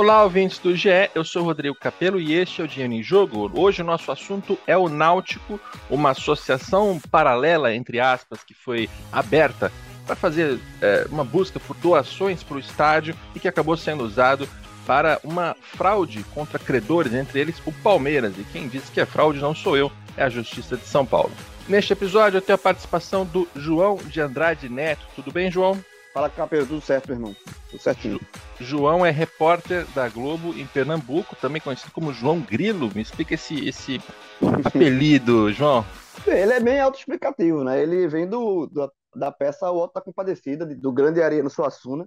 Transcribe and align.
Olá, 0.00 0.22
ouvintes 0.22 0.60
do 0.60 0.76
GE, 0.76 1.10
eu 1.12 1.24
sou 1.24 1.42
Rodrigo 1.42 1.74
Capello 1.74 2.20
e 2.20 2.32
este 2.32 2.60
é 2.60 2.64
o 2.64 2.68
Dinheiro 2.68 2.92
em 2.92 3.02
Jogo. 3.02 3.50
Hoje 3.52 3.82
o 3.82 3.84
nosso 3.84 4.12
assunto 4.12 4.56
é 4.64 4.76
o 4.76 4.88
Náutico, 4.88 5.58
uma 5.90 6.10
associação 6.10 7.00
paralela, 7.10 7.74
entre 7.74 7.98
aspas, 7.98 8.44
que 8.44 8.54
foi 8.54 8.88
aberta 9.10 9.72
para 10.06 10.14
fazer 10.14 10.60
é, 10.80 11.04
uma 11.10 11.24
busca 11.24 11.58
por 11.58 11.76
doações 11.78 12.44
para 12.44 12.58
o 12.58 12.60
estádio 12.60 13.12
e 13.34 13.40
que 13.40 13.48
acabou 13.48 13.76
sendo 13.76 14.04
usado 14.04 14.48
para 14.86 15.18
uma 15.24 15.56
fraude 15.60 16.24
contra 16.32 16.60
credores, 16.60 17.12
entre 17.12 17.40
eles 17.40 17.60
o 17.66 17.72
Palmeiras. 17.72 18.38
E 18.38 18.44
quem 18.44 18.68
disse 18.68 18.92
que 18.92 19.00
é 19.00 19.04
fraude 19.04 19.40
não 19.40 19.52
sou 19.52 19.76
eu, 19.76 19.90
é 20.16 20.22
a 20.22 20.30
Justiça 20.30 20.76
de 20.76 20.86
São 20.86 21.04
Paulo. 21.04 21.32
Neste 21.68 21.92
episódio 21.92 22.36
eu 22.36 22.42
tenho 22.42 22.54
a 22.54 22.62
participação 22.62 23.24
do 23.24 23.48
João 23.56 23.96
de 23.96 24.20
Andrade 24.20 24.68
Neto. 24.68 25.04
Tudo 25.16 25.32
bem, 25.32 25.50
João? 25.50 25.76
Fala, 26.12 26.30
Capello, 26.30 26.66
tudo 26.66 26.80
certo, 26.80 27.08
meu 27.08 27.16
irmão? 27.16 27.36
Tudo 27.70 27.80
certinho. 27.80 28.20
João 28.58 29.04
é 29.04 29.10
repórter 29.10 29.86
da 29.94 30.08
Globo 30.08 30.52
em 30.54 30.66
Pernambuco, 30.66 31.36
também 31.36 31.60
conhecido 31.60 31.92
como 31.92 32.12
João 32.12 32.40
Grilo. 32.40 32.90
Me 32.94 33.02
explica 33.02 33.34
esse, 33.34 33.68
esse 33.68 34.00
apelido, 34.64 35.52
João. 35.52 35.84
Ele 36.26 36.52
é 36.52 36.60
bem 36.60 36.80
autoexplicativo, 36.80 37.62
né? 37.62 37.80
Ele 37.80 38.08
vem 38.08 38.26
do, 38.26 38.66
do 38.66 38.90
da 39.14 39.32
peça 39.32 39.70
O 39.70 39.80
Alto 39.80 39.94
da 39.94 40.00
Compadecida, 40.00 40.64
do 40.64 40.92
Grande 40.92 41.22
Ariano 41.22 41.50
Suassuna, 41.50 42.06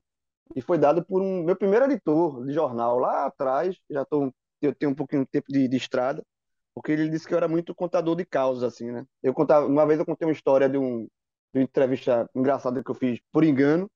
e 0.56 0.62
foi 0.62 0.78
dado 0.78 1.04
por 1.06 1.22
um 1.22 1.44
meu 1.44 1.56
primeiro 1.56 1.86
editor 1.86 2.46
de 2.46 2.54
jornal 2.54 3.00
lá 3.00 3.26
atrás. 3.26 3.76
Já 3.90 4.06
tô, 4.06 4.34
eu 4.62 4.74
tenho 4.74 4.92
um 4.92 4.96
pouquinho 4.96 5.24
de 5.24 5.30
tempo 5.30 5.52
de, 5.52 5.68
de 5.68 5.78
estrada, 5.78 6.24
porque 6.74 6.92
ele 6.92 7.10
disse 7.10 7.28
que 7.28 7.34
eu 7.34 7.38
era 7.38 7.48
muito 7.48 7.76
contador 7.76 8.16
de 8.16 8.26
causas, 8.26 8.64
assim, 8.64 8.92
né? 8.92 9.06
Eu 9.22 9.34
contava, 9.34 9.66
uma 9.66 9.86
vez 9.86 10.00
eu 10.00 10.06
contei 10.06 10.28
uma 10.28 10.34
história 10.34 10.70
de, 10.70 10.78
um, 10.78 11.08
de 11.54 11.60
uma 11.60 11.64
entrevista 11.64 12.30
engraçada 12.36 12.84
que 12.84 12.92
eu 12.92 12.96
fiz 12.96 13.20
por 13.32 13.44
engano, 13.44 13.90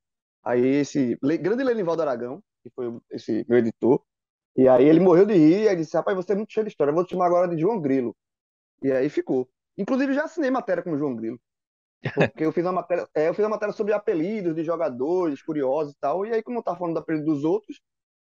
Aí 0.46 0.64
esse 0.64 1.18
grande 1.42 1.64
Lenivaldo 1.64 2.04
Aragão, 2.04 2.42
que 2.62 2.70
foi 2.70 2.96
esse 3.12 3.44
meu 3.50 3.58
editor, 3.58 4.02
e 4.56 4.68
aí 4.68 4.88
ele 4.88 5.00
morreu 5.00 5.26
de 5.26 5.34
rir 5.34 5.64
e 5.64 5.68
aí 5.68 5.76
disse, 5.76 5.98
rapaz, 5.98 6.16
você 6.16 6.34
é 6.34 6.36
muito 6.36 6.54
cheio 6.54 6.66
de 6.66 6.72
história, 6.72 6.92
eu 6.92 6.96
vou 6.96 7.04
te 7.04 7.12
chamar 7.12 7.26
agora 7.26 7.48
de 7.48 7.60
João 7.60 7.82
Grilo. 7.82 8.16
E 8.82 8.92
aí 8.92 9.10
ficou. 9.10 9.50
Inclusive 9.78 10.14
já 10.14 10.24
assinei 10.24 10.52
matéria 10.52 10.84
com 10.84 10.92
o 10.92 10.98
João 10.98 11.16
Grilo. 11.16 11.40
Porque 12.14 12.46
eu 12.46 12.52
fiz 12.52 12.64
uma 12.64 12.72
matéria, 12.72 13.08
é, 13.16 13.28
eu 13.28 13.34
fiz 13.34 13.44
uma 13.44 13.52
matéria 13.52 13.74
sobre 13.74 13.92
apelidos 13.92 14.54
de 14.56 14.64
jogadores, 14.64 15.42
curiosos 15.42 15.94
e 15.94 15.98
tal, 16.00 16.26
e 16.26 16.32
aí 16.32 16.44
como 16.44 16.60
eu 16.60 16.64
tava 16.64 16.78
falando 16.78 16.94
do 16.94 17.00
apelido 17.00 17.26
dos 17.26 17.44
outros, 17.44 17.82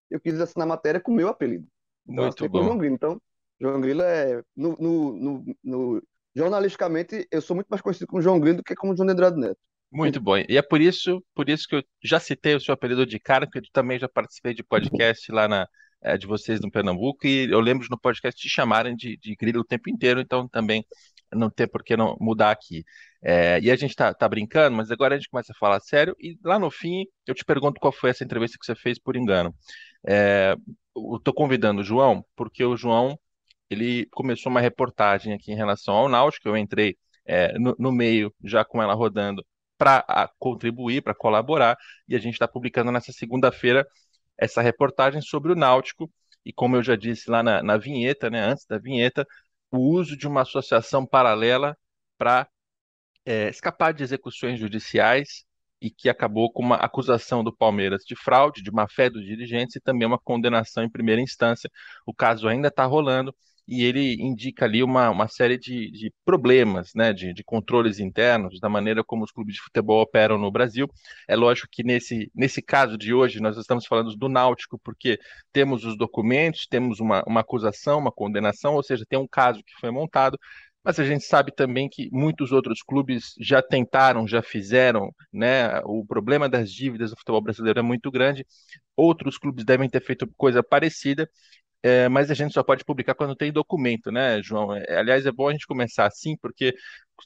eu 0.10 0.20
quis 0.20 0.40
assinar 0.40 0.66
matéria 0.66 1.02
com 1.02 1.12
o 1.12 1.16
meu 1.16 1.28
apelido. 1.28 1.68
Então, 2.08 2.24
muito 2.26 2.50
bom. 2.50 2.64
João 2.64 2.78
Grilo. 2.78 2.96
Então, 2.96 3.22
João 3.60 3.82
Grilo 3.82 4.02
é 4.02 4.42
no, 4.56 4.76
no, 4.78 5.14
no, 5.14 5.56
no, 5.64 6.04
jornalisticamente 6.36 7.28
eu 7.30 7.42
sou 7.42 7.56
muito 7.56 7.68
mais 7.68 7.82
conhecido 7.82 8.08
como 8.08 8.22
João 8.22 8.40
Grilo 8.40 8.58
do 8.58 8.64
que 8.64 8.76
como 8.76 8.96
João 8.96 9.10
Andrade 9.10 9.40
Neto. 9.40 9.60
Muito 9.94 10.20
bom. 10.20 10.38
E 10.38 10.58
é 10.58 10.62
por 10.62 10.82
isso, 10.82 11.24
por 11.36 11.48
isso 11.48 11.68
que 11.68 11.76
eu 11.76 11.84
já 12.04 12.20
citei 12.20 12.56
o 12.56 12.60
seu 12.60 12.74
apelido 12.74 13.06
de 13.06 13.20
cara, 13.20 13.46
porque 13.46 13.60
eu 13.60 13.72
também 13.72 14.00
já 14.00 14.10
participei 14.10 14.54
de 14.54 14.64
podcast 14.64 15.32
lá 15.32 15.48
na, 15.48 15.68
é, 16.02 16.18
de 16.18 16.26
vocês 16.26 16.60
no 16.60 16.72
Pernambuco, 16.72 17.28
e 17.28 17.50
eu 17.52 17.60
lembro 17.60 17.88
no 17.90 18.00
podcast 18.00 18.40
te 18.42 18.50
chamarem 18.50 18.96
de, 18.96 19.18
de 19.18 19.36
grilo 19.36 19.62
o 19.62 19.64
tempo 19.64 19.90
inteiro, 19.90 20.20
então 20.20 20.48
também 20.50 20.84
não 21.32 21.50
tem 21.50 21.68
por 21.68 21.84
que 21.84 21.96
não 21.96 22.18
mudar 22.20 22.52
aqui. 22.52 22.84
É, 23.22 23.60
e 23.62 23.70
a 23.70 23.76
gente 23.76 23.96
tá, 23.96 24.14
tá 24.14 24.28
brincando, 24.28 24.76
mas 24.76 24.90
agora 24.90 25.14
a 25.16 25.18
gente 25.18 25.30
começa 25.30 25.54
a 25.54 25.56
falar 25.60 25.80
sério, 25.80 26.16
e 26.20 26.38
lá 26.44 26.58
no 26.58 26.72
fim 26.72 27.06
eu 27.28 27.36
te 27.36 27.46
pergunto 27.46 27.80
qual 27.80 27.94
foi 27.94 28.10
essa 28.10 28.24
entrevista 28.24 28.58
que 28.60 28.66
você 28.66 28.76
fez 28.76 28.98
por 29.00 29.16
engano. 29.16 29.54
É, 30.08 30.56
eu 30.96 31.34
convidando 31.36 31.82
o 31.82 31.84
João, 31.84 32.26
porque 32.36 32.66
o 32.66 32.76
João 32.76 33.18
ele 33.70 34.08
começou 34.12 34.52
uma 34.52 34.62
reportagem 34.62 35.34
aqui 35.34 35.52
em 35.52 35.56
relação 35.56 35.96
ao 35.96 36.10
Náutico, 36.10 36.48
eu 36.50 36.58
entrei 36.58 36.98
é, 37.26 37.58
no, 37.60 37.76
no 37.80 37.92
meio 37.92 38.34
já 38.44 38.66
com 38.66 38.82
ela 38.82 38.94
rodando 38.94 39.46
para 39.78 40.30
contribuir, 40.40 41.02
para 41.02 41.16
colaborar, 41.16 41.78
e 42.08 42.16
a 42.16 42.20
gente 42.20 42.34
está 42.34 42.48
publicando 42.48 42.92
nessa 42.92 43.12
segunda-feira 43.12 43.88
essa 44.38 44.62
reportagem 44.62 45.22
sobre 45.22 45.52
o 45.52 45.56
Náutico, 45.56 46.12
e 46.46 46.52
como 46.54 46.76
eu 46.76 46.84
já 46.84 46.96
disse 46.96 47.30
lá 47.30 47.42
na, 47.44 47.64
na 47.64 47.78
vinheta, 47.78 48.30
né, 48.30 48.40
antes 48.42 48.66
da 48.66 48.78
vinheta, 48.78 49.26
o 49.72 49.80
uso 49.80 50.18
de 50.18 50.28
uma 50.28 50.42
associação 50.42 51.06
paralela 51.06 51.78
para 52.18 52.48
é, 53.26 53.50
escapar 53.50 53.94
de 53.94 54.04
execuções 54.04 54.60
judiciais 54.60 55.46
e 55.82 55.90
que 55.90 56.10
acabou 56.10 56.52
com 56.52 56.64
uma 56.64 56.78
acusação 56.78 57.44
do 57.44 57.56
Palmeiras 57.56 58.04
de 58.06 58.16
fraude, 58.16 58.64
de 58.64 58.72
má 58.72 58.88
fé 58.88 59.10
dos 59.10 59.26
dirigentes 59.26 59.76
e 59.76 59.82
também 59.82 60.08
uma 60.08 60.20
condenação 60.20 60.84
em 60.84 60.90
primeira 60.90 61.22
instância. 61.22 61.70
O 62.06 62.14
caso 62.14 62.48
ainda 62.48 62.70
está 62.70 62.86
rolando 62.86 63.36
e 63.68 63.84
ele 63.84 64.16
indica 64.22 64.66
ali 64.66 64.84
uma, 64.84 65.10
uma 65.10 65.28
série 65.28 65.58
de, 65.58 65.90
de 65.92 66.14
problemas, 66.26 66.92
né, 66.96 67.14
de, 67.14 67.34
de, 67.34 67.44
controles 67.44 68.00
internos, 68.00 68.60
da 68.60 68.70
maneira 68.70 69.04
como 69.04 69.24
os 69.24 69.32
clubes 69.32 69.56
de 69.56 69.62
futebol 69.62 70.02
operam 70.02 70.38
no 70.38 70.52
Brasil. 70.52 70.88
É 71.28 71.36
lógico 71.36 71.68
que 71.72 71.84
nesse, 71.84 72.32
nesse 72.36 72.62
caso 72.62 72.98
de 72.98 73.14
hoje 73.14 73.40
nós 73.40 73.58
estamos 73.58 73.86
falando 73.86 74.16
do 74.16 74.30
Náutico, 74.30 74.80
porque 74.84 75.20
temos 75.52 75.86
os 75.86 75.98
documentos, 75.98 76.68
temos 76.68 77.00
uma, 77.00 77.24
uma 77.26 77.42
acusação, 77.42 78.00
uma 78.00 78.12
condenação, 78.12 78.76
ou 78.76 78.84
seja, 78.84 79.06
tem 79.08 79.20
um 79.20 79.28
caso 79.28 79.64
que 79.64 79.74
foi 79.80 79.92
montado, 79.92 80.38
mas 80.84 81.00
a 81.00 81.06
gente 81.06 81.24
sabe 81.24 81.52
também 81.54 81.88
que 81.90 82.10
muitos 82.12 82.52
outros 82.52 82.82
clubes 82.84 83.34
já 83.40 83.62
tentaram, 83.62 84.28
já 84.28 84.42
fizeram, 84.42 85.14
né? 85.32 85.80
O 85.86 86.06
problema 86.06 86.50
das 86.50 86.70
dívidas 86.72 87.12
do 87.12 87.18
futebol 87.18 87.42
brasileiro 87.42 87.80
é 87.80 87.82
muito 87.82 88.12
grande. 88.12 88.46
Outros 88.96 89.38
clubes 89.38 89.64
devem 89.64 89.90
ter 89.90 90.02
feito 90.02 90.28
coisa 90.36 90.62
parecida 90.62 91.30
é, 91.84 92.08
mas 92.08 92.32
a 92.32 92.34
gente 92.34 92.54
só 92.54 92.64
pode 92.64 92.86
publicar 92.86 93.14
quando 93.14 93.36
tem 93.36 93.52
documento, 93.52 94.10
né, 94.10 94.42
João? 94.42 94.74
É, 94.74 94.98
aliás, 94.98 95.26
é 95.26 95.32
bom 95.32 95.50
a 95.50 95.52
gente 95.52 95.68
começar 95.68 96.06
assim, 96.08 96.38
porque 96.38 96.74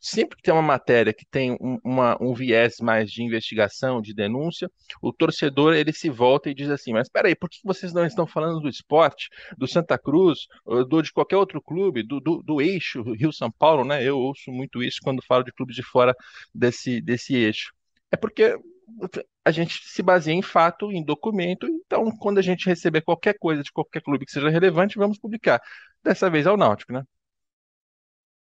sempre 0.01 0.35
que 0.35 0.41
tem 0.41 0.53
uma 0.53 0.63
matéria 0.63 1.13
que 1.13 1.25
tem 1.29 1.51
um, 1.61 1.77
uma, 1.83 2.17
um 2.19 2.33
viés 2.33 2.77
mais 2.81 3.11
de 3.11 3.23
investigação, 3.23 4.01
de 4.01 4.15
denúncia, 4.15 4.69
o 5.01 5.13
torcedor 5.13 5.75
ele 5.75 5.93
se 5.93 6.09
volta 6.09 6.49
e 6.49 6.55
diz 6.55 6.71
assim: 6.71 6.91
mas 6.91 7.07
espera 7.07 7.27
aí, 7.27 7.35
por 7.35 7.49
que 7.49 7.59
vocês 7.63 7.93
não 7.93 8.05
estão 8.05 8.25
falando 8.25 8.59
do 8.59 8.67
esporte, 8.67 9.29
do 9.55 9.67
Santa 9.67 9.97
Cruz, 9.97 10.47
do, 10.89 11.01
de 11.03 11.13
qualquer 11.13 11.37
outro 11.37 11.61
clube, 11.61 12.01
do, 12.01 12.19
do, 12.19 12.41
do 12.41 12.61
eixo 12.61 13.03
Rio-São 13.13 13.51
Paulo, 13.51 13.85
né? 13.85 14.03
Eu 14.03 14.17
ouço 14.17 14.51
muito 14.51 14.81
isso 14.81 14.99
quando 15.03 15.23
falo 15.23 15.43
de 15.43 15.53
clubes 15.53 15.75
de 15.75 15.83
fora 15.83 16.15
desse, 16.53 16.99
desse 16.99 17.35
eixo. 17.35 17.71
É 18.11 18.17
porque 18.17 18.57
a 19.43 19.51
gente 19.51 19.81
se 19.85 20.01
baseia 20.01 20.35
em 20.35 20.41
fato, 20.41 20.91
em 20.91 21.03
documento, 21.03 21.67
então 21.67 22.09
quando 22.17 22.37
a 22.37 22.41
gente 22.41 22.67
receber 22.67 23.01
qualquer 23.01 23.37
coisa 23.37 23.63
de 23.63 23.71
qualquer 23.71 24.01
clube 24.01 24.25
que 24.25 24.31
seja 24.31 24.49
relevante, 24.49 24.97
vamos 24.97 25.17
publicar. 25.17 25.61
Dessa 26.03 26.29
vez 26.29 26.45
é 26.45 26.51
o 26.51 26.57
Náutico, 26.57 26.93
né? 26.93 27.03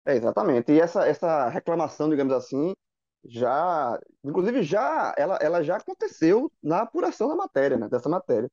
É, 0.05 0.15
exatamente. 0.15 0.73
E 0.73 0.81
essa, 0.81 1.06
essa 1.06 1.49
reclamação, 1.49 2.09
digamos 2.09 2.33
assim, 2.33 2.75
já, 3.25 3.99
inclusive 4.25 4.62
já, 4.62 5.12
ela, 5.19 5.37
ela 5.41 5.62
já 5.62 5.77
aconteceu 5.77 6.51
na 6.62 6.83
apuração 6.83 7.29
da 7.29 7.35
matéria, 7.35 7.77
né, 7.77 7.89
dessa 7.89 8.09
matéria. 8.09 8.49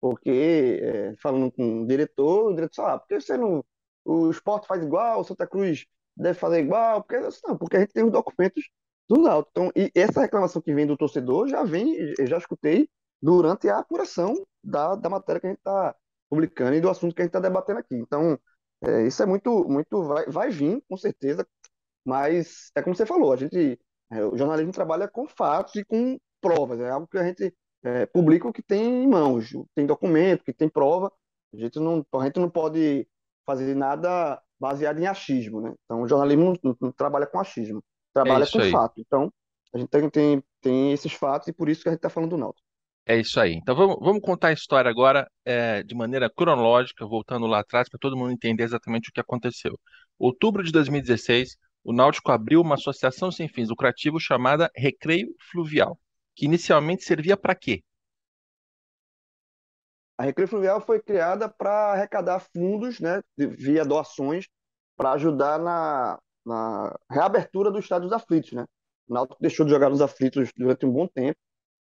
Porque, 0.00 0.80
é, 0.82 1.16
falando 1.16 1.50
com 1.50 1.82
o 1.82 1.86
diretor, 1.86 2.52
o 2.52 2.54
diretor 2.54 2.74
falou, 2.76 2.90
ah, 2.92 2.98
porque 2.98 3.20
você 3.20 3.36
não, 3.36 3.64
o 4.04 4.30
esporte 4.30 4.66
faz 4.66 4.82
igual, 4.82 5.20
o 5.20 5.24
Santa 5.24 5.46
Cruz 5.46 5.86
deve 6.16 6.38
fazer 6.38 6.60
igual, 6.60 7.02
porque, 7.02 7.18
não, 7.46 7.56
porque 7.58 7.76
a 7.76 7.80
gente 7.80 7.92
tem 7.92 8.04
os 8.04 8.12
documentos 8.12 8.68
do 9.08 9.16
Náutico. 9.20 9.50
Então, 9.52 9.72
e 9.74 9.90
essa 9.94 10.20
reclamação 10.20 10.60
que 10.60 10.74
vem 10.74 10.86
do 10.86 10.96
torcedor 10.96 11.48
já 11.48 11.64
vem, 11.64 11.94
eu 12.18 12.26
já 12.26 12.38
escutei 12.38 12.88
durante 13.20 13.68
a 13.68 13.78
apuração 13.78 14.34
da, 14.62 14.94
da 14.94 15.08
matéria 15.08 15.40
que 15.40 15.46
a 15.46 15.50
gente 15.50 15.58
está 15.58 15.94
publicando 16.28 16.76
e 16.76 16.80
do 16.80 16.90
assunto 16.90 17.14
que 17.14 17.22
a 17.22 17.24
gente 17.24 17.30
está 17.30 17.40
debatendo 17.40 17.80
aqui. 17.80 17.96
Então, 17.96 18.38
é, 18.82 19.06
isso 19.06 19.22
é 19.22 19.26
muito, 19.26 19.64
muito 19.68 20.02
vai, 20.04 20.26
vai 20.26 20.50
vir, 20.50 20.82
com 20.88 20.96
certeza, 20.96 21.46
mas 22.04 22.70
é 22.74 22.82
como 22.82 22.94
você 22.94 23.06
falou, 23.06 23.32
a 23.32 23.36
gente, 23.36 23.78
é, 24.10 24.24
o 24.24 24.36
jornalismo 24.36 24.72
trabalha 24.72 25.08
com 25.08 25.26
fatos 25.26 25.74
e 25.76 25.84
com 25.84 26.18
provas, 26.40 26.80
é 26.80 26.90
algo 26.90 27.08
que 27.08 27.18
a 27.18 27.24
gente 27.24 27.54
é, 27.82 28.06
publica 28.06 28.48
o 28.48 28.52
que 28.52 28.62
tem 28.62 29.04
em 29.04 29.08
mãos, 29.08 29.50
tem 29.74 29.86
documento, 29.86 30.44
que 30.44 30.52
tem 30.52 30.68
prova, 30.68 31.12
a 31.52 31.56
gente 31.56 31.80
não, 31.80 32.06
a 32.14 32.24
gente 32.24 32.38
não 32.38 32.50
pode 32.50 33.08
fazer 33.46 33.74
nada 33.74 34.40
baseado 34.60 34.98
em 34.98 35.06
achismo, 35.06 35.60
né? 35.60 35.74
Então, 35.84 36.02
o 36.02 36.08
jornalismo 36.08 36.54
não, 36.62 36.76
não 36.80 36.92
trabalha 36.92 37.26
com 37.26 37.40
achismo 37.40 37.82
trabalha 38.12 38.44
é 38.44 38.50
com 38.50 38.60
aí. 38.60 38.70
fato. 38.70 39.00
Então, 39.00 39.32
a 39.74 39.78
gente 39.78 39.88
tem, 39.88 40.10
tem, 40.10 40.44
tem 40.60 40.92
esses 40.92 41.12
fatos 41.12 41.48
e 41.48 41.52
por 41.52 41.68
isso 41.68 41.82
que 41.82 41.88
a 41.88 41.92
gente 41.92 41.98
está 41.98 42.10
falando 42.10 42.30
do 42.30 42.38
Náutico. 42.38 42.66
É 43.06 43.16
isso 43.16 43.40
aí. 43.40 43.54
Então 43.54 43.74
vamos, 43.74 43.96
vamos 44.00 44.20
contar 44.20 44.48
a 44.48 44.52
história 44.52 44.90
agora 44.90 45.26
é, 45.42 45.82
de 45.82 45.94
maneira 45.94 46.28
cronológica, 46.28 47.06
voltando 47.06 47.46
lá 47.46 47.60
atrás, 47.60 47.88
para 47.88 47.98
todo 47.98 48.16
mundo 48.16 48.32
entender 48.32 48.64
exatamente 48.64 49.08
o 49.08 49.12
que 49.12 49.20
aconteceu. 49.20 49.78
Outubro 50.18 50.62
de 50.62 50.70
2016, 50.70 51.56
o 51.82 51.92
Náutico 51.92 52.30
abriu 52.30 52.60
uma 52.60 52.74
associação 52.74 53.30
sem 53.30 53.48
fins 53.48 53.70
lucrativos 53.70 54.22
chamada 54.22 54.70
Recreio 54.76 55.34
Fluvial, 55.50 55.98
que 56.36 56.44
inicialmente 56.44 57.02
servia 57.02 57.34
para 57.34 57.54
quê? 57.54 57.82
A 60.18 60.24
Recreio 60.24 60.48
Fluvial 60.48 60.80
foi 60.80 61.00
criada 61.00 61.48
para 61.48 61.92
arrecadar 61.92 62.40
fundos, 62.40 63.00
né, 63.00 63.22
via 63.38 63.86
doações, 63.86 64.46
para 64.96 65.12
ajudar 65.12 65.58
na, 65.58 66.18
na 66.48 66.98
reabertura 67.10 67.70
do 67.70 67.78
estádio 67.78 68.08
dos 68.08 68.16
aflitos, 68.16 68.52
né? 68.52 68.66
O 69.08 69.14
Náutico 69.14 69.40
deixou 69.40 69.64
de 69.64 69.72
jogar 69.72 69.90
nos 69.90 70.00
aflitos 70.00 70.50
durante 70.56 70.86
um 70.86 70.92
bom 70.92 71.06
tempo, 71.06 71.38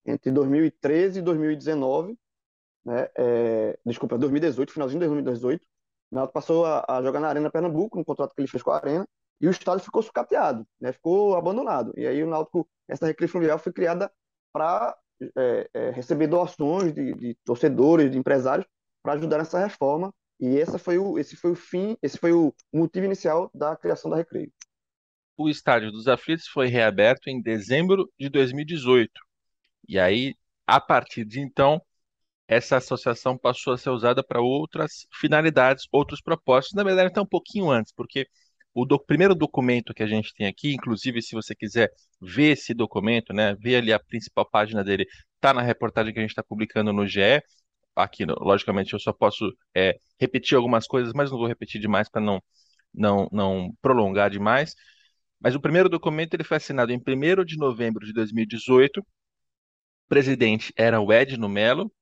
entre 0.05 0.31
2013 0.31 1.19
e 1.19 1.23
2019, 1.23 2.19
né? 2.85 3.09
É, 3.17 3.79
desculpa, 3.85 4.19
2018, 4.19 4.73
finalzinho 4.73 5.01
de 5.01 5.07
2018. 5.07 5.63
O 6.11 6.15
Náutico 6.15 6.35
passou 6.35 6.65
a, 6.65 6.85
a, 6.89 7.03
jogar 7.03 7.21
na 7.21 7.29
Arena 7.29 7.51
Pernambuco, 7.51 7.99
no 7.99 8.05
contrato 8.05 8.35
que 8.35 8.41
ele 8.41 8.49
fez 8.49 8.63
com 8.63 8.71
a 8.71 8.77
Arena, 8.77 9.07
e 9.41 9.47
o 9.47 9.51
estádio 9.51 9.85
ficou 9.85 10.03
sucateado, 10.03 10.67
né? 10.81 10.93
Ficou 10.93 11.37
abandonado. 11.37 11.93
E 11.97 12.07
aí 12.07 12.23
o 12.23 12.27
Náutico, 12.27 12.69
essa 12.89 13.07
recreio 13.07 13.31
fluvial 13.31 13.59
foi 13.59 13.73
criada 13.73 14.11
para 14.53 14.97
é, 15.37 15.71
é, 15.75 15.91
receber 15.91 16.27
doações 16.29 16.93
de, 16.95 17.15
de 17.15 17.35
torcedores, 17.45 18.11
de 18.11 18.19
empresários, 18.19 18.67
para 19.03 19.15
ajudar 19.15 19.39
nessa 19.39 19.59
reforma. 19.59 20.13
E 20.39 20.59
essa 20.59 20.79
foi 20.79 20.99
o, 20.99 21.19
esse 21.19 21.37
foi 21.37 21.53
o 21.53 21.55
fim, 21.55 21.97
esse 22.03 22.19
foi 22.19 22.33
o 22.33 22.55
motivo 22.73 23.07
inicial 23.07 23.51
da 23.55 23.77
criação 23.77 24.11
da 24.11 24.17
Recreio. 24.17 24.53
O 25.37 25.49
Estádio 25.49 25.91
dos 25.91 26.09
Aflitos 26.09 26.47
foi 26.49 26.67
reaberto 26.67 27.29
em 27.29 27.41
dezembro 27.41 28.11
de 28.19 28.29
2018. 28.29 29.11
E 29.89 29.99
aí, 29.99 30.35
a 30.67 30.81
partir 30.81 31.25
de 31.25 31.41
então, 31.41 31.81
essa 32.49 32.77
associação 32.77 33.37
passou 33.37 33.73
a 33.73 33.79
ser 33.79 33.91
usada 33.91 34.23
para 34.23 34.41
outras 34.41 35.07
finalidades, 35.13 35.87
outros 35.93 36.21
propósitos. 36.21 36.75
Na 36.75 36.85
verdade, 36.85 37.09
até 37.09 37.21
um 37.21 37.27
pouquinho 37.27 37.71
antes, 37.71 37.93
porque 37.93 38.27
o 38.75 38.85
do, 38.85 38.99
primeiro 38.99 39.35
documento 39.35 39.95
que 39.95 40.03
a 40.03 40.07
gente 40.07 40.35
tem 40.35 40.47
aqui, 40.47 40.75
inclusive, 40.75 41.23
se 41.23 41.35
você 41.35 41.55
quiser 41.55 41.91
ver 42.21 42.53
esse 42.53 42.75
documento, 42.75 43.33
né, 43.33 43.55
ver 43.59 43.77
ali 43.77 43.93
a 43.93 43.99
principal 43.99 44.49
página 44.49 44.85
dele, 44.85 45.07
está 45.35 45.55
na 45.55 45.63
reportagem 45.63 46.13
que 46.13 46.19
a 46.19 46.23
gente 46.23 46.31
está 46.31 46.43
publicando 46.43 46.93
no 46.93 47.07
GE. 47.07 47.43
Aqui, 47.97 48.25
logicamente, 48.27 48.93
eu 48.93 49.01
só 49.01 49.13
posso 49.13 49.51
é, 49.75 49.99
repetir 50.21 50.57
algumas 50.57 50.87
coisas, 50.87 51.13
mas 51.15 51.31
não 51.31 51.39
vou 51.39 51.47
repetir 51.47 51.81
demais 51.81 52.09
para 52.09 52.21
não, 52.21 52.43
não, 52.95 53.29
não 53.33 53.73
prolongar 53.81 54.31
demais. 54.31 54.75
Mas 55.41 55.55
o 55.55 55.61
primeiro 55.61 55.89
documento 55.89 56.35
ele 56.35 56.45
foi 56.45 56.59
assinado 56.59 56.93
em 56.93 56.99
1 56.99 57.45
de 57.45 57.57
novembro 57.57 58.05
de 58.07 58.13
2018. 58.13 59.01
O 59.01 59.05
presidente 60.09 60.73
era 60.77 61.01
o 61.01 61.13
Edno 61.13 61.49
Mello, 61.49 61.93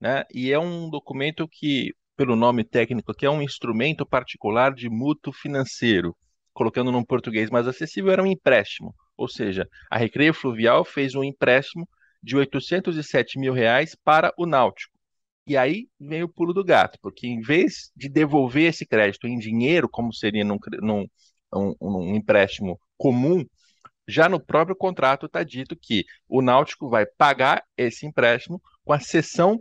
né? 0.00 0.24
E 0.34 0.52
é 0.52 0.58
um 0.58 0.88
documento 0.90 1.48
que, 1.48 1.94
pelo 2.16 2.36
nome 2.36 2.64
técnico, 2.64 3.14
que 3.14 3.26
é 3.26 3.30
um 3.30 3.42
instrumento 3.42 4.06
particular 4.06 4.74
de 4.74 4.88
mútuo 4.88 5.32
financeiro, 5.32 6.16
colocando 6.52 6.92
num 6.92 7.04
português 7.04 7.50
mais 7.50 7.66
acessível, 7.66 8.12
era 8.12 8.22
um 8.22 8.26
empréstimo. 8.26 8.94
Ou 9.16 9.28
seja, 9.28 9.68
a 9.90 9.98
Recreio 9.98 10.34
Fluvial 10.34 10.84
fez 10.84 11.14
um 11.14 11.24
empréstimo 11.24 11.88
de 12.22 12.36
807 12.36 13.38
mil 13.38 13.52
reais 13.52 13.94
para 13.94 14.32
o 14.38 14.46
Náutico. 14.46 14.99
E 15.50 15.56
aí 15.56 15.88
vem 15.98 16.22
o 16.22 16.28
pulo 16.28 16.54
do 16.54 16.62
gato, 16.62 16.96
porque 17.02 17.26
em 17.26 17.40
vez 17.40 17.90
de 17.96 18.08
devolver 18.08 18.68
esse 18.68 18.86
crédito 18.86 19.26
em 19.26 19.36
dinheiro, 19.36 19.88
como 19.88 20.14
seria 20.14 20.44
num, 20.44 20.58
num 20.80 21.08
um, 21.52 21.74
um 21.80 22.14
empréstimo 22.14 22.80
comum, 22.96 23.44
já 24.06 24.28
no 24.28 24.38
próprio 24.38 24.76
contrato 24.76 25.26
está 25.26 25.42
dito 25.42 25.74
que 25.74 26.04
o 26.28 26.40
Náutico 26.40 26.88
vai 26.88 27.04
pagar 27.04 27.64
esse 27.76 28.06
empréstimo 28.06 28.62
com 28.84 28.92
a 28.92 29.00
cessão 29.00 29.60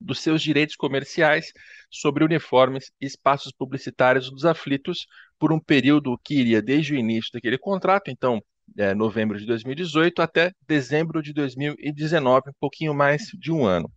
dos 0.00 0.20
seus 0.20 0.40
direitos 0.40 0.74
comerciais 0.74 1.52
sobre 1.90 2.24
uniformes 2.24 2.90
e 2.98 3.04
espaços 3.04 3.52
publicitários 3.52 4.30
dos 4.30 4.46
aflitos 4.46 5.06
por 5.38 5.52
um 5.52 5.60
período 5.60 6.18
que 6.24 6.34
iria 6.34 6.62
desde 6.62 6.94
o 6.94 6.96
início 6.96 7.30
daquele 7.30 7.58
contrato, 7.58 8.10
então 8.10 8.42
é, 8.78 8.94
novembro 8.94 9.38
de 9.38 9.44
2018 9.44 10.22
até 10.22 10.50
dezembro 10.66 11.20
de 11.20 11.34
2019, 11.34 12.48
um 12.48 12.54
pouquinho 12.58 12.94
mais 12.94 13.26
de 13.38 13.52
um 13.52 13.66
ano. 13.66 13.92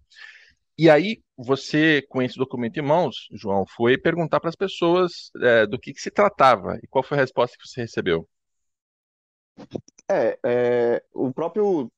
E 0.78 0.90
aí, 0.90 1.24
você, 1.36 2.04
com 2.08 2.22
esse 2.22 2.38
documento 2.38 2.78
em 2.78 2.84
mãos, 2.84 3.28
João, 3.32 3.66
foi 3.66 3.98
perguntar 3.98 4.40
para 4.40 4.50
as 4.50 4.56
pessoas 4.56 5.32
é, 5.42 5.66
do 5.66 5.80
que, 5.80 5.92
que, 5.92 6.00
se 6.00 6.12
tratava 6.12 6.78
e 6.84 6.88
qual 6.88 7.04
foi 7.04 7.18
a 7.18 7.22
resposta 7.22 7.58
que 7.58 7.68
você 7.68 7.82
recebeu? 7.82 8.30
É, 10.10 10.38
é 10.46 11.04
o 11.14 11.34
próprio 11.34 11.92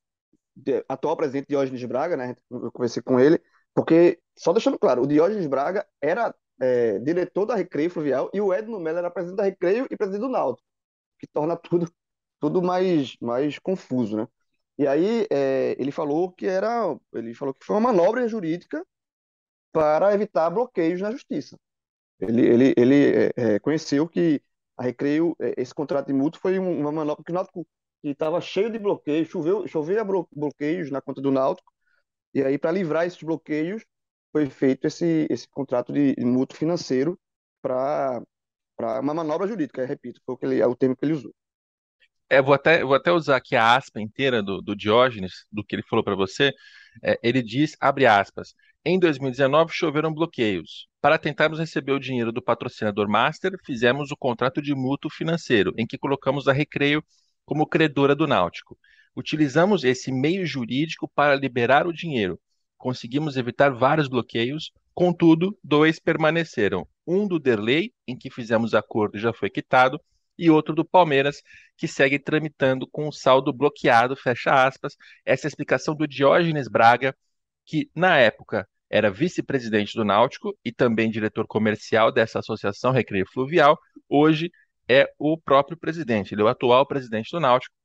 atual 0.87 1.17
presidente 1.17 1.47
Diógenes 1.49 1.83
Braga, 1.83 2.15
né? 2.15 2.35
Eu 2.49 2.71
conversei 2.71 3.03
com 3.03 3.19
ele, 3.19 3.41
porque, 3.73 4.19
só 4.37 4.53
deixando 4.53 4.79
claro, 4.79 5.03
o 5.03 5.07
Diógenes 5.07 5.47
Braga 5.47 5.85
era 6.01 6.33
é, 6.61 6.99
diretor 6.99 7.45
da 7.45 7.55
Recreio 7.55 7.89
Fluvial 7.89 8.29
e 8.33 8.39
o 8.39 8.53
Edno 8.53 8.79
Mello 8.79 8.99
era 8.99 9.11
presidente 9.11 9.37
da 9.37 9.43
Recreio 9.43 9.87
e 9.91 9.97
presidente 9.97 10.21
do 10.21 10.29
Náutico, 10.29 10.67
que 11.19 11.27
torna 11.27 11.57
tudo, 11.57 11.91
tudo 12.39 12.61
mais, 12.61 13.17
mais 13.19 13.59
confuso, 13.59 14.15
né? 14.17 14.27
E 14.79 14.87
aí 14.87 15.27
é, 15.29 15.75
ele 15.77 15.91
falou 15.91 16.31
que 16.31 16.47
era, 16.47 16.97
ele 17.13 17.35
falou 17.35 17.53
que 17.53 17.65
foi 17.65 17.75
uma 17.75 17.91
manobra 17.91 18.27
jurídica 18.29 18.85
para 19.73 20.13
evitar 20.13 20.49
bloqueios 20.49 21.01
na 21.01 21.11
justiça. 21.11 21.57
Ele, 22.19 22.47
ele, 22.47 22.73
ele 22.77 23.31
é, 23.37 23.55
é 23.55 23.59
conheceu 23.59 24.07
que 24.07 24.41
a 24.77 24.83
Recreio, 24.83 25.35
é, 25.41 25.55
esse 25.57 25.73
contrato 25.75 26.07
de 26.07 26.13
mútuo 26.13 26.41
foi 26.41 26.59
uma 26.59 26.91
manobra 26.91 27.23
que 27.25 27.31
o 27.31 27.35
Náutico 27.35 27.67
estava 28.03 28.41
cheio 28.41 28.71
de 28.71 28.79
bloqueios, 28.79 29.27
choveu, 29.29 29.67
choveu 29.67 30.05
bloqueios 30.33 30.91
na 30.91 31.01
conta 31.01 31.21
do 31.21 31.31
Náutico, 31.31 31.71
e 32.33 32.43
aí 32.43 32.57
para 32.57 32.71
livrar 32.71 33.05
esses 33.05 33.21
bloqueios 33.21 33.83
foi 34.31 34.49
feito 34.49 34.87
esse, 34.87 35.27
esse 35.29 35.47
contrato 35.49 35.93
de, 35.93 36.15
de 36.15 36.55
financeiro 36.57 37.19
para 37.61 38.23
uma 39.01 39.13
manobra 39.13 39.47
jurídica, 39.47 39.85
repito, 39.85 40.21
foi 40.25 40.35
o, 40.35 40.37
que 40.37 40.45
ele, 40.45 40.61
é 40.61 40.67
o 40.67 40.75
termo 40.75 40.95
que 40.95 41.05
ele 41.05 41.13
usou. 41.13 41.33
É, 42.29 42.41
vou 42.41 42.53
até, 42.53 42.83
vou 42.83 42.93
até 42.93 43.11
usar 43.11 43.37
aqui 43.37 43.55
a 43.55 43.75
aspa 43.75 43.99
inteira 43.99 44.43
do, 44.43 44.61
do 44.61 44.75
Diógenes, 44.75 45.45
do 45.51 45.63
que 45.63 45.75
ele 45.75 45.83
falou 45.83 46.03
para 46.03 46.15
você. 46.15 46.53
É, 47.03 47.19
ele 47.23 47.41
diz, 47.41 47.75
abre 47.79 48.05
aspas, 48.05 48.53
em 48.85 48.99
2019 48.99 49.73
choveram 49.73 50.13
bloqueios. 50.13 50.87
Para 51.01 51.17
tentarmos 51.17 51.59
receber 51.59 51.91
o 51.91 51.99
dinheiro 51.99 52.31
do 52.31 52.41
patrocinador 52.41 53.09
master, 53.09 53.53
fizemos 53.65 54.11
o 54.11 54.17
contrato 54.17 54.61
de 54.61 54.75
mútuo 54.75 55.09
financeiro, 55.11 55.73
em 55.77 55.87
que 55.87 55.97
colocamos 55.97 56.47
a 56.47 56.53
Recreio 56.53 57.03
como 57.45 57.65
credora 57.65 58.15
do 58.15 58.27
Náutico. 58.27 58.77
Utilizamos 59.15 59.83
esse 59.83 60.11
meio 60.11 60.45
jurídico 60.45 61.09
para 61.13 61.35
liberar 61.35 61.87
o 61.87 61.93
dinheiro. 61.93 62.39
Conseguimos 62.77 63.37
evitar 63.37 63.69
vários 63.71 64.07
bloqueios, 64.07 64.71
contudo, 64.93 65.57
dois 65.63 65.99
permaneceram. 65.99 66.87
Um 67.07 67.27
do 67.27 67.39
Derlei, 67.39 67.91
em 68.07 68.15
que 68.15 68.29
fizemos 68.29 68.73
acordo 68.73 69.17
e 69.17 69.19
já 69.19 69.33
foi 69.33 69.49
quitado, 69.49 69.99
e 70.39 70.49
outro 70.49 70.73
do 70.73 70.85
Palmeiras, 70.85 71.41
que 71.77 71.87
segue 71.87 72.17
tramitando 72.17 72.87
com 72.87 73.07
o 73.07 73.11
saldo 73.11 73.51
bloqueado, 73.53 74.15
fecha 74.15 74.51
aspas. 74.51 74.95
Essa 75.25 75.45
é 75.45 75.47
a 75.47 75.49
explicação 75.49 75.93
do 75.95 76.07
Diógenes 76.07 76.67
Braga, 76.67 77.15
que 77.65 77.89
na 77.93 78.17
época 78.17 78.67
era 78.89 79.11
vice-presidente 79.11 79.95
do 79.95 80.03
Náutico 80.03 80.57
e 80.65 80.71
também 80.71 81.11
diretor 81.11 81.45
comercial 81.45 82.11
dessa 82.11 82.39
associação 82.39 82.91
Recreio 82.91 83.25
Fluvial, 83.31 83.77
hoje 84.07 84.51
é 84.87 85.07
o 85.19 85.37
próprio 85.37 85.77
presidente, 85.77 86.33
ele 86.33 86.41
é 86.41 86.45
o 86.45 86.47
atual 86.47 86.87
presidente 86.87 87.29
do 87.31 87.39
Náutico, 87.39 87.75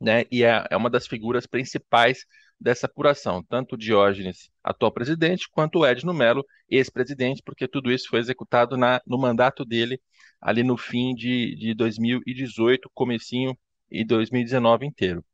né? 0.00 0.24
E 0.30 0.44
é, 0.44 0.64
é 0.70 0.76
uma 0.76 0.90
das 0.90 1.06
figuras 1.06 1.46
principais 1.46 2.24
dessa 2.60 2.86
apuração, 2.86 3.42
tanto 3.42 3.74
o 3.74 3.78
Diógenes, 3.78 4.50
atual 4.62 4.92
presidente, 4.92 5.48
quanto 5.50 5.80
o 5.80 5.86
Edno 5.86 6.14
Melo, 6.14 6.44
ex-presidente, 6.68 7.42
porque 7.44 7.66
tudo 7.68 7.90
isso 7.90 8.08
foi 8.08 8.20
executado 8.20 8.76
na, 8.76 9.00
no 9.06 9.18
mandato 9.18 9.64
dele 9.64 10.00
ali 10.40 10.62
no 10.62 10.76
fim 10.76 11.14
de, 11.14 11.54
de 11.56 11.74
2018, 11.74 12.90
comecinho 12.94 13.56
e 13.90 14.04
2019 14.04 14.86
inteiro. 14.86 15.24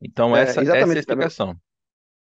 Então, 0.00 0.36
essa, 0.36 0.60
é, 0.60 0.64
essa 0.64 0.76
é 0.76 0.84
a 0.84 0.98
explicação. 0.98 1.56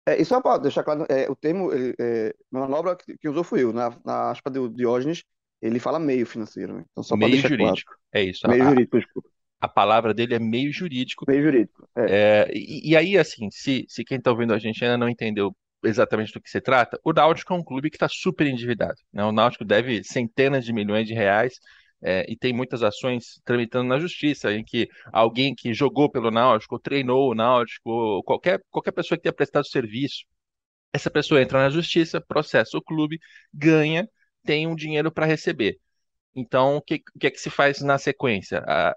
É, 0.06 0.22
e 0.22 0.26
só 0.26 0.42
para 0.42 0.62
deixar 0.62 0.84
claro, 0.84 1.06
é, 1.10 1.30
o 1.30 1.36
termo 1.36 1.70
é, 1.74 2.34
manobra 2.52 2.96
que, 2.96 3.18
que 3.18 3.30
usou 3.30 3.44
fui 3.44 3.64
eu, 3.64 3.72
na, 3.72 3.98
na 4.04 4.32
aspa 4.32 4.50
do 4.50 4.70
Diógenes, 4.70 5.24
ele 5.62 5.80
fala 5.80 5.98
meio 5.98 6.26
financeiro, 6.26 6.74
né? 6.74 6.86
Então, 6.92 7.04
só 7.04 7.16
meio 7.16 7.38
jurídico, 7.38 7.92
claro. 7.92 8.02
é 8.14 8.24
isso. 8.24 8.48
Meio 8.48 8.64
a, 8.64 8.70
jurídico, 8.70 9.00
desculpa. 9.00 9.30
A 9.62 9.68
palavra 9.68 10.14
dele 10.14 10.36
é 10.36 10.40
meio 10.40 10.74
jurídico. 10.74 11.24
Meio 11.26 11.42
jurídico, 11.42 11.88
é. 11.96 12.06
é 12.10 12.52
e, 12.54 12.92
e, 12.92 12.98
aí, 12.98 13.18
assim, 13.18 13.50
se, 13.50 13.86
se 13.88 14.04
quem 14.04 14.18
está 14.18 14.30
ouvindo 14.30 14.54
a 14.54 14.60
gente 14.60 14.84
ainda 14.84 14.98
não 14.98 15.08
entendeu 15.08 15.56
exatamente 15.82 16.34
do 16.34 16.42
que 16.42 16.50
se 16.50 16.60
trata, 16.60 17.00
o 17.04 17.14
Náutico 17.14 17.54
é 17.54 17.56
um 17.56 17.64
clube 17.64 17.90
que 17.90 17.96
está 17.96 18.10
super 18.10 18.46
endividado. 18.46 19.00
Né? 19.12 19.24
O 19.24 19.32
Náutico 19.32 19.64
deve 19.64 20.04
centenas 20.04 20.66
de 20.66 20.74
milhões 20.74 21.08
de 21.08 21.14
reais 21.14 21.60
é, 22.04 22.26
e 22.30 22.36
tem 22.36 22.54
muitas 22.54 22.84
ações 22.84 23.40
tramitando 23.46 23.88
na 23.88 24.00
justiça, 24.00 24.54
em 24.54 24.64
que 24.64 24.90
alguém 25.12 25.56
que 25.56 25.74
jogou 25.74 26.10
pelo 26.12 26.30
Náutico, 26.32 26.80
treinou 26.80 27.32
o 27.32 27.36
Náutico, 27.36 27.90
ou 27.90 28.24
qualquer, 28.24 28.62
qualquer 28.70 28.92
pessoa 28.92 29.18
que 29.18 29.24
tenha 29.24 29.34
prestado 29.34 29.68
serviço, 29.68 30.26
essa 30.94 31.10
pessoa 31.10 31.42
entra 31.42 31.60
na 31.60 31.70
justiça, 31.70 32.22
processa 32.22 32.78
o 32.78 32.82
clube, 32.82 33.20
ganha, 33.54 34.08
tem 34.44 34.68
um 34.68 34.76
dinheiro 34.76 35.12
para 35.12 35.26
receber. 35.26 35.80
Então, 36.36 36.78
o 36.78 36.82
que, 36.82 37.00
que 37.20 37.28
é 37.28 37.32
que 37.32 37.40
se 37.40 37.50
faz 37.50 37.82
na 37.82 37.98
sequência? 37.98 38.60
A, 38.68 38.96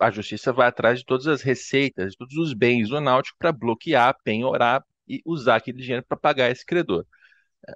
a 0.00 0.10
justiça 0.10 0.52
vai 0.52 0.68
atrás 0.68 1.00
de 1.00 1.04
todas 1.04 1.26
as 1.26 1.42
receitas, 1.42 2.12
de 2.12 2.18
todos 2.18 2.36
os 2.36 2.54
bens 2.54 2.88
do 2.88 3.00
Náutico 3.00 3.36
para 3.38 3.52
bloquear, 3.52 4.16
penhorar 4.24 4.84
e 5.08 5.22
usar 5.24 5.56
aquele 5.56 5.78
dinheiro 5.78 6.04
para 6.08 6.16
pagar 6.16 6.50
esse 6.50 6.64
credor. 6.64 7.06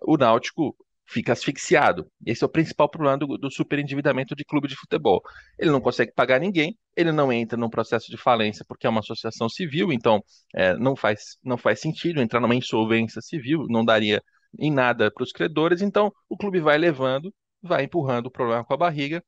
O 0.02 0.16
Náutico 0.16 0.76
fica 1.10 1.32
asfixiado. 1.32 2.10
Esse 2.24 2.44
é 2.44 2.46
o 2.46 2.50
principal 2.50 2.88
problema 2.88 3.18
do, 3.18 3.36
do 3.36 3.50
superendividamento 3.50 4.34
de 4.36 4.44
clube 4.44 4.68
de 4.68 4.76
futebol. 4.76 5.20
Ele 5.58 5.70
não 5.70 5.80
consegue 5.80 6.12
pagar 6.12 6.38
ninguém, 6.38 6.78
ele 6.96 7.10
não 7.10 7.32
entra 7.32 7.58
num 7.58 7.68
processo 7.68 8.10
de 8.10 8.16
falência 8.16 8.64
porque 8.66 8.86
é 8.86 8.90
uma 8.90 9.00
associação 9.00 9.48
civil, 9.48 9.92
então 9.92 10.22
é, 10.54 10.76
não, 10.76 10.94
faz, 10.94 11.36
não 11.42 11.58
faz 11.58 11.80
sentido 11.80 12.20
entrar 12.20 12.40
numa 12.40 12.54
insolvência 12.54 13.20
civil, 13.20 13.66
não 13.68 13.84
daria 13.84 14.22
em 14.58 14.70
nada 14.72 15.10
para 15.10 15.24
os 15.24 15.32
credores, 15.32 15.82
então 15.82 16.12
o 16.28 16.36
clube 16.36 16.60
vai 16.60 16.78
levando, 16.78 17.34
vai 17.62 17.84
empurrando 17.84 18.26
o 18.26 18.30
problema 18.30 18.64
com 18.64 18.74
a 18.74 18.76
barriga. 18.76 19.22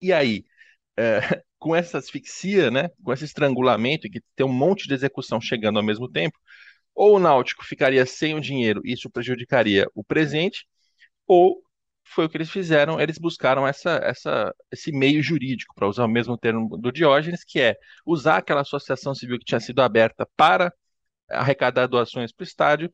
E 0.00 0.12
aí, 0.12 0.44
é, 0.96 1.20
com 1.58 1.74
essa 1.74 1.98
asfixia, 1.98 2.70
né, 2.70 2.90
com 3.02 3.12
esse 3.12 3.24
estrangulamento, 3.24 4.08
que 4.10 4.20
tem 4.36 4.46
um 4.46 4.52
monte 4.52 4.86
de 4.86 4.94
execução 4.94 5.40
chegando 5.40 5.78
ao 5.78 5.84
mesmo 5.84 6.08
tempo, 6.10 6.38
ou 6.94 7.16
o 7.16 7.18
Náutico 7.18 7.64
ficaria 7.64 8.06
sem 8.06 8.34
o 8.34 8.40
dinheiro, 8.40 8.80
e 8.84 8.92
isso 8.92 9.10
prejudicaria 9.10 9.86
o 9.94 10.04
presente, 10.04 10.66
ou 11.26 11.62
foi 12.04 12.26
o 12.26 12.28
que 12.28 12.36
eles 12.36 12.50
fizeram, 12.50 13.00
eles 13.00 13.18
buscaram 13.18 13.66
essa, 13.66 14.00
essa, 14.02 14.54
esse 14.70 14.92
meio 14.92 15.22
jurídico, 15.22 15.74
para 15.74 15.88
usar 15.88 16.04
o 16.04 16.08
mesmo 16.08 16.38
termo 16.38 16.76
do 16.78 16.92
Diógenes, 16.92 17.44
que 17.44 17.60
é 17.60 17.76
usar 18.06 18.38
aquela 18.38 18.60
associação 18.62 19.14
civil 19.14 19.38
que 19.38 19.44
tinha 19.44 19.60
sido 19.60 19.80
aberta 19.82 20.26
para 20.36 20.72
arrecadar 21.28 21.86
doações 21.86 22.32
para 22.32 22.44
o 22.44 22.46
estádio, 22.46 22.92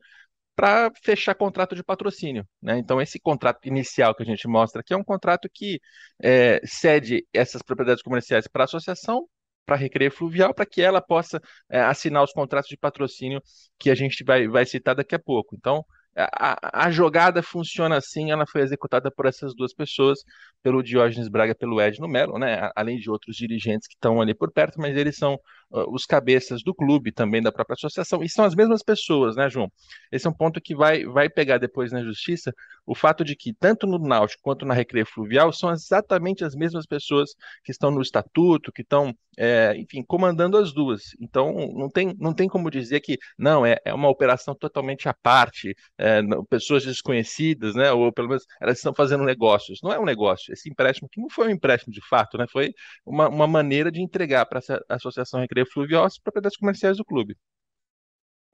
para 0.55 0.91
fechar 1.03 1.35
contrato 1.35 1.75
de 1.75 1.83
patrocínio. 1.83 2.47
Né? 2.61 2.77
Então, 2.77 3.01
esse 3.01 3.19
contrato 3.19 3.67
inicial 3.67 4.15
que 4.15 4.23
a 4.23 4.25
gente 4.25 4.47
mostra 4.47 4.81
aqui 4.81 4.93
é 4.93 4.97
um 4.97 5.03
contrato 5.03 5.49
que 5.51 5.79
é, 6.21 6.59
cede 6.65 7.25
essas 7.33 7.61
propriedades 7.61 8.03
comerciais 8.03 8.47
para 8.47 8.63
a 8.63 8.65
associação, 8.65 9.27
para 9.65 9.75
a 9.75 9.79
Recreio 9.79 10.11
Fluvial, 10.11 10.53
para 10.53 10.65
que 10.65 10.81
ela 10.81 11.01
possa 11.01 11.41
é, 11.69 11.81
assinar 11.81 12.23
os 12.23 12.33
contratos 12.33 12.69
de 12.69 12.77
patrocínio 12.77 13.41
que 13.79 13.89
a 13.89 13.95
gente 13.95 14.23
vai, 14.23 14.47
vai 14.47 14.65
citar 14.65 14.95
daqui 14.95 15.15
a 15.15 15.19
pouco. 15.19 15.55
Então, 15.55 15.85
a, 16.15 16.85
a, 16.85 16.91
jogada 16.91 17.41
funciona 17.41 17.97
assim, 17.97 18.31
ela 18.31 18.45
foi 18.45 18.61
executada 18.61 19.09
por 19.11 19.25
essas 19.25 19.55
duas 19.55 19.73
pessoas, 19.73 20.19
pelo 20.61 20.83
Diógenes 20.83 21.27
Braga, 21.27 21.55
pelo 21.55 21.81
Edno 21.81 22.07
Melo, 22.07 22.37
né? 22.37 22.69
Além 22.75 22.97
de 22.97 23.09
outros 23.09 23.35
dirigentes 23.35 23.87
que 23.87 23.95
estão 23.95 24.21
ali 24.21 24.33
por 24.33 24.51
perto, 24.51 24.79
mas 24.79 24.95
eles 24.95 25.17
são 25.17 25.39
os 25.73 26.05
cabeças 26.05 26.61
do 26.63 26.73
clube, 26.73 27.11
também 27.11 27.41
da 27.41 27.51
própria 27.51 27.73
associação, 27.73 28.23
e 28.23 28.29
são 28.29 28.45
as 28.45 28.55
mesmas 28.55 28.83
pessoas, 28.83 29.35
né, 29.35 29.49
João? 29.49 29.71
Esse 30.11 30.27
é 30.27 30.29
um 30.29 30.33
ponto 30.33 30.61
que 30.61 30.75
vai, 30.75 31.03
vai 31.05 31.29
pegar 31.29 31.57
depois 31.57 31.91
na 31.91 32.03
justiça, 32.03 32.53
o 32.85 32.93
fato 32.93 33.23
de 33.23 33.35
que 33.35 33.53
tanto 33.53 33.87
no 33.87 33.97
Náutico 33.97 34.43
quanto 34.43 34.65
na 34.65 34.73
Recreio 34.73 35.05
Fluvial 35.05 35.51
são 35.53 35.71
exatamente 35.71 36.43
as 36.43 36.53
mesmas 36.55 36.85
pessoas 36.85 37.31
que 37.63 37.71
estão 37.71 37.89
no 37.89 38.01
estatuto, 38.01 38.71
que 38.71 38.81
estão, 38.81 39.13
é, 39.37 39.73
enfim, 39.77 40.03
comandando 40.03 40.57
as 40.57 40.73
duas. 40.73 41.01
Então, 41.19 41.53
não 41.73 41.89
tem, 41.89 42.13
não 42.19 42.33
tem 42.33 42.47
como 42.47 42.69
dizer 42.69 42.99
que, 42.99 43.17
não, 43.37 43.65
é, 43.65 43.77
é 43.85 43.93
uma 43.93 44.09
operação 44.09 44.53
totalmente 44.53 45.07
à 45.07 45.13
parte, 45.13 45.75
é, 45.97 46.21
pessoas 46.49 46.83
desconhecidas, 46.83 47.73
né? 47.73 47.91
Ou 47.91 48.11
pelo 48.11 48.27
menos 48.27 48.45
elas 48.61 48.77
estão 48.77 48.93
fazendo 48.93 49.23
negócios. 49.23 49.79
Não 49.81 49.91
é 49.91 49.99
um 49.99 50.05
negócio. 50.05 50.53
Esse 50.53 50.69
empréstimo 50.69 51.07
que 51.09 51.21
não 51.21 51.29
foi 51.29 51.47
um 51.47 51.51
empréstimo 51.51 51.93
de 51.93 52.01
fato, 52.07 52.37
né? 52.37 52.45
Foi 52.51 52.73
uma, 53.05 53.29
uma 53.29 53.47
maneira 53.47 53.91
de 53.91 54.01
entregar 54.01 54.45
para 54.45 54.59
essa 54.59 54.83
Associação 54.89 55.39
Recreio 55.39 55.62
Fluvial 55.65 56.05
as 56.05 56.17
propriedades 56.17 56.57
comerciais 56.57 56.97
do 56.97 57.05
clube. 57.05 57.37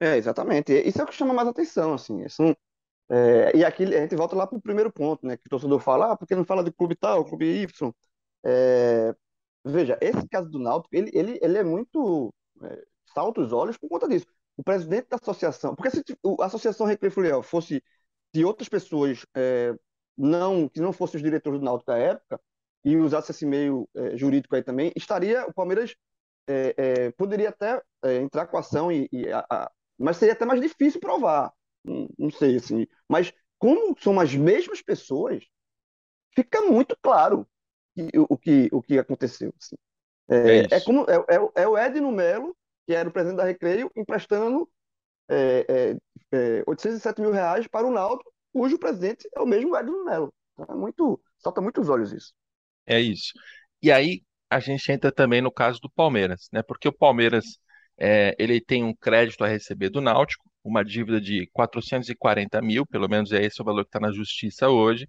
É, 0.00 0.16
exatamente. 0.16 0.72
Isso 0.72 1.00
é 1.00 1.04
o 1.04 1.06
que 1.06 1.14
chama 1.14 1.34
mais 1.34 1.48
atenção, 1.48 1.94
assim. 1.94 2.24
É, 3.08 3.56
e 3.56 3.64
aqui 3.64 3.84
a 3.84 4.00
gente 4.00 4.16
volta 4.16 4.36
lá 4.36 4.46
para 4.46 4.56
o 4.56 4.62
primeiro 4.62 4.92
ponto, 4.92 5.26
né? 5.26 5.36
Que 5.36 5.46
o 5.46 5.50
torcedor 5.50 5.80
fala, 5.80 6.12
ah, 6.12 6.16
porque 6.16 6.34
não 6.34 6.44
fala 6.44 6.64
de 6.64 6.72
clube 6.72 6.96
tal, 6.96 7.24
clube 7.24 7.62
Y. 7.62 7.92
É, 8.44 9.14
veja, 9.64 9.98
esse 10.00 10.26
caso 10.28 10.48
do 10.50 10.58
Náutico, 10.58 10.94
ele, 10.96 11.10
ele, 11.12 11.38
ele 11.42 11.58
é 11.58 11.64
muito 11.64 12.32
é, 12.62 12.84
salta 13.14 13.40
os 13.40 13.52
olhos 13.52 13.76
por 13.76 13.88
conta 13.88 14.08
disso 14.08 14.26
o 14.60 14.62
presidente 14.62 15.08
da 15.08 15.16
associação, 15.16 15.74
porque 15.74 15.90
se 15.90 16.04
a 16.40 16.44
associação 16.44 16.86
Recreio 16.86 17.12
Fluvial 17.12 17.42
fosse 17.42 17.82
de 18.34 18.44
outras 18.44 18.68
pessoas 18.68 19.24
é, 19.34 19.74
não 20.16 20.68
que 20.68 20.80
não 20.80 20.92
fossem 20.92 21.16
os 21.16 21.22
diretores 21.22 21.58
do 21.58 21.64
Náutico 21.64 21.90
da 21.90 21.96
época 21.96 22.38
e 22.84 22.96
usasse 22.96 23.30
esse 23.30 23.46
meio 23.46 23.88
é, 23.94 24.16
jurídico 24.18 24.54
aí 24.54 24.62
também, 24.62 24.92
estaria 24.94 25.46
o 25.46 25.54
Palmeiras 25.54 25.96
é, 26.50 26.74
é 26.76 27.10
poderia 27.12 27.50
até 27.50 27.82
é, 28.04 28.16
entrar 28.16 28.46
com 28.46 28.58
ação 28.58 28.90
e, 28.90 29.08
e 29.12 29.30
a, 29.30 29.44
a, 29.50 29.70
mas 29.98 30.16
seria 30.16 30.32
até 30.34 30.44
mais 30.44 30.60
difícil 30.60 31.00
provar, 31.00 31.52
não, 31.84 32.08
não, 32.18 32.30
sei 32.30 32.56
assim, 32.56 32.86
mas 33.08 33.32
como 33.58 33.96
são 33.98 34.18
as 34.18 34.34
mesmas 34.34 34.82
pessoas, 34.82 35.44
fica 36.34 36.60
muito 36.62 36.96
claro 37.02 37.46
que, 37.94 38.08
o, 38.16 38.38
que 38.38 38.68
o 38.72 38.82
que 38.82 38.98
aconteceu. 38.98 39.52
Assim. 39.60 39.76
É, 40.28 40.76
é, 40.76 40.80
como 40.80 41.04
é, 41.08 41.62
é, 41.62 41.68
o 41.68 41.76
Edno 41.76 42.12
Melo 42.12 42.56
que 42.90 42.94
era 42.94 43.08
o 43.08 43.12
presidente 43.12 43.36
da 43.36 43.44
Recreio, 43.44 43.88
emprestando 43.94 44.68
é, 45.28 45.64
é, 45.68 45.96
é, 46.32 46.64
807 46.66 47.20
mil 47.20 47.30
reais 47.30 47.68
para 47.68 47.86
o 47.86 47.90
Náutico, 47.92 48.32
cujo 48.52 48.80
presidente 48.80 49.28
é 49.32 49.40
o 49.40 49.46
mesmo 49.46 49.76
Edno 49.76 50.04
Melo. 50.04 50.34
Então, 50.54 50.74
é 50.74 50.76
muito, 50.76 51.22
salta 51.38 51.60
muito 51.60 51.80
os 51.80 51.88
olhos 51.88 52.12
isso. 52.12 52.34
É 52.84 53.00
isso. 53.00 53.32
E 53.80 53.92
aí 53.92 54.24
a 54.50 54.60
gente 54.60 54.90
entra 54.92 55.12
também 55.12 55.40
no 55.40 55.52
caso 55.52 55.80
do 55.80 55.90
Palmeiras, 55.90 56.48
né? 56.52 56.62
Porque 56.62 56.88
o 56.88 56.92
Palmeiras 56.92 57.58
é, 57.98 58.34
ele 58.38 58.60
tem 58.60 58.84
um 58.84 58.94
crédito 58.94 59.44
a 59.44 59.48
receber 59.48 59.90
do 59.90 60.00
Náutico, 60.00 60.50
uma 60.64 60.84
dívida 60.84 61.20
de 61.20 61.48
440 61.52 62.60
mil, 62.60 62.86
pelo 62.86 63.08
menos 63.08 63.32
é 63.32 63.42
esse 63.42 63.62
o 63.62 63.64
valor 63.64 63.84
que 63.84 63.88
está 63.88 64.00
na 64.00 64.12
justiça 64.12 64.68
hoje. 64.68 65.08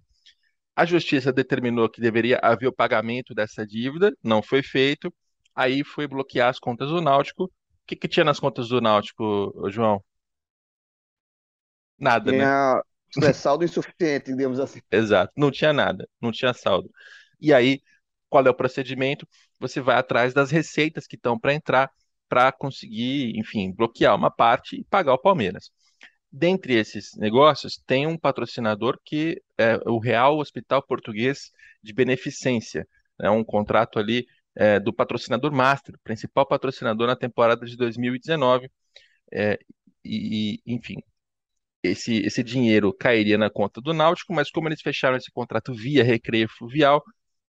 A 0.76 0.86
justiça 0.86 1.32
determinou 1.32 1.88
que 1.90 2.00
deveria 2.00 2.38
haver 2.42 2.68
o 2.68 2.72
pagamento 2.72 3.34
dessa 3.34 3.66
dívida, 3.66 4.12
não 4.22 4.42
foi 4.42 4.62
feito. 4.62 5.12
Aí 5.54 5.84
foi 5.84 6.06
bloquear 6.06 6.48
as 6.48 6.58
contas 6.58 6.88
do 6.88 7.00
Náutico 7.00 7.50
o 7.82 7.86
que, 7.86 7.96
que 7.96 8.08
tinha 8.08 8.24
nas 8.24 8.38
contas 8.38 8.68
do 8.68 8.80
Náutico, 8.80 9.68
João? 9.68 10.02
Nada, 11.98 12.30
né? 12.30 12.38
Tinha 13.10 13.28
é, 13.28 13.32
saldo 13.32 13.64
insuficiente, 13.64 14.32
digamos 14.34 14.58
assim. 14.60 14.80
Exato, 14.90 15.32
não 15.36 15.50
tinha 15.50 15.72
nada, 15.72 16.08
não 16.20 16.30
tinha 16.30 16.54
saldo. 16.54 16.90
E 17.40 17.52
aí, 17.52 17.80
qual 18.32 18.46
é 18.46 18.50
o 18.50 18.54
procedimento? 18.54 19.28
Você 19.60 19.78
vai 19.78 19.96
atrás 19.96 20.32
das 20.32 20.50
receitas 20.50 21.06
que 21.06 21.16
estão 21.16 21.38
para 21.38 21.52
entrar 21.52 21.90
para 22.30 22.50
conseguir, 22.50 23.38
enfim, 23.38 23.70
bloquear 23.70 24.16
uma 24.16 24.30
parte 24.30 24.76
e 24.76 24.84
pagar 24.84 25.12
o 25.12 25.18
Palmeiras. 25.18 25.70
Dentre 26.32 26.74
esses 26.74 27.14
negócios, 27.16 27.76
tem 27.86 28.06
um 28.06 28.16
patrocinador 28.16 28.98
que 29.04 29.42
é 29.58 29.76
o 29.84 29.98
Real 29.98 30.38
Hospital 30.38 30.82
Português 30.82 31.50
de 31.82 31.92
Beneficência. 31.92 32.88
É 33.20 33.28
um 33.30 33.44
contrato 33.44 33.98
ali 33.98 34.26
é, 34.56 34.80
do 34.80 34.94
patrocinador 34.94 35.52
master, 35.52 35.94
principal 36.02 36.46
patrocinador 36.46 37.06
na 37.06 37.16
temporada 37.16 37.66
de 37.66 37.76
2019. 37.76 38.70
É, 39.30 39.58
e, 40.02 40.58
enfim, 40.66 41.02
esse, 41.82 42.16
esse 42.20 42.42
dinheiro 42.42 42.94
cairia 42.94 43.36
na 43.36 43.50
conta 43.50 43.80
do 43.80 43.92
Náutico, 43.92 44.32
mas 44.32 44.50
como 44.50 44.68
eles 44.68 44.80
fecharam 44.80 45.18
esse 45.18 45.30
contrato 45.30 45.74
via 45.74 46.02
Recreio 46.02 46.48
Fluvial, 46.48 47.02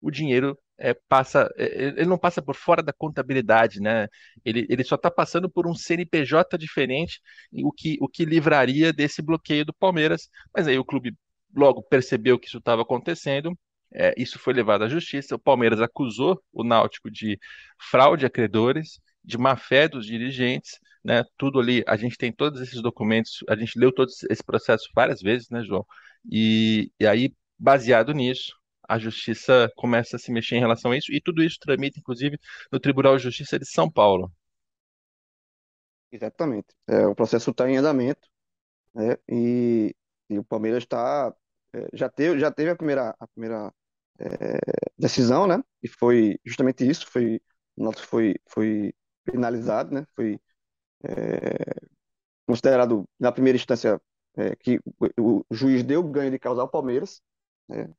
o 0.01 0.11
dinheiro 0.11 0.57
é, 0.79 0.93
passa, 0.93 1.51
é, 1.57 1.85
ele 1.97 2.05
não 2.05 2.17
passa 2.17 2.41
por 2.41 2.55
fora 2.55 2.83
da 2.83 2.93
contabilidade, 2.93 3.79
né? 3.81 4.07
Ele, 4.45 4.65
ele 4.69 4.83
só 4.83 4.95
está 4.95 5.09
passando 5.11 5.49
por 5.49 5.67
um 5.67 5.73
CNPJ 5.75 6.57
diferente, 6.57 7.21
o 7.63 7.71
que, 7.71 7.97
o 8.01 8.07
que 8.07 8.25
livraria 8.25 8.93
desse 8.93 9.21
bloqueio 9.21 9.65
do 9.65 9.73
Palmeiras. 9.73 10.29
Mas 10.55 10.67
aí 10.67 10.77
o 10.77 10.85
clube 10.85 11.15
logo 11.55 11.81
percebeu 11.83 12.39
que 12.39 12.47
isso 12.47 12.57
estava 12.59 12.81
acontecendo 12.83 13.57
é, 13.93 14.13
isso 14.17 14.37
foi 14.39 14.53
levado 14.53 14.83
à 14.83 14.89
justiça. 14.89 15.35
O 15.35 15.39
Palmeiras 15.39 15.81
acusou 15.81 16.41
o 16.51 16.63
Náutico 16.63 17.09
de 17.09 17.39
fraude 17.89 18.25
a 18.25 18.29
credores, 18.29 18.99
de 19.23 19.37
má 19.37 19.55
fé 19.57 19.87
dos 19.87 20.05
dirigentes, 20.05 20.79
né? 21.03 21.23
Tudo 21.37 21.59
ali, 21.59 21.83
a 21.87 21.95
gente 21.97 22.17
tem 22.17 22.31
todos 22.31 22.61
esses 22.61 22.81
documentos, 22.81 23.43
a 23.49 23.55
gente 23.55 23.77
leu 23.79 23.91
todo 23.91 24.09
esse 24.29 24.43
processo 24.43 24.89
várias 24.95 25.21
vezes, 25.21 25.49
né, 25.49 25.63
João? 25.63 25.85
E, 26.29 26.91
e 26.99 27.07
aí, 27.07 27.33
baseado 27.57 28.13
nisso, 28.13 28.53
a 28.87 28.97
justiça 28.97 29.71
começa 29.75 30.15
a 30.15 30.19
se 30.19 30.31
mexer 30.31 30.55
em 30.55 30.59
relação 30.59 30.91
a 30.91 30.97
isso, 30.97 31.11
e 31.11 31.21
tudo 31.21 31.43
isso 31.43 31.59
tramita, 31.59 31.99
inclusive, 31.99 32.39
no 32.71 32.79
Tribunal 32.79 33.17
de 33.17 33.23
Justiça 33.23 33.59
de 33.59 33.65
São 33.65 33.91
Paulo. 33.91 34.31
Exatamente. 36.11 36.67
É, 36.87 37.05
o 37.05 37.15
processo 37.15 37.51
está 37.51 37.69
em 37.69 37.77
andamento, 37.77 38.27
né? 38.93 39.17
E, 39.29 39.95
e 40.29 40.39
o 40.39 40.43
Palmeiras 40.43 40.83
está 40.83 41.33
é, 41.73 41.87
já 41.93 42.09
teve 42.09 42.39
já 42.39 42.51
teve 42.51 42.69
a 42.71 42.75
primeira 42.75 43.15
a 43.19 43.27
primeira 43.27 43.73
é, 44.19 44.59
decisão, 44.97 45.47
né? 45.47 45.61
E 45.83 45.87
foi 45.87 46.39
justamente 46.45 46.87
isso, 46.87 47.07
foi 47.07 47.41
o 47.75 47.91
foi 47.93 48.35
foi 48.47 48.93
penalizado, 49.25 49.93
né? 49.93 50.05
Foi 50.15 50.39
é, 51.03 51.87
considerado 52.45 53.05
na 53.19 53.31
primeira 53.31 53.57
instância 53.57 54.01
é, 54.37 54.55
que 54.55 54.79
o, 55.19 55.41
o, 55.41 55.45
juiz 55.51 55.83
deu 55.83 56.03
ganho 56.03 56.31
de 56.31 56.39
causa 56.39 56.61
ao 56.61 56.69
Palmeiras, 56.69 57.21
né? 57.67 57.89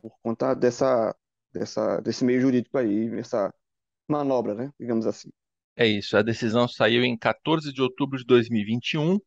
Por 0.00 0.12
conta 0.22 0.54
dessa 0.54 1.14
dessa 1.52 2.00
desse 2.00 2.24
meio 2.24 2.40
jurídico 2.40 2.76
aí, 2.78 3.08
essa 3.18 3.52
manobra, 4.08 4.54
né? 4.54 4.72
Digamos 4.78 5.06
assim. 5.06 5.30
É 5.76 5.86
isso. 5.86 6.16
A 6.16 6.22
decisão 6.22 6.66
saiu 6.68 7.04
em 7.04 7.16
14 7.16 7.72
de 7.72 7.82
outubro 7.82 8.18
de 8.18 8.24
2021 8.24 9.18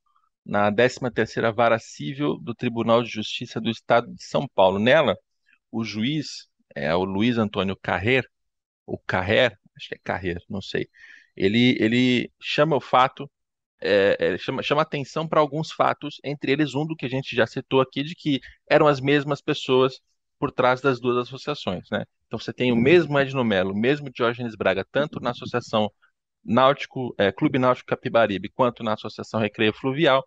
na 0.46 0.72
13ª 0.72 1.52
Vara 1.54 1.78
Civil 1.80 2.38
do 2.40 2.56
Tribunal 2.56 3.04
de 3.04 3.10
Justiça 3.10 3.62
do 3.62 3.70
Estado 3.70 4.14
de 4.14 4.24
São 4.24 4.48
Paulo. 4.48 4.80
Nela, 4.80 5.16
o 5.72 5.84
juiz, 5.84 6.48
é 6.76 6.94
o 6.96 7.04
Luiz 7.04 7.38
Antônio 7.38 7.78
Carrer, 7.82 8.26
o 8.86 8.98
Carrer, 8.98 9.58
acho 9.78 9.90
que 9.90 9.96
é 9.96 10.00
Carrer, 10.04 10.42
não 10.50 10.62
sei, 10.62 10.90
ele, 11.36 11.78
ele 11.80 12.32
chama 12.42 12.76
o 12.76 12.82
fato, 12.82 13.30
é, 13.82 14.18
é, 14.20 14.38
chama, 14.38 14.64
chama 14.64 14.82
atenção 14.82 15.28
para 15.28 15.40
alguns 15.40 15.72
fatos, 15.72 16.20
entre 16.24 16.52
eles 16.52 16.76
um 16.76 16.86
do 16.86 16.96
que 16.96 17.06
a 17.06 17.10
gente 17.10 17.36
já 17.36 17.48
citou 17.48 17.82
aqui, 17.82 18.04
de 18.04 18.16
que 18.16 18.40
eram 18.70 18.88
as 18.88 19.00
mesmas 19.00 19.42
pessoas 19.42 20.02
por 20.39 20.51
trás 20.51 20.81
das 20.81 21.00
duas 21.00 21.17
associações, 21.17 21.86
né? 21.91 22.05
Então 22.27 22.39
você 22.39 22.53
tem 22.53 22.72
o 22.72 22.75
mesmo 22.75 23.19
Edno 23.19 23.43
Melo, 23.43 23.74
o 23.74 23.77
mesmo 23.77 24.10
Diógenes 24.10 24.55
Braga, 24.55 24.86
tanto 24.91 25.19
na 25.19 25.31
associação 25.31 25.91
Náutico, 26.43 27.13
é, 27.17 27.31
Clube 27.31 27.60
Náutico 27.60 27.89
Capibaribe, 27.89 28.50
quanto 28.50 28.84
na 28.84 28.93
Associação 28.93 29.39
Recreio 29.39 29.74
Fluvial, 29.74 30.25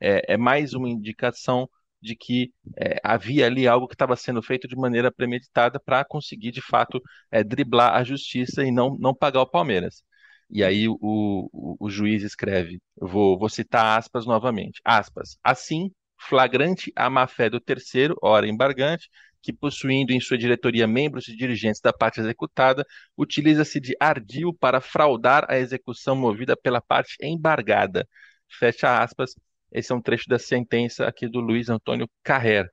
é, 0.00 0.34
é 0.34 0.36
mais 0.36 0.74
uma 0.74 0.88
indicação 0.88 1.68
de 2.00 2.16
que 2.16 2.52
é, 2.76 3.00
havia 3.04 3.46
ali 3.46 3.68
algo 3.68 3.86
que 3.86 3.94
estava 3.94 4.16
sendo 4.16 4.42
feito 4.42 4.66
de 4.66 4.74
maneira 4.76 5.12
premeditada 5.12 5.78
para 5.78 6.04
conseguir, 6.04 6.50
de 6.50 6.60
fato, 6.60 7.00
é, 7.30 7.44
driblar 7.44 7.94
a 7.94 8.02
justiça 8.02 8.64
e 8.64 8.72
não, 8.72 8.96
não 8.98 9.14
pagar 9.14 9.42
o 9.42 9.46
Palmeiras. 9.46 10.02
E 10.50 10.64
aí 10.64 10.88
o, 10.88 10.98
o, 11.00 11.76
o 11.78 11.88
juiz 11.90 12.22
escreve, 12.22 12.80
vou, 12.96 13.38
vou 13.38 13.48
citar 13.48 13.98
aspas 13.98 14.26
novamente, 14.26 14.80
aspas, 14.84 15.38
assim, 15.42 15.90
flagrante 16.18 16.92
a 16.94 17.08
má-fé 17.08 17.48
do 17.48 17.60
terceiro, 17.60 18.16
ora 18.20 18.46
embargante, 18.48 19.08
que, 19.42 19.52
possuindo 19.52 20.12
em 20.12 20.20
sua 20.20 20.38
diretoria 20.38 20.86
membros 20.86 21.28
e 21.28 21.36
dirigentes 21.36 21.80
da 21.80 21.92
parte 21.92 22.20
executada, 22.20 22.84
utiliza-se 23.16 23.80
de 23.80 23.94
ardil 24.00 24.54
para 24.54 24.80
fraudar 24.80 25.46
a 25.48 25.58
execução 25.58 26.14
movida 26.16 26.56
pela 26.56 26.80
parte 26.80 27.16
embargada. 27.20 28.06
Fecha 28.48 29.02
aspas. 29.02 29.34
Esse 29.72 29.92
é 29.92 29.94
um 29.94 30.02
trecho 30.02 30.28
da 30.28 30.38
sentença 30.38 31.06
aqui 31.06 31.28
do 31.28 31.40
Luiz 31.40 31.68
Antônio 31.68 32.08
Carrer. 32.22 32.68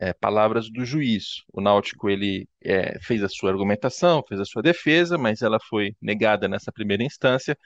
É, 0.00 0.12
palavras 0.14 0.70
do 0.70 0.84
juiz. 0.84 1.42
O 1.52 1.60
Náutico 1.60 2.08
ele 2.08 2.48
é, 2.64 2.98
fez 3.00 3.22
a 3.22 3.28
sua 3.28 3.50
argumentação, 3.50 4.22
fez 4.26 4.40
a 4.40 4.44
sua 4.44 4.62
defesa, 4.62 5.18
mas 5.18 5.42
ela 5.42 5.58
foi 5.68 5.94
negada 6.00 6.48
nessa 6.48 6.72
primeira 6.72 7.04
instância 7.04 7.56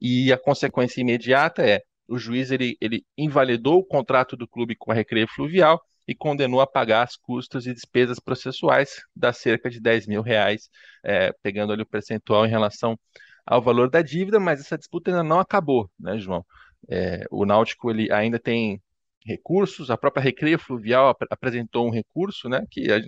e 0.00 0.32
a 0.32 0.38
consequência 0.38 1.00
imediata 1.00 1.62
é 1.62 1.80
o 2.08 2.18
juiz 2.18 2.50
ele, 2.50 2.76
ele 2.80 3.04
invalidou 3.16 3.78
o 3.78 3.84
contrato 3.84 4.36
do 4.36 4.46
clube 4.46 4.76
com 4.76 4.92
a 4.92 4.94
Recreio 4.94 5.26
Fluvial 5.28 5.80
e 6.06 6.14
condenou 6.14 6.60
a 6.60 6.66
pagar 6.66 7.02
as 7.02 7.16
custas 7.16 7.66
e 7.66 7.74
despesas 7.74 8.18
processuais 8.18 9.02
da 9.14 9.32
cerca 9.32 9.70
de 9.70 9.80
10 9.80 10.06
mil 10.06 10.22
reais, 10.22 10.68
é, 11.04 11.32
pegando 11.42 11.72
ali 11.72 11.82
o 11.82 11.86
percentual 11.86 12.46
em 12.46 12.50
relação 12.50 12.98
ao 13.46 13.62
valor 13.62 13.90
da 13.90 14.02
dívida, 14.02 14.38
mas 14.38 14.60
essa 14.60 14.78
disputa 14.78 15.10
ainda 15.10 15.22
não 15.22 15.40
acabou, 15.40 15.90
né, 15.98 16.18
João? 16.18 16.44
É, 16.88 17.24
o 17.30 17.44
Náutico 17.44 17.90
ele 17.90 18.12
ainda 18.12 18.38
tem 18.38 18.80
recursos, 19.24 19.90
a 19.90 19.96
própria 19.96 20.22
Recreio 20.22 20.58
Fluvial 20.58 21.08
ap 21.08 21.22
apresentou 21.30 21.86
um 21.86 21.90
recurso, 21.90 22.48
né, 22.48 22.64
que 22.70 22.90
é, 22.90 23.00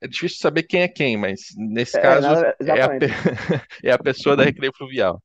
é 0.00 0.08
difícil 0.08 0.38
saber 0.38 0.62
quem 0.62 0.82
é 0.82 0.88
quem, 0.88 1.16
mas 1.16 1.40
nesse 1.56 1.98
é, 1.98 2.00
caso 2.00 2.26
é, 2.26 2.80
a, 2.80 2.88
é 3.84 3.90
a 3.90 3.98
pessoa 3.98 4.36
da 4.36 4.44
Recreio 4.44 4.72
Fluvial. 4.76 5.20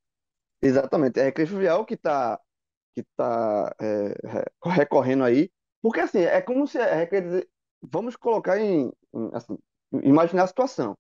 Exatamente, 0.62 1.20
é 1.20 1.24
a 1.24 1.26
Recreio 1.26 1.48
Fluvial 1.48 1.86
que 1.86 1.94
está 1.94 2.40
que 2.96 3.04
tá, 3.18 3.76
é, 3.82 4.14
recorrendo 4.64 5.24
aí, 5.24 5.50
porque 5.84 6.00
assim, 6.00 6.20
é 6.20 6.42
como 6.42 6.66
se 6.66 6.80
a 6.80 6.96
Recreio, 6.96 7.46
vamos 7.82 8.16
colocar 8.16 8.58
em, 8.58 8.90
em 9.14 9.30
assim, 9.34 9.58
imaginar 10.02 10.44
a 10.44 10.48
situação, 10.48 10.98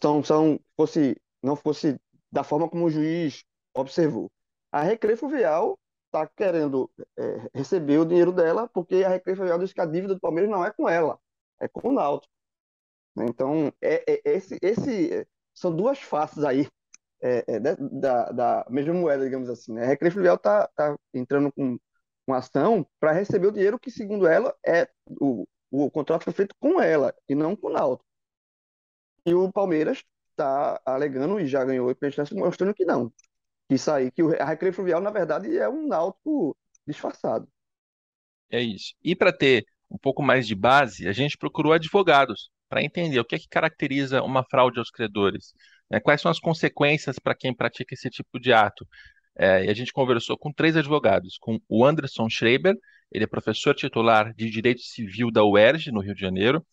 são, 0.00 0.22
são, 0.22 0.60
fosse, 0.76 1.16
não 1.42 1.56
fosse 1.56 1.98
da 2.30 2.44
forma 2.44 2.68
como 2.68 2.84
o 2.84 2.90
juiz 2.90 3.42
observou. 3.74 4.30
A 4.70 4.82
Recreio 4.82 5.16
Fluvial 5.16 5.78
está 6.06 6.26
querendo 6.26 6.90
é, 7.18 7.48
receber 7.54 7.98
o 7.98 8.04
dinheiro 8.04 8.32
dela, 8.32 8.68
porque 8.68 8.96
a 9.02 9.08
Recreio 9.08 9.38
Fluvial 9.38 9.58
diz 9.58 9.72
que 9.72 9.80
a 9.80 9.86
dívida 9.86 10.14
do 10.14 10.20
Palmeiras 10.20 10.50
não 10.50 10.62
é 10.62 10.70
com 10.70 10.86
ela, 10.86 11.18
é 11.58 11.66
com 11.66 11.88
o 11.88 11.92
Náutico. 11.92 12.30
Então, 13.18 13.72
é, 13.80 14.04
é, 14.06 14.20
esse, 14.26 14.58
esse, 14.60 15.26
são 15.54 15.74
duas 15.74 15.98
faces 16.02 16.44
aí 16.44 16.68
é, 17.22 17.44
é, 17.48 17.60
da, 17.60 18.30
da, 18.30 18.66
mesma 18.68 18.92
moeda, 18.92 19.24
digamos 19.24 19.48
assim. 19.48 19.72
Né? 19.72 19.84
A 19.84 19.86
Recreio 19.86 20.12
Fluvial 20.12 20.36
está 20.36 20.68
tá 20.76 20.94
entrando 21.14 21.50
com 21.50 21.78
uma 22.26 22.38
ação 22.38 22.86
para 22.98 23.12
receber 23.12 23.46
o 23.46 23.52
dinheiro 23.52 23.78
que, 23.78 23.90
segundo 23.90 24.26
ela, 24.26 24.54
é 24.66 24.88
o, 25.20 25.46
o 25.70 25.90
contrato 25.90 26.24
foi 26.24 26.32
feito 26.32 26.54
com 26.58 26.80
ela 26.80 27.14
e 27.28 27.34
não 27.34 27.54
com 27.54 27.68
o 27.68 27.72
Náutico. 27.72 28.08
E 29.24 29.34
o 29.34 29.50
Palmeiras 29.52 30.04
está 30.30 30.80
alegando 30.84 31.40
e 31.40 31.46
já 31.46 31.64
ganhou 31.64 31.88
o 31.88 32.06
instância 32.06 32.36
mostrando 32.36 32.74
que 32.74 32.84
não. 32.84 33.10
Que 33.68 33.74
isso 33.74 33.90
aí, 33.90 34.10
que 34.10 34.22
a 34.22 34.44
Recreio 34.44 34.74
Fluvial, 34.74 35.00
na 35.00 35.10
verdade, 35.10 35.56
é 35.56 35.68
um 35.68 35.86
Náutico 35.86 36.56
disfarçado. 36.86 37.48
É 38.50 38.60
isso. 38.60 38.94
E 39.02 39.16
para 39.16 39.32
ter 39.32 39.66
um 39.90 39.98
pouco 39.98 40.22
mais 40.22 40.46
de 40.46 40.54
base, 40.54 41.08
a 41.08 41.12
gente 41.12 41.36
procurou 41.36 41.72
advogados 41.72 42.50
para 42.68 42.82
entender 42.82 43.18
o 43.20 43.24
que 43.24 43.34
é 43.34 43.38
que 43.38 43.48
caracteriza 43.48 44.22
uma 44.22 44.44
fraude 44.44 44.78
aos 44.78 44.90
credores. 44.90 45.52
Né? 45.90 46.00
Quais 46.00 46.20
são 46.20 46.30
as 46.30 46.40
consequências 46.40 47.18
para 47.18 47.34
quem 47.34 47.54
pratica 47.54 47.94
esse 47.94 48.10
tipo 48.10 48.40
de 48.40 48.52
ato? 48.52 48.86
É, 49.38 49.66
e 49.66 49.70
a 49.70 49.74
gente 49.74 49.92
conversou 49.92 50.36
com 50.38 50.52
três 50.52 50.76
advogados, 50.76 51.36
com 51.38 51.60
o 51.68 51.84
Anderson 51.84 52.28
Schreiber, 52.28 52.74
ele 53.12 53.24
é 53.24 53.26
professor 53.26 53.74
titular 53.74 54.34
de 54.34 54.50
Direito 54.50 54.80
Civil 54.80 55.30
da 55.30 55.44
UERJ, 55.44 55.92
no 55.92 56.00
Rio 56.00 56.14
de 56.14 56.20
Janeiro, 56.20 56.64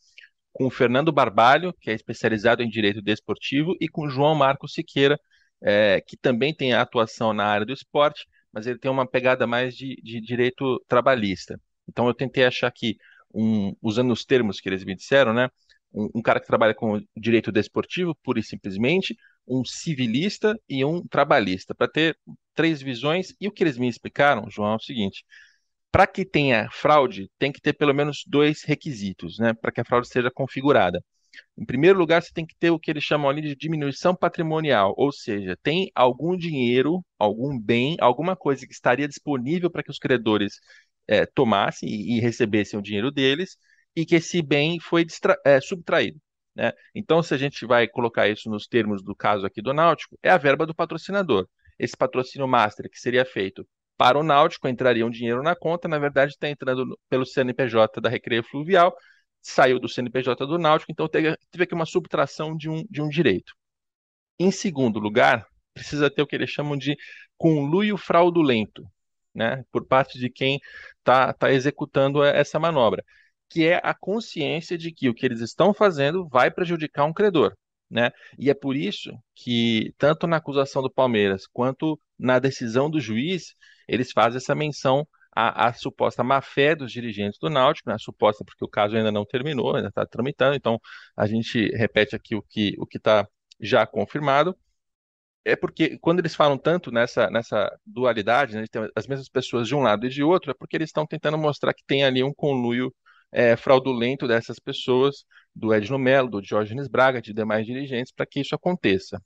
com 0.51 0.65
o 0.67 0.70
Fernando 0.70 1.12
Barbalho, 1.12 1.74
que 1.82 1.89
é 1.89 1.93
especializado 1.93 2.63
em 2.63 2.70
Direito 2.70 3.01
Desportivo, 3.01 3.75
e 3.82 3.88
com 3.88 4.05
o 4.05 4.10
João 4.10 4.36
Marcos 4.36 4.74
Siqueira, 4.74 5.20
é, 5.62 6.01
que 6.01 6.17
também 6.17 6.53
tem 6.53 6.74
atuação 6.74 7.34
na 7.34 7.46
área 7.46 7.65
do 7.65 7.74
esporte, 7.74 8.25
mas 8.51 8.67
ele 8.67 8.79
tem 8.79 8.91
uma 8.91 9.08
pegada 9.08 9.48
mais 9.48 9.75
de, 9.75 9.96
de 10.03 10.22
direito 10.22 10.84
trabalhista. 10.88 11.59
Então 11.87 12.07
eu 12.07 12.14
tentei 12.14 12.46
achar 12.46 12.68
aqui, 12.68 12.98
um, 13.33 13.75
usando 13.81 14.11
os 14.11 14.24
termos 14.25 14.59
que 14.59 14.70
eles 14.70 14.83
me 14.85 14.96
disseram, 14.96 15.33
né, 15.33 15.50
um, 15.94 16.09
um 16.16 16.22
cara 16.22 16.40
que 16.40 16.48
trabalha 16.48 16.74
com 16.74 17.01
direito 17.16 17.51
desportivo, 17.51 18.16
pura 18.24 18.40
e 18.40 18.44
simplesmente, 18.44 19.16
um 19.48 19.64
civilista 19.66 20.58
e 20.70 20.84
um 20.86 21.06
trabalhista, 21.08 21.75
para 21.75 21.88
ter 21.88 22.18
três 22.53 22.82
visões. 22.82 23.34
E 23.40 23.48
o 23.48 23.51
que 23.51 23.64
eles 23.64 23.77
me 23.77 23.88
explicaram, 23.88 24.50
João, 24.50 24.74
é 24.74 24.75
o 24.75 24.79
seguinte: 24.79 25.24
para 25.92 26.08
que 26.08 26.25
tenha 26.25 26.70
fraude, 26.72 27.29
tem 27.40 27.51
que 27.51 27.62
ter 27.62 27.74
pelo 27.74 27.94
menos 27.94 28.24
dois 28.27 28.64
requisitos, 28.64 29.38
né, 29.40 29.53
para 29.53 29.72
que 29.72 29.82
a 29.82 29.86
fraude 29.86 30.08
seja 30.08 30.32
configurada. 30.32 31.03
Em 31.58 31.66
primeiro 31.66 32.00
lugar, 32.00 32.22
você 32.22 32.32
tem 32.34 32.46
que 32.46 32.56
ter 32.60 32.70
o 32.72 32.79
que 32.79 32.92
eles 32.92 33.03
chamam 33.03 33.29
ali 33.29 33.42
de 33.42 33.56
diminuição 33.56 34.16
patrimonial, 34.16 34.94
ou 34.98 35.12
seja, 35.12 35.58
tem 35.64 35.92
algum 35.96 36.36
dinheiro, 36.38 37.03
algum 37.18 37.60
bem, 37.60 37.98
alguma 38.00 38.36
coisa 38.36 38.66
que 38.68 38.74
estaria 38.74 39.08
disponível 39.08 39.70
para 39.70 39.84
que 39.84 39.92
os 39.92 40.00
credores 40.00 40.60
é, 41.08 41.25
tomassem 41.25 41.90
e, 41.90 42.18
e 42.18 42.20
recebessem 42.20 42.79
o 42.79 42.82
dinheiro 42.84 43.12
deles, 43.12 43.58
e 43.96 44.06
que 44.06 44.16
esse 44.16 44.42
bem 44.42 44.79
foi 44.79 45.06
é, 45.46 45.60
subtraído. 45.62 46.20
Né? 46.55 46.72
Então, 46.94 47.24
se 47.24 47.33
a 47.33 47.37
gente 47.37 47.66
vai 47.66 47.87
colocar 47.87 48.27
isso 48.27 48.50
nos 48.50 48.68
termos 48.68 49.03
do 49.03 49.16
caso 49.16 49.46
aqui 49.46 49.61
do 49.61 49.74
Náutico, 49.74 50.18
é 50.22 50.29
a 50.29 50.37
verba 50.37 50.66
do 50.66 50.75
patrocinador. 50.75 51.48
Esse 51.79 51.98
patrocínio 51.98 52.48
master 52.48 52.89
que 52.89 53.00
seria 53.00 53.25
feito 53.25 53.68
para 53.98 54.18
o 54.18 54.24
Náutico, 54.24 54.68
entraria 54.68 55.05
um 55.05 55.09
dinheiro 55.09 55.42
na 55.44 55.55
conta, 55.55 55.87
na 55.87 56.00
verdade 56.00 56.33
está 56.33 56.50
entrando 56.50 56.98
pelo 57.09 57.25
CNPJ 57.25 58.01
da 58.01 58.09
Recreio 58.09 58.44
Fluvial, 58.44 58.96
saiu 59.42 59.79
do 59.79 59.89
CNPJ 59.89 60.46
do 60.46 60.57
Náutico, 60.57 60.92
então 60.92 61.07
teve, 61.07 61.35
teve 61.51 61.63
aqui 61.63 61.74
uma 61.74 61.85
subtração 61.85 62.55
de 62.55 62.70
um, 62.70 62.83
de 62.89 63.01
um 63.01 63.09
direito. 63.09 63.53
Em 64.39 64.51
segundo 64.51 65.00
lugar, 65.00 65.46
precisa 65.74 66.09
ter 66.09 66.22
o 66.22 66.27
que 66.27 66.35
eles 66.35 66.50
chamam 66.50 66.77
de 66.77 66.96
conluio 67.37 67.98
fraudulento, 67.98 68.83
né, 69.33 69.63
por 69.72 69.85
parte 69.85 70.20
de 70.20 70.29
quem 70.29 70.59
está 71.00 71.33
tá 71.33 71.51
executando 71.51 72.24
essa 72.24 72.59
manobra 72.59 73.03
que 73.53 73.68
é 73.68 73.79
a 73.83 73.94
consciência 73.94 74.75
de 74.75 74.92
que 74.92 75.07
o 75.07 75.13
que 75.13 75.24
eles 75.24 75.39
estão 75.39 75.75
fazendo 75.75 76.27
vai 76.27 76.50
prejudicar 76.50 77.05
um 77.05 77.13
credor. 77.13 77.55
Né? 77.89 78.09
E 78.39 78.50
é 78.50 78.53
por 78.55 78.75
isso 78.75 79.11
que, 79.35 79.94
tanto 80.00 80.25
na 80.25 80.37
acusação 80.37 80.81
do 80.81 80.92
Palmeiras 80.92 81.46
quanto 81.46 82.00
na 82.18 82.39
decisão 82.39 82.89
do 82.89 83.00
juiz, 83.00 83.53
eles 83.87 84.11
fazem 84.11 84.37
essa 84.37 84.55
menção 84.55 85.07
à, 85.31 85.68
à 85.68 85.74
suposta 85.74 86.24
má-fé 86.24 86.75
dos 86.75 86.92
dirigentes 86.92 87.37
do 87.39 87.48
Náutico, 87.48 87.92
né? 87.92 87.98
suposta 88.00 88.44
porque 88.44 88.66
o 88.66 88.68
caso 88.68 88.96
ainda 88.98 89.11
não 89.11 89.24
terminou, 89.24 89.75
ainda 89.75 89.89
está 89.89 90.03
tramitando, 90.03 90.55
então 90.55 90.79
a 91.16 91.27
gente 91.27 91.68
repete 91.75 92.16
aqui 92.16 92.35
o 92.35 92.42
que 92.42 92.75
o 92.79 92.87
está 92.92 93.27
já 93.59 93.85
confirmado. 93.85 94.57
É 95.46 95.55
porque 95.55 96.00
quando 96.00 96.20
eles 96.20 96.33
falam 96.33 96.57
tanto 96.57 96.89
nessa, 96.89 97.29
nessa 97.29 97.70
dualidade, 97.85 98.55
né, 98.55 98.66
as 98.96 99.05
mesmas 99.05 99.29
pessoas 99.29 99.68
de 99.68 99.75
um 99.75 99.81
lado 99.81 100.07
e 100.07 100.09
de 100.09 100.24
outro, 100.24 100.50
é 100.50 100.53
porque 100.55 100.75
eles 100.77 100.89
estão 100.89 101.05
tentando 101.05 101.37
mostrar 101.37 101.74
que 101.75 101.83
tem 101.85 102.03
ali 102.03 102.24
um 102.24 102.33
conluio 102.33 102.92
é, 103.33 103.55
fraudulento 103.55 104.27
dessas 104.27 104.59
pessoas, 104.59 105.25
do 105.55 105.74
Edno 105.74 106.00
Mello, 106.00 106.29
do 106.29 106.41
Diógenes 106.41 106.87
Braga, 106.87 107.22
de 107.22 107.33
demais 107.33 107.65
dirigentes, 107.65 108.11
para 108.11 108.25
que 108.25 108.39
isso 108.39 108.55
aconteça. 108.55 109.22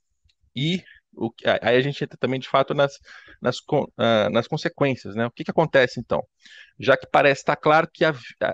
E 0.55 0.83
o, 1.13 1.31
aí 1.61 1.75
a 1.77 1.81
gente 1.81 2.03
entra 2.03 2.17
também, 2.17 2.39
de 2.39 2.47
fato, 2.47 2.73
nas, 2.73 2.93
nas, 3.41 3.59
uh, 3.59 4.29
nas 4.31 4.47
consequências. 4.47 5.15
Né? 5.15 5.25
O 5.25 5.31
que, 5.31 5.43
que 5.43 5.51
acontece, 5.51 5.99
então? 5.99 6.23
Já 6.79 6.97
que 6.97 7.07
parece 7.07 7.41
estar 7.41 7.55
claro 7.55 7.87
que 7.91 8.03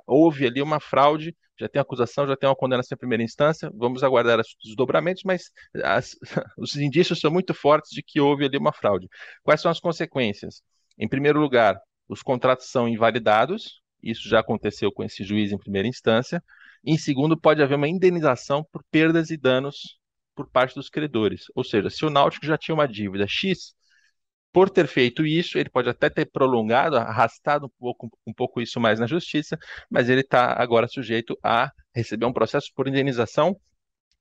houve 0.07 0.45
ali 0.45 0.61
uma 0.61 0.79
fraude, 0.79 1.35
já 1.59 1.69
tem 1.69 1.81
acusação, 1.81 2.27
já 2.27 2.35
tem 2.35 2.49
uma 2.49 2.55
condenação 2.55 2.95
em 2.95 2.99
primeira 2.99 3.23
instância, 3.23 3.71
vamos 3.75 4.03
aguardar 4.03 4.39
os 4.39 4.55
desdobramentos, 4.63 5.23
mas 5.23 5.51
as, 5.83 6.15
os 6.57 6.75
indícios 6.75 7.19
são 7.19 7.31
muito 7.31 7.53
fortes 7.53 7.91
de 7.91 8.01
que 8.01 8.19
houve 8.19 8.45
ali 8.45 8.57
uma 8.57 8.73
fraude. 8.73 9.07
Quais 9.43 9.61
são 9.61 9.69
as 9.69 9.79
consequências? 9.79 10.61
Em 10.97 11.07
primeiro 11.07 11.39
lugar, 11.39 11.79
os 12.07 12.21
contratos 12.21 12.69
são 12.69 12.87
invalidados, 12.87 13.82
isso 14.03 14.27
já 14.27 14.39
aconteceu 14.39 14.91
com 14.91 15.03
esse 15.03 15.23
juiz 15.23 15.51
em 15.51 15.57
primeira 15.57 15.87
instância. 15.87 16.43
Em 16.85 16.97
segundo, 16.97 17.39
pode 17.39 17.63
haver 17.63 17.75
uma 17.75 17.87
indenização 17.87 18.63
por 18.71 18.83
perdas 18.91 19.29
e 19.29 19.37
danos 19.37 19.97
por 20.35 20.49
parte 20.49 20.75
dos 20.75 20.89
credores. 20.89 21.45
Ou 21.55 21.63
seja, 21.63 21.89
se 21.89 22.05
o 22.05 22.09
Náutico 22.09 22.45
já 22.45 22.57
tinha 22.57 22.75
uma 22.75 22.87
dívida 22.87 23.25
X, 23.27 23.73
por 24.51 24.69
ter 24.69 24.87
feito 24.87 25.25
isso, 25.25 25.57
ele 25.57 25.69
pode 25.69 25.89
até 25.89 26.09
ter 26.09 26.25
prolongado, 26.25 26.95
arrastado 26.97 27.65
um 27.65 27.69
pouco, 27.79 28.09
um 28.27 28.33
pouco 28.33 28.61
isso 28.61 28.79
mais 28.79 28.99
na 28.99 29.07
justiça, 29.07 29.57
mas 29.89 30.09
ele 30.09 30.21
está 30.21 30.53
agora 30.61 30.87
sujeito 30.87 31.37
a 31.43 31.71
receber 31.95 32.25
um 32.25 32.33
processo 32.33 32.69
por 32.75 32.87
indenização 32.87 33.59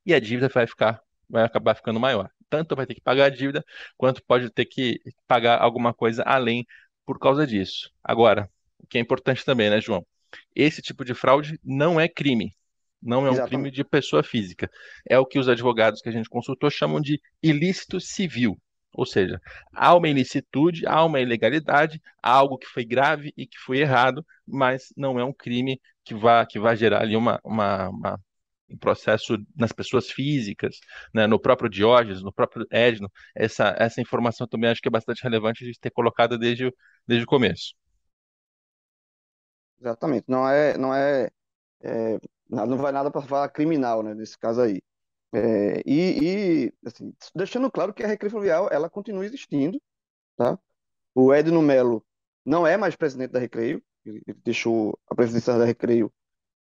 e 0.07 0.14
a 0.14 0.21
dívida 0.21 0.49
vai 0.49 0.66
ficar, 0.66 1.01
vai 1.29 1.45
acabar 1.45 1.75
ficando 1.75 2.01
maior. 2.01 2.31
Tanto 2.49 2.75
vai 2.75 2.87
ter 2.87 2.95
que 2.95 3.01
pagar 3.01 3.27
a 3.27 3.29
dívida, 3.31 3.62
quanto 3.97 4.23
pode 4.27 4.51
ter 4.51 4.64
que 4.66 4.99
pagar 5.27 5.61
alguma 5.61 5.92
coisa 5.95 6.23
além 6.25 6.64
por 7.05 7.18
causa 7.18 7.47
disso. 7.47 7.90
Agora, 8.03 8.49
que 8.93 8.99
é 8.99 9.01
importante 9.01 9.43
também, 9.43 9.71
né, 9.71 9.81
João? 9.81 10.07
Esse 10.55 10.83
tipo 10.83 11.03
de 11.03 11.15
fraude 11.15 11.59
não 11.65 11.99
é 11.99 12.07
crime. 12.07 12.55
Não 13.01 13.27
é 13.27 13.31
um 13.31 13.33
Exatamente. 13.33 13.49
crime 13.49 13.71
de 13.71 13.83
pessoa 13.83 14.23
física. 14.23 14.71
É 15.09 15.19
o 15.19 15.25
que 15.25 15.39
os 15.39 15.49
advogados 15.49 16.03
que 16.03 16.11
a 16.11 16.13
gente 16.13 16.29
consultou 16.29 16.71
chamam 16.71 17.01
de 17.01 17.19
ilícito 17.43 17.99
civil. 17.99 18.55
Ou 18.93 19.07
seja, 19.07 19.41
há 19.73 19.95
uma 19.95 20.11
ilicitude, 20.11 20.87
há 20.87 21.03
uma 21.03 21.21
ilegalidade, 21.21 22.03
há 22.23 22.31
algo 22.31 22.59
que 22.59 22.67
foi 22.67 22.85
grave 22.85 23.33
e 23.35 23.47
que 23.47 23.59
foi 23.59 23.79
errado, 23.79 24.25
mas 24.47 24.93
não 24.95 25.19
é 25.19 25.25
um 25.25 25.33
crime 25.33 25.81
que 26.05 26.15
vá, 26.15 26.45
que 26.45 26.61
vá 26.61 26.75
gerar 26.75 27.01
ali 27.01 27.17
uma, 27.17 27.41
uma, 27.43 27.89
uma 27.89 28.21
um 28.71 28.77
processo 28.77 29.39
nas 29.57 29.73
pessoas 29.73 30.11
físicas, 30.11 30.79
né, 31.15 31.27
no 31.27 31.41
próprio 31.41 31.71
Diógenes, 31.71 32.23
no 32.23 32.33
próprio 32.33 32.67
Edno. 32.71 33.11
Essa, 33.35 33.75
essa 33.79 34.03
informação 34.03 34.47
também 34.47 34.71
acho 34.71 34.83
que 34.83 34.89
é 34.89 34.91
bastante 34.91 35.23
relevante 35.23 35.65
de 35.65 35.79
ter 35.81 35.91
colocado 35.91 36.39
desde, 36.39 36.71
desde 37.07 37.25
o 37.25 37.29
começo. 37.29 37.75
Exatamente. 39.83 40.27
Não 40.29 40.49
é, 40.49 40.79
não 40.79 40.95
é, 40.95 41.31
é 41.83 42.18
não 42.49 42.77
vai 42.79 42.92
nada 42.92 43.11
para 43.11 43.23
falar 43.23 43.49
criminal, 43.49 44.03
né, 44.03 44.14
nesse 44.14 44.38
caso 44.38 44.61
aí. 44.61 44.81
É, 45.33 45.83
e, 45.87 46.68
e 46.68 46.75
assim, 46.87 47.14
deixando 47.35 47.71
claro 47.71 47.92
que 47.95 48.03
a 48.05 48.07
Recreio 48.07 48.31
Fluvial 48.31 48.68
ela 48.71 48.90
continua 48.90 49.25
existindo, 49.25 49.81
tá? 50.37 50.59
O 51.14 51.35
Edno 51.35 51.62
Melo 51.62 52.05
não 52.45 52.66
é 52.66 52.77
mais 52.77 52.97
presidente 52.97 53.33
da 53.33 53.38
Recreio, 53.40 53.83
ele 54.05 54.23
deixou 54.45 54.99
a 55.09 55.14
presidência 55.14 55.59
da 55.59 55.64
Recreio 55.64 56.12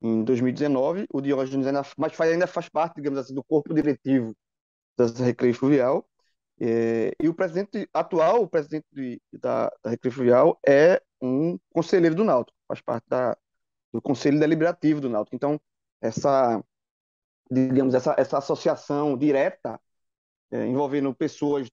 em 0.02 0.24
2019. 0.24 1.06
O 1.12 1.20
Diógenes 1.20 1.66
ainda, 1.66 1.82
mas 1.96 2.20
ainda 2.20 2.46
faz 2.46 2.68
parte, 2.68 2.96
digamos 2.96 3.18
assim, 3.18 3.34
do 3.34 3.44
corpo 3.44 3.74
diretivo 3.74 4.36
da 4.96 5.06
Recreio 5.24 5.54
Fluvial. 5.54 6.08
É, 6.60 7.12
e 7.20 7.28
o 7.28 7.34
presidente 7.34 7.88
atual, 7.92 8.42
o 8.42 8.48
presidente 8.48 8.86
de, 8.92 9.20
da, 9.32 9.70
da 9.82 9.90
Recreio 9.90 10.14
Fluvial, 10.14 10.58
é 10.66 11.00
um 11.20 11.58
conselheiro 11.72 12.14
do 12.14 12.24
Náutico, 12.24 12.56
faz 12.68 12.80
parte 12.80 13.04
da, 13.08 13.36
do 13.92 14.00
conselho 14.00 14.38
deliberativo 14.38 15.00
do 15.00 15.08
Náutico. 15.08 15.36
Então, 15.36 15.60
essa, 16.00 16.62
digamos, 17.50 17.94
essa, 17.94 18.14
essa 18.18 18.38
associação 18.38 19.16
direta 19.16 19.80
é, 20.50 20.66
envolvendo 20.66 21.14
pessoas 21.14 21.68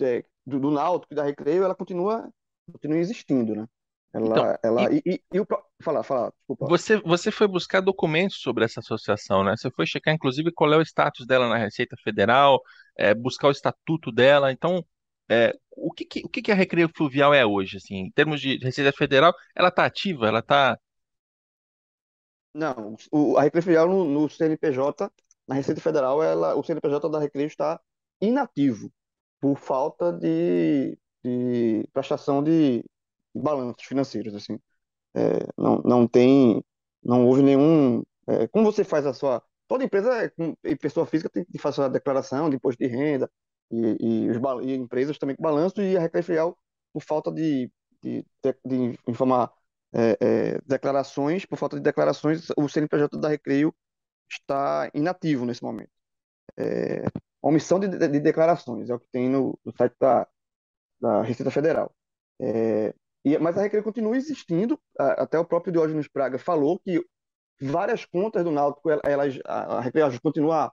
é, 0.00 0.24
do, 0.46 0.60
do 0.60 0.70
Náutico 0.70 1.12
e 1.12 1.16
da 1.16 1.24
Recreio, 1.24 1.64
ela 1.64 1.74
continua, 1.74 2.30
continua 2.70 2.98
existindo, 2.98 3.54
né? 3.54 3.66
Ela, 4.12 4.26
então, 4.26 4.58
ela, 4.62 4.92
e, 4.92 5.02
e, 5.04 5.22
e 5.32 5.40
o, 5.40 5.46
fala, 5.82 6.04
fala, 6.04 6.32
desculpa. 6.38 6.66
Você, 6.68 6.98
você 6.98 7.32
foi 7.32 7.48
buscar 7.48 7.80
documentos 7.80 8.40
sobre 8.40 8.64
essa 8.64 8.78
associação, 8.78 9.42
né? 9.42 9.56
Você 9.56 9.68
foi 9.72 9.86
checar, 9.86 10.14
inclusive, 10.14 10.52
qual 10.52 10.72
é 10.72 10.76
o 10.76 10.82
status 10.82 11.26
dela 11.26 11.48
na 11.48 11.56
Receita 11.56 11.96
Federal, 12.02 12.60
é, 12.96 13.12
buscar 13.12 13.48
o 13.48 13.50
estatuto 13.50 14.12
dela. 14.12 14.52
Então, 14.52 14.84
é, 15.28 15.56
o 15.70 15.92
que, 15.92 16.04
que, 16.04 16.20
o 16.24 16.28
que, 16.28 16.42
que 16.42 16.52
a 16.52 16.54
Recreio 16.54 16.90
Fluvial 16.94 17.32
é 17.34 17.44
hoje, 17.44 17.78
assim, 17.78 17.96
em 17.96 18.10
termos 18.10 18.40
de 18.40 18.58
Receita 18.58 18.92
Federal? 18.96 19.32
Ela 19.54 19.68
está 19.68 19.84
ativa? 19.84 20.28
Ela 20.28 20.40
está 20.40 20.78
Não, 22.54 22.96
o, 23.10 23.36
a 23.36 23.42
Recreio 23.42 23.62
Fluvial 23.62 23.88
no, 23.88 24.04
no 24.04 24.28
CNPJ, 24.28 25.10
na 25.46 25.54
Receita 25.54 25.80
Federal, 25.80 26.22
ela, 26.22 26.54
o 26.54 26.62
CNPJ 26.62 27.08
da 27.08 27.18
Recreio 27.18 27.46
está 27.46 27.80
inativo 28.20 28.90
por 29.40 29.56
falta 29.58 30.12
de, 30.12 30.98
de 31.22 31.86
prestação 31.92 32.42
de, 32.42 32.84
balanços 33.34 33.84
financeiros, 33.84 34.34
assim. 34.34 34.58
É, 35.14 35.38
não, 35.56 35.78
não 35.84 36.06
tem, 36.06 36.62
não 37.02 37.26
houve 37.26 37.42
nenhum. 37.42 38.02
É, 38.26 38.46
como 38.48 38.64
você 38.64 38.84
faz 38.84 39.06
a 39.06 39.12
sua. 39.12 39.42
Toda 39.66 39.84
empresa 39.84 40.32
e 40.62 40.76
pessoa 40.76 41.06
física 41.06 41.30
tem 41.30 41.44
que 41.44 41.58
fazer 41.58 41.82
a 41.82 41.88
declaração 41.88 42.50
de 42.50 42.56
imposto 42.56 42.78
de 42.84 42.88
renda 42.88 43.30
e, 43.70 43.96
e, 44.00 44.30
os, 44.30 44.36
e 44.64 44.74
empresas 44.74 45.18
também 45.18 45.36
com 45.36 45.42
balanço 45.42 45.80
e 45.80 45.96
a 45.96 46.00
Recreio 46.00 46.56
por 46.92 47.02
falta 47.02 47.32
de, 47.32 47.70
de, 48.02 48.24
de, 48.64 48.98
informar 49.08 49.52
é, 49.92 50.16
é, 50.20 50.60
declarações, 50.66 51.44
por 51.44 51.56
falta 51.56 51.76
de 51.76 51.82
declarações, 51.82 52.48
o 52.56 52.68
CNPJ 52.68 53.18
da 53.18 53.28
Recreio 53.28 53.74
está 54.30 54.90
inativo 54.94 55.44
nesse 55.44 55.62
momento. 55.62 55.90
É, 56.56 57.04
omissão 57.42 57.80
de, 57.80 57.88
de, 57.88 58.20
declarações 58.20 58.88
é 58.90 58.94
o 58.94 59.00
que 59.00 59.08
tem 59.08 59.28
no, 59.28 59.58
no 59.64 59.72
site 59.76 59.94
da, 60.00 60.26
da 61.00 61.22
Receita 61.22 61.50
Federal. 61.50 61.94
É, 62.40 62.94
e, 63.24 63.38
mas 63.38 63.56
a 63.56 63.62
Recreio 63.62 63.84
continua 63.84 64.16
existindo. 64.16 64.80
Até 64.98 65.38
o 65.38 65.44
próprio 65.44 65.72
Diógenes 65.72 66.08
Praga 66.08 66.38
falou 66.38 66.78
que 66.78 67.04
várias 67.60 68.04
contas 68.04 68.44
do 68.44 68.50
Náutico, 68.50 68.90
elas, 69.04 69.38
a 69.44 69.80
Recreio 69.80 70.20
continua 70.20 70.72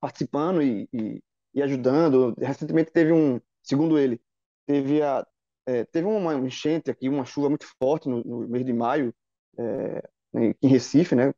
participando 0.00 0.62
e, 0.62 0.88
e, 0.92 1.22
e, 1.54 1.62
ajudando. 1.62 2.34
Recentemente 2.38 2.90
teve 2.90 3.12
um, 3.12 3.40
segundo 3.62 3.98
ele, 3.98 4.20
teve, 4.66 5.02
a, 5.02 5.26
é, 5.66 5.84
teve 5.84 6.06
uma 6.06 6.34
enchente 6.34 6.90
aqui, 6.90 7.08
uma 7.08 7.24
chuva 7.24 7.48
muito 7.48 7.66
forte 7.78 8.08
no, 8.08 8.22
no 8.22 8.48
mês 8.48 8.64
de 8.64 8.72
maio, 8.72 9.14
é, 9.58 10.08
em 10.34 10.68
Recife, 10.68 11.14
né, 11.14 11.34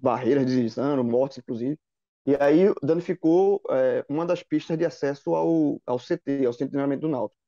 barreiras 0.00 0.46
deslizando, 0.46 1.04
mortes 1.04 1.38
inclusive. 1.38 1.78
E 2.26 2.34
aí 2.36 2.72
danificou 2.82 3.60
é, 3.68 4.04
uma 4.08 4.24
das 4.24 4.42
pistas 4.42 4.78
de 4.78 4.84
acesso 4.84 5.34
ao, 5.34 5.80
ao 5.86 5.98
CT, 5.98 6.46
ao 6.46 6.52
Centro 6.52 6.66
de 6.66 6.70
Treinamento 6.70 7.02
do 7.02 7.08
Náutico. 7.08 7.38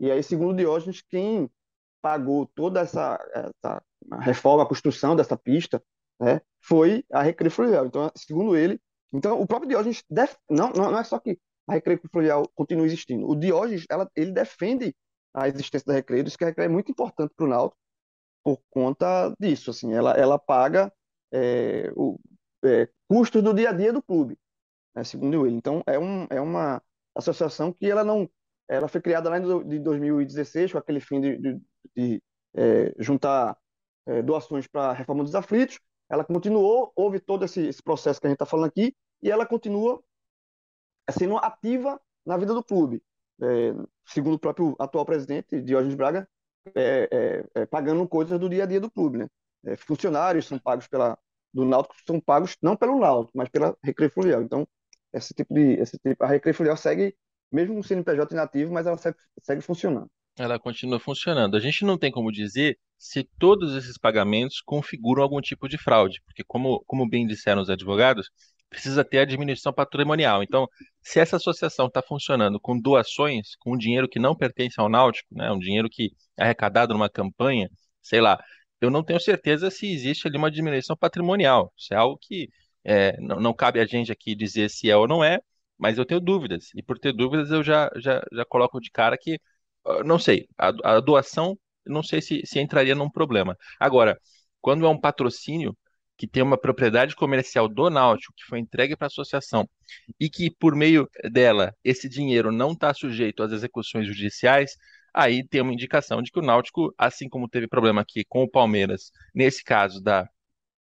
E 0.00 0.10
aí, 0.10 0.22
segundo 0.22 0.56
Diógenes, 0.56 1.02
quem 1.02 1.50
pagou 2.00 2.46
toda 2.46 2.80
essa, 2.80 3.20
essa 3.32 3.82
reforma, 4.20 4.62
a 4.62 4.66
construção 4.66 5.14
dessa 5.14 5.36
pista, 5.36 5.82
né, 6.18 6.40
foi 6.60 7.04
a 7.12 7.22
Recreio 7.22 7.50
Fluvial. 7.50 7.86
Então, 7.86 8.10
segundo 8.16 8.56
ele, 8.56 8.80
então 9.12 9.40
o 9.40 9.46
próprio 9.46 9.68
Diógenes 9.68 10.02
def... 10.10 10.36
não, 10.48 10.70
não, 10.70 10.98
é 10.98 11.04
só 11.04 11.18
que 11.18 11.38
a 11.66 11.74
Recreio 11.74 12.00
Fluvial 12.10 12.48
continua 12.54 12.86
existindo. 12.86 13.28
O 13.28 13.36
Diógenes, 13.36 13.84
ela, 13.90 14.10
ele 14.16 14.32
defende 14.32 14.94
a 15.34 15.48
existência 15.48 15.86
da 15.86 15.94
Recreio, 15.94 16.24
diz 16.24 16.36
que 16.36 16.44
a 16.44 16.48
Recreio 16.48 16.68
é 16.68 16.72
muito 16.72 16.90
importante 16.90 17.32
para 17.36 17.46
o 17.46 17.48
Náutico 17.48 17.78
por 18.44 18.60
conta 18.70 19.34
disso. 19.38 19.70
Assim, 19.70 19.92
ela, 19.94 20.12
ela 20.12 20.38
paga 20.38 20.92
é, 21.32 21.92
o, 21.96 22.18
é, 22.64 22.88
custos 23.08 23.42
do 23.42 23.54
dia 23.54 23.70
a 23.70 23.72
dia 23.72 23.92
do 23.92 24.02
clube, 24.02 24.36
né, 24.94 25.04
segundo 25.04 25.46
ele. 25.46 25.56
Então, 25.56 25.82
é, 25.86 25.98
um, 25.98 26.26
é 26.30 26.40
uma 26.40 26.82
associação 27.14 27.72
que 27.72 27.90
ela 27.90 28.04
não 28.04 28.28
ela 28.68 28.88
foi 28.88 29.00
criada 29.02 29.28
lá 29.28 29.38
em 29.38 29.82
2016 29.82 30.72
com 30.72 30.78
aquele 30.78 31.00
fim 31.00 31.20
de, 31.20 31.36
de, 31.38 31.60
de 31.94 32.22
é, 32.54 32.94
juntar 32.98 33.56
é, 34.06 34.22
doações 34.22 34.66
para 34.66 34.90
a 34.90 34.92
reforma 34.92 35.22
dos 35.22 35.34
aflitos. 35.34 35.78
Ela 36.08 36.24
continuou, 36.24 36.92
houve 36.96 37.20
todo 37.20 37.44
esse, 37.44 37.66
esse 37.66 37.82
processo 37.82 38.20
que 38.20 38.26
a 38.26 38.30
gente 38.30 38.36
está 38.36 38.46
falando 38.46 38.68
aqui, 38.68 38.94
e 39.22 39.30
ela 39.30 39.46
continua 39.46 40.02
sendo 41.10 41.36
ativa 41.36 42.00
na 42.24 42.36
vida 42.36 42.54
do 42.54 42.62
clube. 42.62 43.02
É, 43.40 43.74
segundo 44.06 44.34
o 44.34 44.38
próprio 44.38 44.76
atual 44.78 45.04
presidente, 45.04 45.60
Diógenes 45.60 45.94
Braga, 45.94 46.28
é, 46.74 47.08
é, 47.10 47.60
é, 47.62 47.66
pagando 47.66 48.06
coisas 48.08 48.38
do 48.38 48.48
dia 48.48 48.64
a 48.64 48.66
dia 48.66 48.80
do 48.80 48.90
clube. 48.90 49.18
Né? 49.18 49.28
funcionários 49.76 50.46
são 50.46 50.58
pagos 50.58 50.88
pela, 50.88 51.16
do 51.54 51.64
Náutico, 51.64 51.94
são 52.04 52.20
pagos 52.20 52.56
não 52.60 52.76
pelo 52.76 52.98
Náutico, 52.98 53.36
mas 53.36 53.48
pela 53.48 53.76
Recreio 53.82 54.10
Fluvial. 54.10 54.42
Então, 54.42 54.66
esse 55.12 55.32
tipo 55.34 55.54
de, 55.54 55.74
esse 55.74 55.98
tipo, 55.98 56.22
a 56.24 56.26
Recreio 56.26 56.54
Fluvial 56.54 56.76
segue 56.76 57.14
mesmo 57.50 57.74
com 57.74 57.80
o 57.80 57.84
CNPJ 57.84 58.34
inativo, 58.34 58.72
mas 58.72 58.86
ela 58.86 58.96
segue, 58.96 59.16
segue 59.40 59.60
funcionando. 59.60 60.10
Ela 60.38 60.58
continua 60.58 60.98
funcionando. 60.98 61.56
A 61.56 61.60
gente 61.60 61.84
não 61.84 61.98
tem 61.98 62.10
como 62.10 62.32
dizer 62.32 62.78
se 62.98 63.28
todos 63.38 63.74
esses 63.74 63.98
pagamentos 63.98 64.62
configuram 64.64 65.22
algum 65.22 65.40
tipo 65.40 65.68
de 65.68 65.76
fraude, 65.76 66.22
porque, 66.24 66.42
como, 66.42 66.82
como 66.86 67.08
bem 67.08 67.26
disseram 67.26 67.60
os 67.60 67.68
advogados, 67.68 68.30
precisa 68.72 69.04
ter 69.04 69.18
a 69.20 69.24
diminuição 69.24 69.72
patrimonial. 69.72 70.42
Então, 70.42 70.66
se 71.02 71.20
essa 71.20 71.36
associação 71.36 71.86
está 71.86 72.02
funcionando 72.02 72.58
com 72.60 72.78
doações, 72.80 73.54
com 73.56 73.76
dinheiro 73.76 74.08
que 74.08 74.18
não 74.18 74.34
pertence 74.34 74.80
ao 74.80 74.88
Náutico, 74.88 75.28
né, 75.34 75.50
um 75.52 75.58
dinheiro 75.58 75.88
que 75.90 76.12
é 76.36 76.44
arrecadado 76.44 76.94
numa 76.94 77.10
campanha, 77.10 77.70
sei 78.02 78.20
lá, 78.20 78.42
eu 78.80 78.90
não 78.90 79.04
tenho 79.04 79.20
certeza 79.20 79.70
se 79.70 79.86
existe 79.92 80.26
ali 80.26 80.36
uma 80.36 80.50
diminuição 80.50 80.96
patrimonial. 80.96 81.72
Isso 81.76 81.94
é 81.94 81.96
algo 81.96 82.18
que 82.20 82.48
é, 82.84 83.16
não, 83.20 83.38
não 83.40 83.54
cabe 83.54 83.78
a 83.80 83.86
gente 83.86 84.10
aqui 84.10 84.34
dizer 84.34 84.70
se 84.70 84.90
é 84.90 84.96
ou 84.96 85.06
não 85.06 85.22
é, 85.22 85.38
mas 85.78 85.98
eu 85.98 86.06
tenho 86.06 86.20
dúvidas. 86.20 86.68
E 86.74 86.82
por 86.82 86.98
ter 86.98 87.12
dúvidas, 87.12 87.50
eu 87.50 87.62
já, 87.62 87.90
já, 87.96 88.22
já 88.32 88.44
coloco 88.44 88.80
de 88.80 88.90
cara 88.90 89.16
que, 89.18 89.34
uh, 89.86 90.02
não 90.04 90.18
sei, 90.18 90.48
a, 90.58 90.96
a 90.96 91.00
doação, 91.00 91.58
não 91.86 92.02
sei 92.02 92.20
se, 92.22 92.42
se 92.44 92.60
entraria 92.60 92.94
num 92.94 93.10
problema. 93.10 93.56
Agora, 93.78 94.18
quando 94.60 94.86
é 94.86 94.88
um 94.88 95.00
patrocínio 95.00 95.76
que 96.22 96.26
tem 96.28 96.40
uma 96.40 96.56
propriedade 96.56 97.16
comercial 97.16 97.68
do 97.68 97.90
Náutico 97.90 98.32
que 98.36 98.44
foi 98.44 98.60
entregue 98.60 98.94
para 98.94 99.06
a 99.06 99.08
associação 99.08 99.68
e 100.20 100.30
que, 100.30 100.48
por 100.52 100.72
meio 100.72 101.10
dela, 101.32 101.74
esse 101.82 102.08
dinheiro 102.08 102.52
não 102.52 102.70
está 102.70 102.94
sujeito 102.94 103.42
às 103.42 103.50
execuções 103.50 104.06
judiciais, 104.06 104.76
aí 105.12 105.44
tem 105.44 105.60
uma 105.60 105.72
indicação 105.72 106.22
de 106.22 106.30
que 106.30 106.38
o 106.38 106.42
Náutico, 106.42 106.94
assim 106.96 107.28
como 107.28 107.48
teve 107.48 107.66
problema 107.66 108.02
aqui 108.02 108.24
com 108.24 108.44
o 108.44 108.48
Palmeiras, 108.48 109.10
nesse 109.34 109.64
caso 109.64 110.00
da 110.00 110.28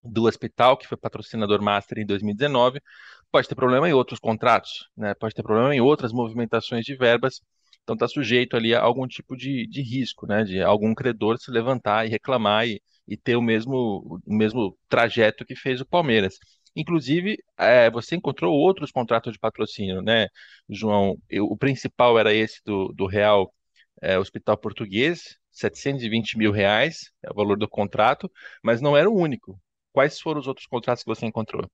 do 0.05 0.25
hospital, 0.25 0.77
que 0.77 0.87
foi 0.87 0.99
patrocinador 0.99 1.63
master 1.63 1.99
em 1.99 2.05
2019, 2.05 2.83
pode 3.31 3.49
ter 3.49 3.55
problema 3.55 3.89
em 3.89 3.95
outros 3.95 4.21
contratos, 4.21 4.91
né? 4.95 5.15
Pode 5.15 5.35
ter 5.35 5.43
problema 5.43 5.75
em 5.75 5.81
outras 5.81 6.13
movimentações 6.13 6.85
de 6.85 6.95
verbas, 6.95 7.41
então 7.83 7.95
está 7.95 8.07
sujeito 8.07 8.55
ali 8.55 8.75
a 8.75 8.83
algum 8.83 9.07
tipo 9.07 9.35
de, 9.35 9.67
de 9.67 9.81
risco, 9.81 10.27
né? 10.27 10.45
De 10.45 10.61
algum 10.61 10.95
credor 10.95 11.39
se 11.39 11.51
levantar 11.51 12.05
e 12.07 12.11
reclamar 12.11 12.69
e, 12.69 12.83
e 13.07 13.17
ter 13.17 13.37
o 13.37 13.43
mesmo, 13.43 14.21
o 14.27 14.35
mesmo 14.35 14.77
trajeto 14.89 15.45
que 15.45 15.57
fez 15.57 15.81
o 15.81 15.87
Palmeiras. 15.87 16.39
Inclusive, 16.75 17.37
é, 17.59 17.91
você 17.91 18.17
encontrou 18.17 18.55
outros 18.55 18.91
contratos 18.91 19.33
de 19.33 19.39
patrocínio, 19.39 20.01
né, 20.03 20.29
João? 20.69 21.17
Eu, 21.29 21.45
o 21.47 21.57
principal 21.57 22.19
era 22.19 22.33
esse 22.33 22.61
do, 22.65 22.89
do 22.89 23.07
Real 23.07 23.53
é, 24.01 24.19
Hospital 24.19 24.57
Português, 24.57 25.37
720 25.51 26.39
mil 26.39 26.51
reais, 26.51 27.13
é 27.23 27.31
o 27.31 27.35
valor 27.35 27.59
do 27.59 27.69
contrato, 27.69 28.31
mas 28.63 28.81
não 28.81 28.97
era 28.97 29.09
o 29.09 29.15
único. 29.15 29.61
Quais 29.93 30.19
foram 30.19 30.41
os 30.41 30.47
outros 30.47 30.67
contratos 30.67 31.05
que 31.05 31.11
você 31.11 31.27
encontrou? 31.27 31.69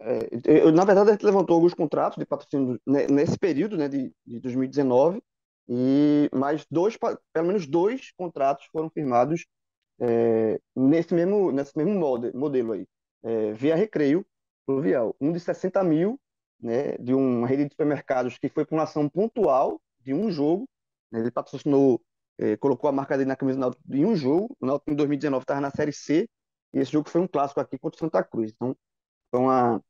É, 0.00 0.28
eu, 0.44 0.72
na 0.72 0.84
verdade, 0.84 1.10
a 1.10 1.12
gente 1.12 1.24
levantou 1.24 1.54
alguns 1.54 1.74
contratos 1.74 2.18
de 2.18 2.26
patrocínio 2.26 2.80
nesse 2.86 3.38
período 3.38 3.76
né, 3.76 3.88
de, 3.88 4.12
de 4.26 4.40
2019, 4.40 5.22
e 5.68 6.28
mais 6.34 6.66
dois, 6.70 6.96
pelo 7.32 7.46
menos 7.46 7.66
dois 7.66 8.10
contratos 8.16 8.66
foram 8.72 8.90
firmados 8.90 9.46
é, 10.00 10.60
nesse 10.74 11.14
mesmo, 11.14 11.52
nesse 11.52 11.76
mesmo 11.76 11.94
modelo 12.34 12.72
aí, 12.72 12.86
é, 13.22 13.52
via 13.52 13.76
recreio 13.76 14.26
fluvial. 14.66 15.14
Um 15.20 15.32
de 15.32 15.40
60 15.40 15.82
mil, 15.84 16.20
né, 16.60 16.96
de 16.98 17.14
uma 17.14 17.46
rede 17.46 17.64
de 17.64 17.70
supermercados 17.70 18.38
que 18.38 18.48
foi 18.48 18.64
com 18.64 18.76
uma 18.76 18.84
ação 18.84 19.08
pontual 19.08 19.80
de 20.00 20.14
um 20.14 20.30
jogo, 20.30 20.68
né, 21.10 21.20
ele 21.20 21.30
patrocinou 21.30 22.00
é, 22.38 22.56
colocou 22.56 22.88
a 22.88 22.92
marca 22.92 23.16
dele 23.16 23.28
na 23.28 23.36
camisa 23.36 23.56
do 23.56 23.60
Náutico 23.60 23.82
em 23.94 24.04
um 24.04 24.16
jogo. 24.16 24.56
O 24.60 24.66
Náutico 24.66 24.90
em 24.90 24.96
2019 24.96 25.42
estava 25.42 25.60
na 25.60 25.70
Série 25.70 25.92
C 25.92 26.28
e 26.72 26.78
esse 26.78 26.90
jogo 26.90 27.08
foi 27.08 27.20
um 27.20 27.26
clássico 27.28 27.60
aqui 27.60 27.78
contra 27.78 27.96
o 27.96 28.00
Santa 28.00 28.22
Cruz. 28.22 28.52
Então, 28.52 28.76
foi, 29.30 29.40
uma, 29.40 29.82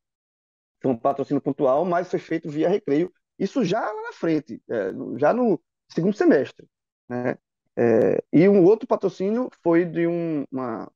foi 0.81 0.91
um 0.91 0.97
patrocínio 0.97 1.41
pontual, 1.41 1.85
mas 1.85 2.09
foi 2.09 2.19
feito 2.19 2.49
via 2.49 2.69
recreio. 2.69 3.11
Isso 3.39 3.63
já 3.63 3.79
lá 3.79 4.01
na 4.03 4.13
frente, 4.13 4.61
é, 4.69 4.91
já 5.17 5.33
no 5.33 5.59
segundo 5.89 6.15
semestre. 6.15 6.67
Né? 7.09 7.37
É, 7.77 8.23
e 8.31 8.47
um 8.47 8.63
outro 8.63 8.87
patrocínio 8.87 9.49
foi 9.63 9.85
de 9.85 10.07
um, 10.07 10.45
uma, 10.51 10.91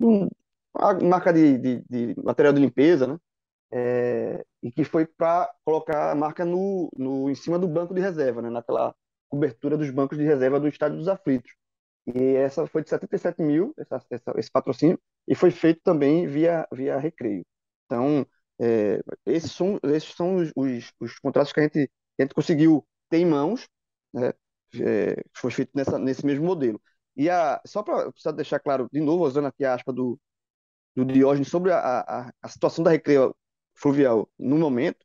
um, 0.00 0.28
uma 0.74 0.94
marca 1.02 1.32
de, 1.32 1.58
de, 1.58 1.84
de, 1.88 2.14
material 2.22 2.52
de 2.52 2.60
limpeza, 2.60 3.06
né? 3.06 3.18
É, 3.70 4.44
e 4.62 4.72
que 4.72 4.84
foi 4.84 5.06
para 5.06 5.52
colocar 5.64 6.10
a 6.10 6.14
marca 6.14 6.44
no, 6.44 6.90
no, 6.96 7.30
em 7.30 7.34
cima 7.34 7.58
do 7.58 7.68
banco 7.68 7.94
de 7.94 8.00
reserva, 8.00 8.40
né? 8.40 8.48
naquela 8.48 8.94
cobertura 9.28 9.76
dos 9.76 9.90
bancos 9.90 10.16
de 10.16 10.24
reserva 10.24 10.58
do 10.58 10.68
Estádio 10.68 10.96
dos 10.98 11.08
Aflitos. 11.08 11.52
E 12.06 12.36
essa 12.36 12.66
foi 12.66 12.82
de 12.82 12.88
77 12.88 13.42
mil, 13.42 13.74
essa, 13.76 14.02
essa, 14.10 14.32
esse 14.36 14.50
patrocínio, 14.50 14.98
e 15.26 15.34
foi 15.34 15.50
feito 15.50 15.82
também 15.82 16.26
via, 16.26 16.66
via 16.72 16.98
recreio. 16.98 17.44
Então, 17.84 18.26
é, 18.60 19.00
esses 19.26 19.52
são, 19.52 19.78
esses 19.84 20.14
são 20.14 20.36
os, 20.36 20.50
os, 20.56 20.92
os, 21.00 21.18
contratos 21.18 21.52
que 21.52 21.60
a 21.60 21.62
gente, 21.64 21.90
a 22.18 22.22
gente 22.22 22.34
conseguiu 22.34 22.86
ter 23.10 23.18
em 23.18 23.26
mãos, 23.26 23.68
né? 24.12 24.32
É, 24.74 25.22
foi 25.34 25.50
feito 25.50 25.70
nessa, 25.74 25.98
nesse 25.98 26.24
mesmo 26.26 26.44
modelo. 26.46 26.80
E 27.16 27.28
a, 27.28 27.60
só 27.66 27.82
para 27.82 28.10
deixar 28.32 28.60
claro, 28.60 28.88
de 28.92 29.00
novo, 29.00 29.24
usando 29.24 29.46
aqui 29.46 29.64
a 29.64 29.74
aspa 29.74 29.92
do, 29.92 30.18
do 30.94 31.04
Diógenes 31.04 31.48
sobre 31.48 31.72
a, 31.72 31.78
a, 31.78 32.32
a 32.42 32.48
situação 32.48 32.84
da 32.84 32.90
recreio 32.90 33.34
fluvial 33.74 34.28
no 34.38 34.56
momento, 34.58 35.04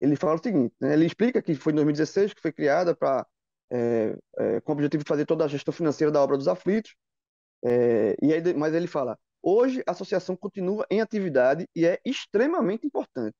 ele 0.00 0.16
fala 0.16 0.34
o 0.34 0.42
seguinte, 0.42 0.74
né? 0.80 0.94
ele 0.94 1.06
explica 1.06 1.42
que 1.42 1.54
foi 1.54 1.72
em 1.72 1.76
2016 1.76 2.34
que 2.34 2.42
foi 2.42 2.52
criada 2.52 2.94
para 2.94 3.26
é, 3.70 4.16
é, 4.38 4.60
com 4.60 4.72
o 4.72 4.74
objetivo 4.74 5.04
de 5.04 5.08
fazer 5.08 5.26
toda 5.26 5.44
a 5.44 5.48
gestão 5.48 5.72
financeira 5.72 6.10
da 6.12 6.20
obra 6.20 6.36
dos 6.36 6.48
aflitos, 6.48 6.94
é, 7.64 8.16
e 8.22 8.32
aí, 8.32 8.54
mas 8.54 8.74
ele 8.74 8.86
fala, 8.88 9.18
hoje 9.42 9.82
a 9.86 9.92
associação 9.92 10.36
continua 10.36 10.86
em 10.90 11.00
atividade 11.00 11.68
e 11.74 11.86
é 11.86 12.00
extremamente 12.04 12.86
importante. 12.86 13.36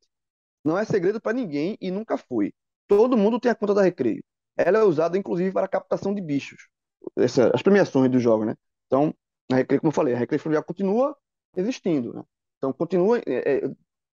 Não 0.64 0.78
é 0.78 0.84
segredo 0.84 1.20
para 1.20 1.32
ninguém 1.32 1.76
e 1.80 1.90
nunca 1.90 2.16
foi. 2.16 2.52
Todo 2.86 3.16
mundo 3.16 3.40
tem 3.40 3.50
a 3.50 3.54
conta 3.54 3.74
da 3.74 3.82
Recreio 3.82 4.22
ela 4.56 4.78
é 4.78 4.82
usada 4.82 5.16
inclusive 5.16 5.52
para 5.52 5.68
captação 5.68 6.14
de 6.14 6.20
bichos, 6.20 6.68
essa, 7.16 7.50
as 7.54 7.62
premiações 7.62 8.10
do 8.10 8.18
jogo, 8.18 8.44
né? 8.44 8.54
Então, 8.86 9.14
a 9.50 9.64
como 9.64 9.88
eu 9.88 9.92
falei, 9.92 10.14
a 10.14 10.18
Recreio 10.18 10.40
Fluvial 10.40 10.64
continua 10.64 11.16
existindo, 11.56 12.12
né? 12.14 12.22
Então, 12.58 12.72
continua 12.72 13.18
é, 13.26 13.56
é, 13.56 13.70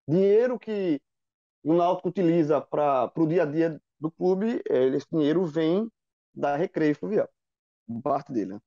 dinheiro 0.08 0.58
que 0.58 1.02
o 1.64 1.74
Náutico 1.74 2.10
utiliza 2.10 2.60
para 2.62 3.12
o 3.16 3.28
dia 3.28 3.44
a 3.44 3.46
dia 3.46 3.82
do 4.00 4.10
clube, 4.10 4.62
é, 4.70 4.88
esse 4.88 5.08
dinheiro 5.12 5.46
vem 5.46 5.90
da 6.34 6.56
Recreio 6.56 6.96
Fluvial, 6.96 7.30
parte 8.02 8.32
dele, 8.32 8.54
né? 8.54 8.60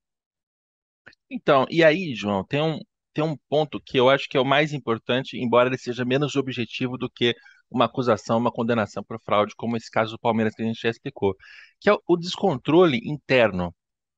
Então, 1.30 1.66
e 1.70 1.82
aí, 1.82 2.14
João, 2.14 2.44
tem 2.44 2.62
um, 2.62 2.78
tem 3.12 3.24
um 3.24 3.36
ponto 3.48 3.80
que 3.80 3.98
eu 3.98 4.08
acho 4.08 4.28
que 4.28 4.36
é 4.36 4.40
o 4.40 4.44
mais 4.44 4.72
importante, 4.72 5.36
embora 5.38 5.68
ele 5.68 5.78
seja 5.78 6.04
menos 6.04 6.36
objetivo 6.36 6.96
do 6.96 7.10
que 7.10 7.34
uma 7.72 7.86
acusação, 7.86 8.38
uma 8.38 8.52
condenação 8.52 9.02
por 9.04 9.20
fraude, 9.20 9.54
como 9.56 9.76
esse 9.76 9.90
caso 9.90 10.12
do 10.12 10.18
Palmeiras 10.18 10.54
que 10.54 10.62
a 10.62 10.66
gente 10.66 10.80
já 10.80 10.90
explicou, 10.90 11.34
que 11.80 11.90
é 11.90 11.96
o 12.06 12.16
descontrole 12.16 13.00
interno, 13.04 13.74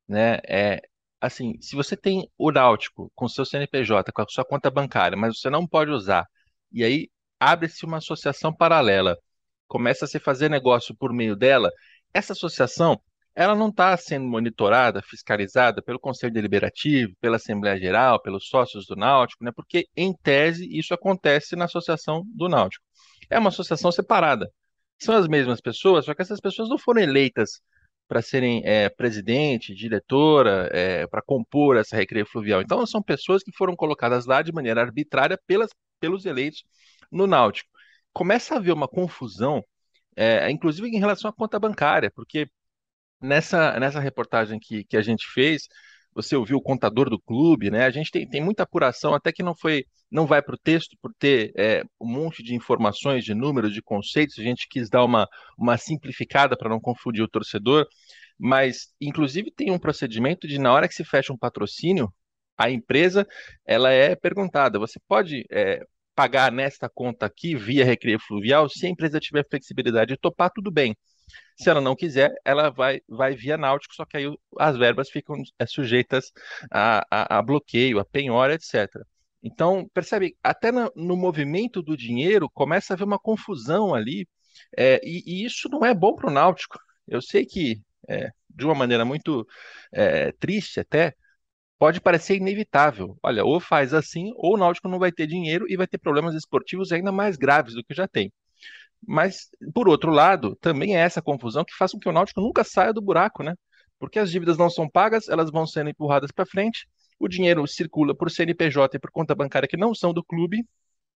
né? 0.09 0.39
É, 0.49 0.81
assim, 1.21 1.61
se 1.61 1.77
você 1.77 1.97
tem 1.97 2.29
o 2.39 2.51
Náutico 2.53 3.11
com 3.15 3.29
seu 3.29 3.45
CNPJ, 3.45 4.13
com 4.13 4.23
a 4.23 4.27
sua 4.29 4.45
conta 4.45 4.71
bancária, 4.71 5.17
mas 5.17 5.39
você 5.39 5.51
não 5.51 5.67
pode 5.67 5.91
usar, 5.91 6.27
e 6.73 6.85
aí 6.85 7.09
abre-se 7.41 7.85
uma 7.85 7.99
associação 7.99 8.55
paralela, 8.55 9.17
começa 9.69 10.05
a 10.05 10.09
se 10.09 10.19
fazer 10.19 10.51
negócio 10.51 10.95
por 10.97 11.13
meio 11.13 11.37
dela, 11.37 11.71
essa 12.13 12.33
associação 12.33 13.01
ela 13.35 13.55
não 13.55 13.69
está 13.69 13.97
sendo 13.97 14.27
monitorada, 14.27 15.03
fiscalizada 15.03 15.83
pelo 15.83 15.99
Conselho 15.99 16.33
Deliberativo, 16.33 17.15
pela 17.21 17.37
Assembleia 17.37 17.79
Geral, 17.79 18.23
pelos 18.23 18.49
sócios 18.49 18.87
do 18.87 18.95
Náutico, 18.95 19.45
né? 19.45 19.51
Porque, 19.55 19.89
em 19.97 20.15
tese, 20.15 20.69
isso 20.71 20.95
acontece 20.95 21.57
na 21.57 21.65
Associação 21.65 22.23
do 22.27 22.49
Náutico. 22.49 22.85
É 23.31 23.39
uma 23.39 23.49
associação 23.49 23.91
separada. 23.93 24.51
São 24.99 25.15
as 25.17 25.29
mesmas 25.29 25.61
pessoas, 25.61 26.05
só 26.05 26.15
que 26.15 26.23
essas 26.23 26.41
pessoas 26.41 26.69
não 26.69 26.79
foram 26.79 27.03
eleitas 27.03 27.61
para 28.07 28.23
serem 28.23 28.63
é, 28.65 28.89
presidente, 28.89 29.75
diretora, 29.75 30.69
é, 30.73 31.07
para 31.07 31.23
compor 31.23 31.77
essa 31.77 31.97
recreio 31.97 32.27
fluvial. 32.27 32.61
Então, 32.63 32.85
são 32.87 33.03
pessoas 33.03 33.43
que 33.43 33.53
foram 33.57 33.75
colocadas 33.75 34.27
lá 34.27 34.43
de 34.43 34.53
maneira 34.53 34.83
arbitrária 34.83 35.39
pelas, 35.47 35.71
pelos 35.99 36.27
eleitos 36.27 36.65
no 37.11 37.27
Náutico. 37.27 37.71
Começa 38.13 38.55
a 38.55 38.59
haver 38.59 38.73
uma 38.73 38.89
confusão, 38.89 39.65
é, 40.17 40.51
inclusive 40.51 40.89
em 40.89 40.99
relação 40.99 41.31
à 41.31 41.33
conta 41.33 41.59
bancária, 41.59 42.11
porque 42.15 42.49
nessa, 43.21 43.79
nessa 43.81 44.01
reportagem 44.01 44.59
que, 44.61 44.85
que 44.85 44.97
a 44.97 45.03
gente 45.03 45.27
fez, 45.27 45.69
você 46.15 46.37
ouviu 46.37 46.59
o 46.59 46.63
contador 46.63 47.11
do 47.11 47.19
clube, 47.21 47.71
né? 47.71 47.85
A 47.85 47.91
gente 47.91 48.11
tem, 48.11 48.29
tem 48.29 48.43
muita 48.43 48.63
apuração, 48.63 49.15
até 49.15 49.33
que 49.33 49.43
não 49.43 49.55
foi, 49.55 49.85
não 50.11 50.27
vai 50.27 50.41
para 50.43 50.55
o 50.55 50.59
texto 50.59 50.97
por 51.03 51.13
ter 51.19 51.53
é, 51.57 51.83
um 52.01 52.07
monte 52.07 52.43
de 52.43 52.55
informações, 52.55 53.25
de 53.25 53.35
números, 53.35 53.73
de 53.73 53.83
conceitos. 53.83 54.39
A 54.39 54.43
gente 54.43 54.69
quis 54.69 54.89
dar 54.89 55.05
uma, 55.05 55.29
uma 55.59 55.77
simplificada 55.77 56.57
para 56.57 56.69
não 56.71 56.81
confundir 56.81 57.23
o 57.23 57.29
torcedor, 57.29 57.87
mas 58.39 58.93
inclusive 59.01 59.51
tem 59.51 59.71
um 59.71 59.79
procedimento 59.79 60.47
de 60.47 60.59
na 60.59 60.73
hora 60.73 60.89
que 60.89 60.95
se 60.95 61.05
fecha 61.05 61.33
um 61.33 61.39
patrocínio, 61.39 62.13
a 62.57 62.71
empresa 62.71 63.27
ela 63.67 63.91
é 63.91 64.15
perguntada: 64.15 64.79
você 64.79 64.99
pode 65.09 65.45
é, 65.51 65.85
pagar 66.15 66.53
nesta 66.53 66.89
conta 66.89 67.27
aqui 67.27 67.57
via 67.57 67.85
Recreio 67.85 68.19
Fluvial? 68.21 68.69
Se 68.69 68.87
a 68.87 68.89
empresa 68.89 69.21
tiver 69.21 69.45
flexibilidade 69.49 70.15
de 70.15 70.21
topar, 70.21 70.51
tudo 70.55 70.71
bem. 70.71 70.97
Se 71.57 71.71
ela 71.71 71.81
não 71.81 71.95
quiser, 71.97 72.35
ela 72.45 72.71
vai, 72.71 73.01
vai 73.09 73.35
via 73.35 73.57
náutico, 73.57 73.95
só 73.95 74.05
que 74.05 74.17
aí 74.17 74.25
as 74.59 74.77
verbas 74.77 75.11
ficam 75.11 75.37
é, 75.59 75.67
sujeitas 75.67 76.33
a, 76.71 77.07
a, 77.11 77.39
a, 77.39 77.43
bloqueio, 77.43 77.99
a 77.99 78.05
penhora, 78.05 78.55
etc. 78.55 78.89
Então, 79.43 79.89
percebe, 79.95 80.37
até 80.43 80.73
no, 80.73 80.91
no, 80.97 81.17
movimento 81.17 81.83
do 81.83 81.97
dinheiro 81.97 82.49
começa 82.51 82.93
a 82.93 82.95
haver 82.95 83.05
uma 83.05 83.19
confusão 83.19 83.95
ali, 83.95 84.27
é, 84.77 85.01
e, 85.05 85.23
e, 85.27 85.45
isso 85.45 85.69
não 85.69 85.85
é 85.85 85.95
bom 85.95 86.15
para 86.15 86.29
o 86.29 86.33
náutico. 86.33 86.79
Eu 87.07 87.21
sei 87.23 87.45
que, 87.47 87.81
é, 88.09 88.31
de 88.51 88.65
uma 88.65 88.75
maneira 88.75 89.05
muito 89.05 89.47
é, 89.93 90.33
triste 90.33 90.81
até, 90.81 91.15
pode 91.79 92.01
parecer 92.01 92.37
inevitável. 92.37 93.19
Olha, 93.23 93.45
ou 93.45 93.61
faz 93.61 93.93
assim, 93.95 94.33
ou 94.37 94.55
o 94.55 94.57
Náutico 94.57 94.89
não 94.89 94.99
vai 94.99 95.13
ter 95.13 95.27
dinheiro 95.27 95.67
e 95.69 95.77
vai 95.77 95.87
ter 95.87 95.99
problemas 95.99 96.35
esportivos 96.35 96.93
ainda 96.93 97.13
mais 97.13 97.37
graves 97.37 97.75
do 97.75 97.85
que 97.85 97.95
já 97.95 98.09
tem. 98.09 98.33
Mas, 99.07 99.49
por 99.75 99.89
outro 99.89 100.11
lado, 100.11 100.57
também 100.57 100.97
é 100.97 101.01
essa 101.01 101.23
confusão 101.23 101.65
que 101.65 101.75
faz 101.77 101.93
com 101.93 101.99
que 101.99 102.09
o 102.09 102.13
Náutico 102.13 102.41
nunca 102.41 102.65
saia 102.65 102.93
do 102.93 103.03
buraco, 103.03 103.43
né? 103.43 103.55
Porque 103.99 104.19
as 104.19 104.31
dívidas 104.31 104.59
não 104.59 104.71
são 104.71 104.89
pagas, 104.89 105.29
elas 105.29 105.51
vão 105.51 105.67
sendo 105.67 105.91
empurradas 105.91 106.31
para 106.31 106.47
frente, 106.47 106.89
o 107.19 107.29
dinheiro 107.29 107.67
circula 107.67 108.15
por 108.15 108.31
CNPJ 108.31 108.97
e 108.97 109.01
por 109.01 109.11
conta 109.11 109.35
bancária 109.35 109.69
que 109.69 109.77
não 109.77 109.95
são 109.95 110.13
do 110.13 110.23
clube, 110.25 110.67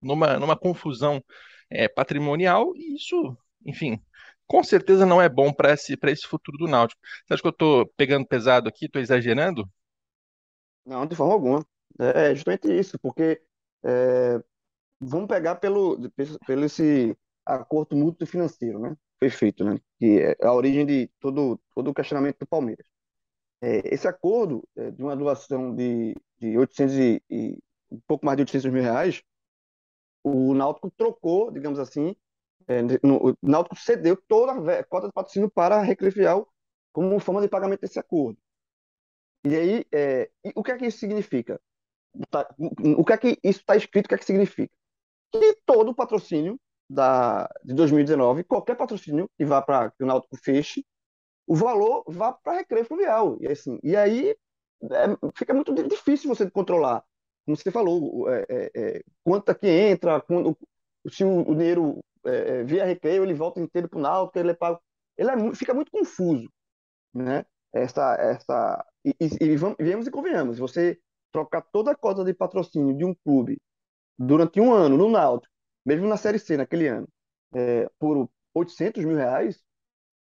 numa, 0.01 0.37
numa 0.37 0.57
confusão 0.57 1.23
é, 1.69 1.87
patrimonial, 1.87 2.73
e 2.75 2.95
isso, 2.95 3.37
enfim, 3.65 3.99
com 4.45 4.63
certeza 4.63 5.05
não 5.05 5.21
é 5.21 5.27
bom 5.27 5.51
para 5.51 5.73
esse, 5.73 5.97
esse 6.03 6.25
futuro 6.25 6.57
do 6.57 6.67
Náutico. 6.67 7.01
Você 7.25 7.33
acha 7.33 7.41
que 7.41 7.47
eu 7.47 7.51
estou 7.51 7.87
pegando 7.97 8.25
pesado 8.25 8.69
aqui, 8.69 8.85
estou 8.85 9.01
exagerando? 9.01 9.69
Não, 10.85 11.05
de 11.05 11.15
forma 11.15 11.33
alguma. 11.33 11.65
É 11.99 12.33
justamente 12.33 12.67
isso, 12.71 12.97
porque 12.99 13.41
é, 13.83 14.41
vamos 14.99 15.27
pegar 15.27 15.55
pelo, 15.55 16.09
pelo 16.45 16.65
esse 16.65 17.17
acordo 17.55 17.95
mútuo 17.95 18.27
financeiro, 18.27 18.79
né? 18.79 18.95
Foi 19.19 19.29
feito, 19.29 19.63
né? 19.63 19.79
Que 19.99 20.19
é 20.19 20.45
a 20.45 20.53
origem 20.53 20.85
de 20.85 21.07
todo, 21.19 21.59
todo 21.73 21.89
o 21.89 21.93
questionamento 21.93 22.39
do 22.39 22.47
Palmeiras. 22.47 22.85
É, 23.61 23.93
esse 23.93 24.07
acordo 24.07 24.67
é, 24.75 24.91
de 24.91 25.01
uma 25.01 25.15
doação 25.15 25.73
de, 25.73 26.15
de 26.37 26.57
800 26.57 26.95
e, 26.95 27.23
e, 27.29 27.59
um 27.91 27.99
pouco 28.05 28.25
mais 28.25 28.37
de 28.37 28.43
800 28.43 28.71
mil 28.71 28.83
reais, 28.83 29.23
o 30.23 30.53
Náutico 30.53 30.91
trocou, 30.91 31.51
digamos 31.51 31.79
assim, 31.79 32.15
é, 32.67 32.81
no, 33.01 33.31
o 33.31 33.37
Náutico 33.41 33.75
cedeu 33.75 34.17
toda 34.27 34.79
a 34.79 34.83
cota 34.83 35.07
de 35.07 35.13
patrocínio 35.13 35.49
para 35.49 35.77
a 35.77 35.81
Recrefial 35.81 36.47
como 36.91 37.19
forma 37.19 37.41
de 37.41 37.47
pagamento 37.47 37.81
desse 37.81 37.99
acordo. 37.99 38.37
E 39.45 39.55
aí, 39.55 39.85
é, 39.91 40.29
e 40.43 40.51
o 40.55 40.63
que 40.63 40.71
é 40.71 40.77
que 40.77 40.85
isso 40.85 40.99
significa? 40.99 41.59
Tá, 42.29 42.47
o 42.97 43.05
que 43.05 43.13
é 43.13 43.17
que 43.17 43.39
isso 43.43 43.59
está 43.59 43.75
escrito? 43.75 44.05
O 44.05 44.09
que 44.09 44.15
é 44.15 44.17
que 44.17 44.25
significa? 44.25 44.73
Que 45.31 45.55
todo 45.65 45.95
patrocínio 45.95 46.59
da, 46.89 47.49
de 47.63 47.73
2019, 47.73 48.43
qualquer 48.43 48.75
patrocínio 48.75 49.29
que 49.37 49.45
vá 49.45 49.61
para 49.61 49.91
que 49.91 50.03
o 50.03 50.07
Náutico 50.07 50.37
feche, 50.37 50.85
o 51.45 51.55
valor 51.55 52.03
vá 52.07 52.31
para 52.33 52.57
recreio 52.59 52.85
fluvial. 52.85 53.37
E, 53.41 53.47
assim, 53.47 53.79
e 53.83 53.95
aí 53.95 54.35
é, 54.83 55.17
fica 55.35 55.53
muito 55.53 55.73
difícil 55.87 56.33
você 56.33 56.49
controlar. 56.49 57.03
Como 57.45 57.55
você 57.55 57.71
falou, 57.71 58.29
é, 58.29 58.45
é, 58.49 58.71
é 58.75 59.01
quanto 59.23 59.53
que 59.55 59.67
entra, 59.67 60.21
quando, 60.21 60.57
se 61.09 61.23
o, 61.23 61.49
o 61.49 61.55
dinheiro 61.55 61.99
é, 62.25 62.59
é, 62.59 62.63
via 62.63 62.85
recreio, 62.85 63.23
ele 63.23 63.33
volta 63.33 63.59
inteiro 63.59 63.89
para 63.89 63.99
o 63.99 64.01
Náutico, 64.01 64.39
ele 64.39 64.51
é 64.51 64.53
pago. 64.53 64.79
Ele 65.17 65.31
é, 65.31 65.55
fica 65.55 65.73
muito 65.73 65.91
confuso. 65.91 66.49
Né? 67.13 67.45
Essa, 67.73 68.15
essa, 68.15 68.85
e, 69.03 69.15
e, 69.19 69.43
e, 69.45 69.55
vamos, 69.55 70.07
e 70.07 70.11
convenhamos, 70.11 70.59
você 70.59 70.99
trocar 71.31 71.61
toda 71.61 71.91
a 71.91 71.95
cota 71.95 72.23
de 72.23 72.33
patrocínio 72.33 72.95
de 72.97 73.05
um 73.05 73.13
clube 73.13 73.59
durante 74.17 74.59
um 74.59 74.73
ano 74.73 74.97
no 74.97 75.09
Náutico 75.09 75.56
mesmo 75.87 76.05
na 76.05 76.17
Série 76.17 76.37
C, 76.37 76.57
naquele 76.57 76.87
ano, 76.87 77.07
é, 77.53 77.89
por 77.97 78.29
800 78.53 79.05
mil 79.05 79.15
reais, 79.15 79.63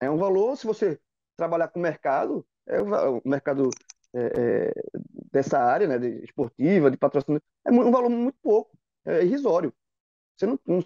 é 0.01 0.09
um 0.09 0.17
valor, 0.17 0.57
se 0.57 0.67
você 0.67 0.99
trabalhar 1.37 1.69
com 1.69 1.79
o 1.79 1.81
mercado, 1.81 2.45
é 2.67 2.81
o, 2.81 3.21
mercado 3.23 3.69
é, 4.13 4.19
é, 4.19 4.73
dessa 5.31 5.57
área, 5.57 5.87
né, 5.87 5.97
de 5.97 6.25
esportiva, 6.25 6.91
de 6.91 6.97
patrocínio, 6.97 7.41
é 7.65 7.71
um 7.71 7.89
valor 7.89 8.09
muito 8.09 8.37
pouco, 8.41 8.77
é 9.05 9.23
irrisório. 9.23 9.73
Você 10.35 10.45
não, 10.45 10.59
não, 10.67 10.83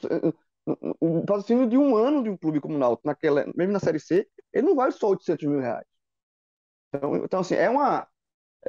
o 1.00 1.26
patrocínio 1.26 1.68
de 1.68 1.76
um 1.76 1.96
ano 1.96 2.22
de 2.22 2.30
um 2.30 2.38
clube 2.38 2.62
como 2.62 2.76
o 2.76 2.78
Náutico, 2.78 3.08
naquela, 3.08 3.46
mesmo 3.56 3.74
na 3.74 3.80
Série 3.80 4.00
C, 4.00 4.30
ele 4.54 4.68
não 4.68 4.76
vale 4.76 4.92
só 4.92 5.10
800 5.10 5.48
mil 5.48 5.60
reais. 5.60 5.88
Então, 6.94 7.16
então 7.16 7.40
assim, 7.40 7.56
é, 7.56 7.70
uma, 7.72 8.08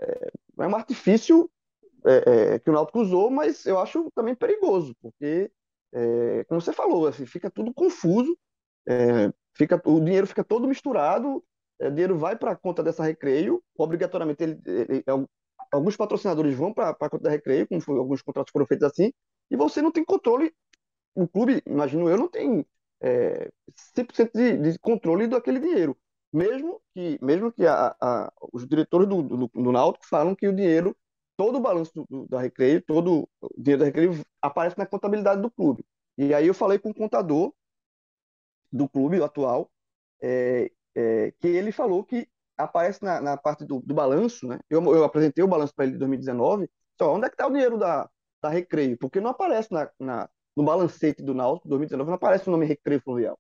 é, 0.00 0.30
é 0.60 0.66
um 0.66 0.74
artifício 0.74 1.50
é, 2.06 2.54
é, 2.54 2.58
que 2.58 2.70
o 2.70 2.72
Náutico 2.72 3.00
usou, 3.00 3.30
mas 3.30 3.66
eu 3.66 3.78
acho 3.78 4.10
também 4.12 4.34
perigoso, 4.34 4.96
porque, 5.02 5.50
é, 5.92 6.44
como 6.44 6.60
você 6.60 6.72
falou, 6.72 7.06
assim, 7.06 7.26
fica 7.26 7.50
tudo 7.50 7.74
confuso, 7.74 8.36
é, 8.88 9.32
fica, 9.56 9.80
o 9.84 10.00
dinheiro 10.00 10.26
fica 10.26 10.44
todo 10.44 10.68
misturado, 10.68 11.42
é, 11.80 11.88
o 11.88 11.90
dinheiro 11.90 12.18
vai 12.18 12.36
para 12.36 12.52
a 12.52 12.56
conta 12.56 12.82
dessa 12.82 13.04
Recreio, 13.04 13.62
obrigatoriamente 13.76 14.42
ele, 14.42 14.60
ele, 14.66 15.04
alguns 15.72 15.96
patrocinadores 15.96 16.54
vão 16.54 16.72
para 16.72 16.90
a 16.90 16.94
conta 17.08 17.24
da 17.24 17.30
Recreio, 17.30 17.66
como 17.68 17.80
foi, 17.80 17.98
alguns 17.98 18.22
contratos 18.22 18.52
foram 18.52 18.66
feitos 18.66 18.86
assim, 18.86 19.12
e 19.50 19.56
você 19.56 19.82
não 19.82 19.92
tem 19.92 20.04
controle 20.04 20.52
o 21.14 21.26
clube, 21.28 21.62
imagino 21.66 22.08
eu, 22.08 22.16
não 22.16 22.28
tem 22.28 22.64
é, 23.02 23.50
100% 23.96 24.30
de, 24.34 24.72
de 24.72 24.78
controle 24.78 25.26
daquele 25.26 25.60
dinheiro. 25.60 25.96
Mesmo 26.32 26.80
que, 26.94 27.18
mesmo 27.20 27.50
que 27.52 27.66
a, 27.66 27.94
a, 28.00 28.32
os 28.52 28.66
diretores 28.66 29.08
do, 29.08 29.22
do, 29.22 29.50
do 29.52 29.72
Náutico 29.72 30.06
falam 30.06 30.34
que 30.34 30.46
o 30.46 30.54
dinheiro, 30.54 30.96
todo 31.36 31.56
o 31.56 31.60
balanço 31.60 31.92
do, 32.08 32.26
da 32.28 32.40
Recreio, 32.40 32.82
todo 32.82 33.28
o 33.40 33.48
dinheiro 33.58 33.80
da 33.80 33.86
Recreio 33.86 34.12
aparece 34.42 34.78
na 34.78 34.86
contabilidade 34.86 35.40
do 35.42 35.50
clube. 35.50 35.84
E 36.18 36.34
aí 36.34 36.46
eu 36.46 36.54
falei 36.54 36.78
com 36.78 36.90
o 36.90 36.94
contador 36.94 37.52
do 38.72 38.88
clube 38.88 39.22
atual, 39.22 39.70
é, 40.22 40.70
é, 40.94 41.32
que 41.40 41.48
ele 41.48 41.72
falou 41.72 42.04
que 42.04 42.28
aparece 42.56 43.02
na, 43.02 43.20
na 43.20 43.36
parte 43.36 43.64
do, 43.64 43.80
do 43.80 43.94
balanço, 43.94 44.46
né? 44.46 44.58
Eu, 44.68 44.82
eu 44.94 45.04
apresentei 45.04 45.42
o 45.42 45.48
balanço 45.48 45.74
para 45.74 45.84
ele 45.84 45.94
de 45.94 45.98
2019, 45.98 46.70
só 46.98 47.14
onde 47.14 47.26
é 47.26 47.28
que 47.28 47.34
está 47.34 47.46
o 47.46 47.52
dinheiro 47.52 47.78
da, 47.78 48.08
da 48.42 48.48
Recreio? 48.48 48.98
Porque 48.98 49.20
não 49.20 49.30
aparece 49.30 49.72
na, 49.72 49.90
na, 49.98 50.28
no 50.56 50.64
balancete 50.64 51.22
do 51.22 51.34
Náutico 51.34 51.68
2019 51.68 52.08
não 52.08 52.16
aparece 52.16 52.48
o 52.48 52.52
nome 52.52 52.66
Recreio 52.66 53.00
Fluvial. 53.00 53.38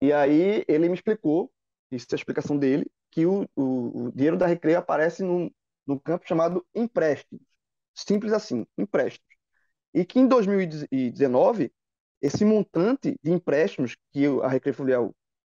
E 0.00 0.12
aí 0.12 0.64
ele 0.68 0.88
me 0.88 0.94
explicou, 0.94 1.50
isso 1.90 2.06
é 2.10 2.14
a 2.14 2.16
explicação 2.16 2.58
dele, 2.58 2.90
que 3.10 3.24
o, 3.26 3.48
o, 3.56 4.06
o 4.06 4.12
dinheiro 4.12 4.36
da 4.36 4.46
Recreio 4.46 4.78
aparece 4.78 5.22
num, 5.22 5.50
num 5.86 5.98
campo 5.98 6.26
chamado 6.26 6.66
empréstimos. 6.74 7.44
Simples 7.94 8.32
assim, 8.32 8.66
empréstimos. 8.76 9.31
E 9.94 10.04
que 10.04 10.18
em 10.18 10.26
2019, 10.26 11.72
esse 12.20 12.44
montante 12.44 13.16
de 13.22 13.30
empréstimos 13.30 13.96
que 14.12 14.26
a 14.42 14.48
Recreio 14.48 14.74
Fluvial 14.74 15.14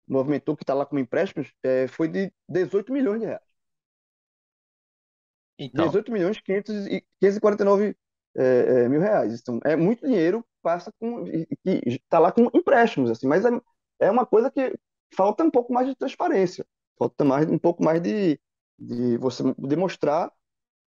movimentou, 0.08 0.56
que 0.56 0.62
está 0.62 0.74
lá 0.74 0.86
como 0.86 1.00
empréstimos, 1.00 1.52
é, 1.62 1.86
foi 1.86 2.08
de 2.08 2.32
18 2.48 2.92
milhões 2.92 3.20
de 3.20 3.26
reais. 3.26 3.52
Então. 5.58 5.86
18 5.86 6.12
milhões 6.12 6.36
e 6.36 7.04
549 7.20 7.96
é, 8.36 8.44
é, 8.84 8.88
mil 8.88 9.00
reais. 9.00 9.40
Então, 9.40 9.60
é 9.64 9.76
muito 9.76 10.06
dinheiro 10.06 10.44
passa 10.62 10.92
com 10.98 11.24
que 11.24 11.82
está 11.86 12.18
lá 12.18 12.30
com 12.30 12.48
empréstimos, 12.54 13.10
assim, 13.10 13.26
mas 13.26 13.44
é, 13.44 13.50
é 13.98 14.10
uma 14.10 14.24
coisa 14.24 14.50
que 14.50 14.78
falta 15.14 15.42
um 15.42 15.50
pouco 15.50 15.72
mais 15.72 15.88
de 15.88 15.96
transparência, 15.96 16.64
falta 16.96 17.24
mais 17.24 17.50
um 17.50 17.58
pouco 17.58 17.82
mais 17.82 18.00
de, 18.00 18.40
de 18.78 19.16
você 19.18 19.42
demonstrar 19.58 20.32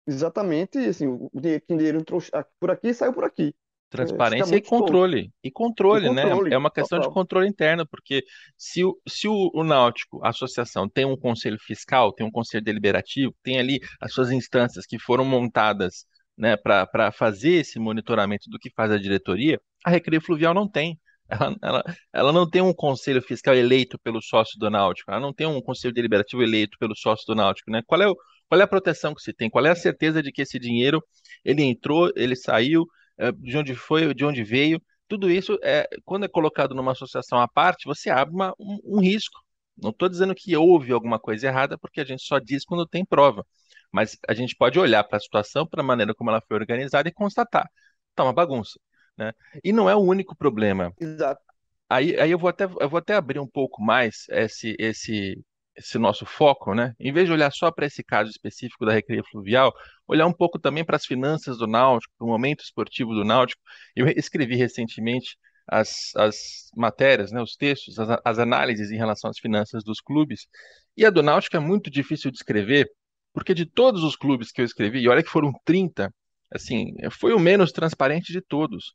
exatamente 0.08 0.78
assim, 0.80 1.08
o 1.08 1.30
dinheiro 1.34 1.64
que 1.66 1.74
o 1.74 1.78
dinheiro 1.78 2.00
entrou 2.00 2.22
por 2.60 2.72
aqui 2.72 2.94
saiu 2.94 3.14
por 3.14 3.24
aqui. 3.24 3.56
Transparência 3.94 4.56
é, 4.56 4.58
e 4.58 4.62
controle. 4.62 5.32
E 5.44 5.52
controle, 5.52 6.08
e 6.08 6.10
controle, 6.10 6.46
né? 6.48 6.54
É 6.56 6.58
uma 6.58 6.72
questão 6.72 6.98
total. 6.98 7.12
de 7.12 7.14
controle 7.14 7.48
interno, 7.48 7.86
porque 7.86 8.24
se 8.58 8.84
o, 8.84 9.00
se 9.08 9.28
o, 9.28 9.52
o 9.54 9.64
Náutico, 9.64 10.20
a 10.26 10.30
associação, 10.30 10.90
tem 10.90 11.06
um 11.06 11.16
conselho 11.16 11.60
fiscal, 11.62 12.12
tem 12.12 12.26
um 12.26 12.32
conselho 12.32 12.64
deliberativo, 12.64 13.36
tem 13.44 13.60
ali 13.60 13.80
as 14.02 14.12
suas 14.12 14.32
instâncias 14.32 14.88
que 14.88 14.98
foram 14.98 15.24
montadas 15.24 16.08
né, 16.36 16.58
para 16.58 17.12
fazer 17.12 17.52
esse 17.52 17.78
monitoramento 17.78 18.50
do 18.50 18.58
que 18.58 18.72
faz 18.72 18.92
a 18.92 18.98
diretoria, 18.98 19.62
a 19.86 19.92
Recreio 19.92 20.24
Fluvial 20.24 20.56
não 20.56 20.68
tem. 20.68 21.00
Ela, 21.30 21.56
ela, 21.62 21.84
ela, 22.12 22.34
não 22.34 22.50
tem 22.50 22.62
um 22.62 22.74
conselho 22.74 23.22
fiscal 23.22 23.56
eleito 23.56 23.98
pelo 24.00 24.22
sócio 24.22 24.60
do 24.60 24.70
Náutico, 24.70 25.10
ela 25.10 25.22
não 25.22 25.34
tem 25.34 25.48
um 25.48 25.62
conselho 25.62 25.94
deliberativo 25.94 26.44
eleito 26.44 26.78
pelo 26.78 26.96
sócio 26.96 27.26
do 27.26 27.34
Náutico, 27.34 27.72
né? 27.72 27.82
Qual 27.88 28.02
é, 28.02 28.08
o, 28.08 28.16
qual 28.50 28.62
é 28.62 28.64
a 28.64 28.68
proteção 28.68 29.14
que 29.14 29.22
se 29.22 29.34
tem? 29.34 29.50
Qual 29.50 29.66
é 29.66 29.72
a 29.72 29.76
certeza 29.76 30.22
de 30.22 30.32
que 30.32 30.42
esse 30.42 30.60
dinheiro 30.60 31.04
ele 31.44 31.64
entrou, 31.64 32.12
ele 32.16 32.36
saiu, 32.36 32.86
eh, 33.18 33.32
de 33.32 33.58
onde 33.58 33.76
foi, 33.76 34.14
de 34.14 34.26
onde 34.26 34.44
veio? 34.44 34.82
Tudo 35.08 35.30
isso 35.30 35.58
é 35.64 35.88
quando 36.06 36.26
é 36.26 36.28
colocado 36.28 36.74
numa 36.74 36.92
associação 36.94 37.40
à 37.40 37.48
parte, 37.48 37.86
você 37.86 38.10
abre 38.10 38.34
uma, 38.34 38.54
um, 38.60 38.80
um 38.84 39.00
risco. 39.00 39.40
Não 39.78 39.90
estou 39.90 40.08
dizendo 40.08 40.36
que 40.36 40.56
houve 40.56 40.92
alguma 40.92 41.20
coisa 41.20 41.48
errada, 41.48 41.78
porque 41.78 42.02
a 42.02 42.06
gente 42.06 42.24
só 42.24 42.40
diz 42.40 42.64
quando 42.66 42.88
tem 42.88 43.06
prova. 43.06 43.46
Mas 43.92 44.18
a 44.28 44.34
gente 44.34 44.56
pode 44.56 44.80
olhar 44.80 45.04
para 45.04 45.18
a 45.18 45.22
situação, 45.22 45.68
para 45.68 45.82
a 45.82 45.86
maneira 45.86 46.16
como 46.16 46.30
ela 46.30 46.42
foi 46.48 46.58
organizada 46.58 47.10
e 47.10 47.14
constatar. 47.14 47.70
Está 48.12 48.24
uma 48.24 48.34
bagunça. 48.34 48.80
Né? 49.18 49.32
E 49.64 49.72
não 49.72 49.90
é 49.90 49.96
o 49.96 50.00
único 50.00 50.36
problema. 50.36 50.92
Exato. 51.00 51.42
Aí, 51.90 52.20
aí 52.20 52.32
eu, 52.32 52.40
vou 52.40 52.50
até, 52.50 52.64
eu 52.64 52.90
vou 52.90 52.98
até 52.98 53.14
abrir 53.14 53.40
um 53.40 53.48
pouco 53.48 53.82
mais 53.84 54.26
esse, 54.30 54.76
esse, 54.80 55.40
esse 55.76 55.98
nosso 55.98 56.26
foco, 56.26 56.74
né? 56.74 56.94
Em 57.00 57.12
vez 57.12 57.28
de 57.28 57.34
olhar 57.34 57.52
só 57.52 57.72
para 57.72 57.86
esse 57.86 58.04
caso 58.04 58.30
específico 58.30 58.86
da 58.86 58.94
recreia 58.94 59.24
fluvial, 59.24 59.74
olhar 60.08 60.28
um 60.28 60.34
pouco 60.34 60.60
também 60.60 60.86
para 60.86 60.96
as 60.96 61.06
finanças 61.06 61.58
do 61.58 61.68
Náutico, 61.68 62.14
para 62.18 62.26
o 62.26 62.30
momento 62.30 62.64
esportivo 62.64 63.14
do 63.14 63.24
Náutico. 63.24 63.62
Eu 63.96 64.08
escrevi 64.08 64.56
recentemente 64.56 65.38
as, 65.68 66.16
as 66.16 66.36
matérias, 66.76 67.32
né, 67.32 67.42
os 67.42 67.56
textos, 67.56 67.98
as, 68.00 68.20
as 68.24 68.40
análises 68.40 68.92
em 68.92 68.98
relação 68.98 69.30
às 69.30 69.40
finanças 69.40 69.84
dos 69.84 70.02
clubes, 70.02 70.48
e 70.96 71.06
a 71.06 71.10
do 71.10 71.24
Náutico 71.24 71.58
é 71.58 71.60
muito 71.60 71.90
difícil 71.90 72.32
de 72.32 72.38
escrever, 72.38 72.90
porque 73.34 73.54
de 73.54 73.66
todos 73.66 74.04
os 74.04 74.16
clubes 74.16 74.52
que 74.52 74.62
eu 74.62 74.66
escrevi, 74.66 75.00
e 75.00 75.10
olha 75.10 75.24
que 75.24 75.30
foram 75.30 75.52
30, 75.66 76.14
assim, 76.52 76.94
foi 77.12 77.34
o 77.34 77.40
menos 77.40 77.72
transparente 77.72 78.32
de 78.32 78.42
todos. 78.42 78.94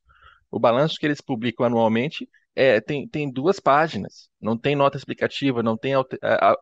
O 0.51 0.59
balanço 0.59 0.97
que 0.99 1.07
eles 1.07 1.21
publicam 1.21 1.67
anualmente 1.67 2.29
é, 2.55 2.81
tem, 2.81 3.07
tem 3.07 3.31
duas 3.31 3.61
páginas, 3.61 4.29
não 4.41 4.59
tem 4.59 4.75
nota 4.75 4.97
explicativa, 4.97 5.63
não 5.63 5.77
tem 5.77 5.93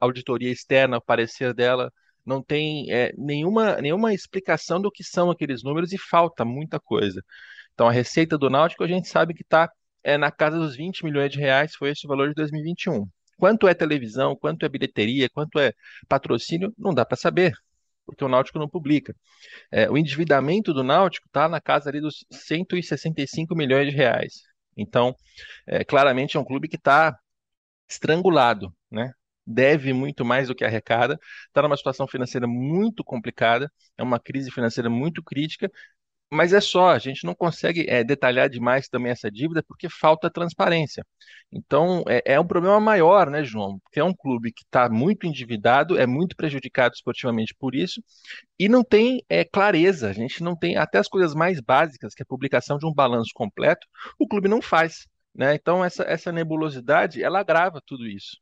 auditoria 0.00 0.50
externa, 0.50 1.00
parecer 1.00 1.54
dela, 1.54 1.90
não 2.24 2.42
tem 2.42 2.90
é, 2.92 3.12
nenhuma, 3.16 3.76
nenhuma 3.80 4.12
explicação 4.12 4.80
do 4.80 4.90
que 4.90 5.04
são 5.04 5.30
aqueles 5.30 5.62
números 5.62 5.92
e 5.92 5.98
falta 5.98 6.44
muita 6.44 6.80
coisa. 6.80 7.22
Então, 7.72 7.88
a 7.88 7.92
receita 7.92 8.36
do 8.36 8.50
Náutico 8.50 8.84
a 8.84 8.88
gente 8.88 9.08
sabe 9.08 9.32
que 9.34 9.42
está 9.42 9.70
é, 10.02 10.18
na 10.18 10.30
casa 10.30 10.58
dos 10.58 10.76
20 10.76 11.04
milhões 11.04 11.30
de 11.30 11.38
reais, 11.38 11.74
foi 11.74 11.90
esse 11.90 12.06
o 12.06 12.08
valor 12.08 12.28
de 12.28 12.34
2021. 12.34 13.06
Quanto 13.38 13.68
é 13.68 13.74
televisão, 13.74 14.36
quanto 14.36 14.64
é 14.64 14.68
bilheteria, 14.68 15.28
quanto 15.30 15.58
é 15.58 15.72
patrocínio, 16.08 16.72
não 16.78 16.92
dá 16.92 17.04
para 17.04 17.16
saber 17.16 17.52
porque 18.06 18.24
o 18.24 18.28
Náutico 18.28 18.58
não 18.58 18.68
publica. 18.68 19.14
É, 19.70 19.90
o 19.90 19.98
endividamento 19.98 20.72
do 20.72 20.84
Náutico 20.84 21.26
está 21.28 21.48
na 21.48 21.60
casa 21.60 21.90
ali 21.90 22.00
dos 22.00 22.24
165 22.30 23.54
milhões 23.56 23.90
de 23.90 23.96
reais. 23.96 24.42
Então, 24.76 25.14
é, 25.66 25.84
claramente 25.84 26.36
é 26.36 26.40
um 26.40 26.44
clube 26.44 26.68
que 26.68 26.76
está 26.76 27.18
estrangulado, 27.88 28.74
né? 28.90 29.12
Deve 29.46 29.92
muito 29.92 30.24
mais 30.24 30.48
do 30.48 30.54
que 30.56 30.64
arrecada, 30.64 31.18
está 31.46 31.62
numa 31.62 31.76
situação 31.76 32.06
financeira 32.08 32.46
muito 32.48 33.04
complicada, 33.04 33.70
é 33.96 34.02
uma 34.02 34.18
crise 34.18 34.50
financeira 34.50 34.90
muito 34.90 35.22
crítica 35.22 35.70
mas 36.30 36.52
é 36.52 36.60
só, 36.60 36.90
a 36.90 36.98
gente 36.98 37.24
não 37.24 37.34
consegue 37.34 37.86
é, 37.88 38.02
detalhar 38.02 38.48
demais 38.48 38.88
também 38.88 39.12
essa 39.12 39.30
dívida 39.30 39.62
porque 39.62 39.88
falta 39.88 40.30
transparência. 40.30 41.04
Então, 41.52 42.02
é, 42.08 42.34
é 42.34 42.40
um 42.40 42.46
problema 42.46 42.80
maior, 42.80 43.30
né, 43.30 43.44
João? 43.44 43.78
Porque 43.80 44.00
é 44.00 44.04
um 44.04 44.14
clube 44.14 44.52
que 44.52 44.64
está 44.64 44.88
muito 44.88 45.26
endividado, 45.26 45.96
é 45.98 46.06
muito 46.06 46.34
prejudicado 46.36 46.94
esportivamente 46.94 47.54
por 47.54 47.74
isso, 47.74 48.02
e 48.58 48.68
não 48.68 48.82
tem 48.82 49.22
é, 49.28 49.44
clareza. 49.44 50.08
A 50.08 50.12
gente 50.12 50.42
não 50.42 50.56
tem, 50.56 50.76
até 50.76 50.98
as 50.98 51.08
coisas 51.08 51.34
mais 51.34 51.60
básicas, 51.60 52.14
que 52.14 52.22
é 52.22 52.24
a 52.24 52.26
publicação 52.26 52.76
de 52.78 52.86
um 52.86 52.92
balanço 52.92 53.30
completo, 53.34 53.86
o 54.18 54.26
clube 54.26 54.48
não 54.48 54.60
faz. 54.60 55.06
Né? 55.34 55.54
Então, 55.54 55.84
essa, 55.84 56.02
essa 56.04 56.32
nebulosidade, 56.32 57.22
ela 57.22 57.40
agrava 57.40 57.80
tudo 57.86 58.06
isso. 58.06 58.38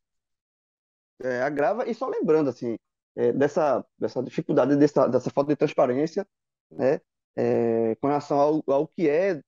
É, 1.22 1.42
agrava, 1.42 1.88
e 1.88 1.94
só 1.94 2.08
lembrando, 2.08 2.50
assim, 2.50 2.76
é, 3.16 3.32
dessa, 3.32 3.84
dificuldade, 4.24 4.76
dessa 4.76 5.30
falta 5.30 5.50
de 5.50 5.56
transparência, 5.56 6.26
né? 6.70 7.00
É, 7.36 7.94
com 7.96 8.08
relação 8.08 8.38
ao, 8.38 8.64
ao, 8.66 8.88
que 8.88 9.08
é 9.08 9.40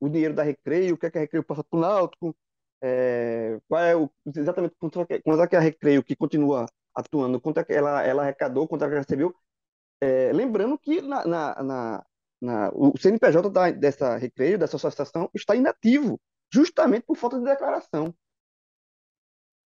o 0.00 0.08
dinheiro 0.08 0.34
da 0.34 0.42
Recreio, 0.42 0.94
o 0.94 0.98
que 0.98 1.06
é 1.06 1.10
que 1.10 1.18
a 1.18 1.20
Recreio 1.22 1.44
passa 1.44 1.64
para 1.64 1.76
o 1.78 1.80
Náutico, 1.80 2.36
é, 2.82 3.60
qual 3.68 3.82
é 3.82 3.96
o, 3.96 4.10
exatamente 4.26 4.74
quanto, 4.78 5.00
é 5.08 5.20
quanto 5.20 5.42
é 5.42 5.46
que 5.46 5.56
a 5.56 5.60
Recreio, 5.60 6.02
que 6.02 6.16
continua 6.16 6.66
atuando, 6.94 7.40
quanto 7.40 7.60
é 7.60 7.64
que 7.64 7.72
ela, 7.72 8.02
ela 8.02 8.22
arrecadou, 8.22 8.66
quanto 8.68 8.84
é 8.84 8.88
que 8.88 8.94
ela 8.94 9.02
recebeu. 9.02 9.34
É, 10.00 10.32
lembrando 10.32 10.78
que 10.78 11.00
na, 11.02 11.24
na, 11.26 11.62
na, 11.62 12.06
na, 12.40 12.70
o 12.72 12.96
CNPJ 12.98 13.50
da, 13.50 13.70
dessa 13.70 14.16
Recreio, 14.16 14.58
dessa 14.58 14.76
associação, 14.76 15.30
está 15.34 15.54
inativo, 15.54 16.20
justamente 16.52 17.04
por 17.04 17.16
falta 17.16 17.38
de 17.38 17.44
declaração. 17.44 18.14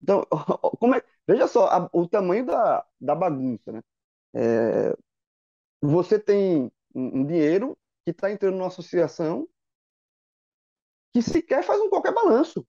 Então, 0.01 0.26
como 0.80 0.95
é, 0.95 1.03
veja 1.28 1.47
só 1.47 1.68
a, 1.68 1.89
o 1.91 2.07
tamanho 2.07 2.45
da, 2.45 2.86
da 2.99 3.16
bagunça, 3.16 3.72
né? 3.72 3.82
É, 4.34 4.95
você 5.82 6.20
tem 6.20 6.72
um, 6.94 7.26
dinheiro 7.26 7.78
que 8.06 8.12
está 8.12 8.32
entrando 8.32 8.56
numa 8.56 8.68
associação 8.68 9.48
que 11.14 11.22
sequer 11.22 11.64
faz 11.64 11.80
um 11.80 11.90
qualquer 11.90 12.14
balanço. 12.14 12.66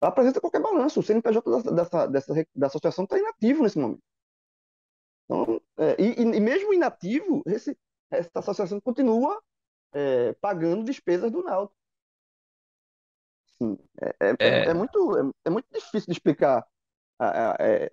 Apresenta 0.00 0.40
qualquer 0.40 0.60
balanço. 0.60 1.00
O 1.00 1.02
CNPJ 1.02 1.50
dessa, 1.50 1.72
dessa, 1.72 2.06
dessa, 2.08 2.46
da 2.54 2.66
associação 2.66 3.04
está 3.04 3.18
inativo 3.18 3.62
nesse 3.62 3.78
momento. 3.78 4.02
Então, 5.24 5.60
é, 5.76 5.96
e, 6.00 6.22
e, 6.22 6.40
mesmo 6.40 6.72
inativo, 6.72 7.42
esse, 7.46 7.76
essa 8.10 8.30
associação 8.36 8.80
continua 8.80 9.42
é, 9.92 10.32
pagando 10.34 10.84
despesas 10.84 11.30
do 11.30 11.42
Náutico. 11.42 11.76
Sim, 13.58 13.76
é, 14.00 14.08
é, 14.20 14.36
é, 14.38 14.64
é 14.68 14.74
muito, 14.74 15.18
é, 15.18 15.30
é, 15.46 15.50
muito 15.50 15.66
difícil 15.72 16.06
de 16.06 16.12
explicar 16.12 16.66
a, 17.18 17.52
a, 17.52 17.56
é, 17.58 17.90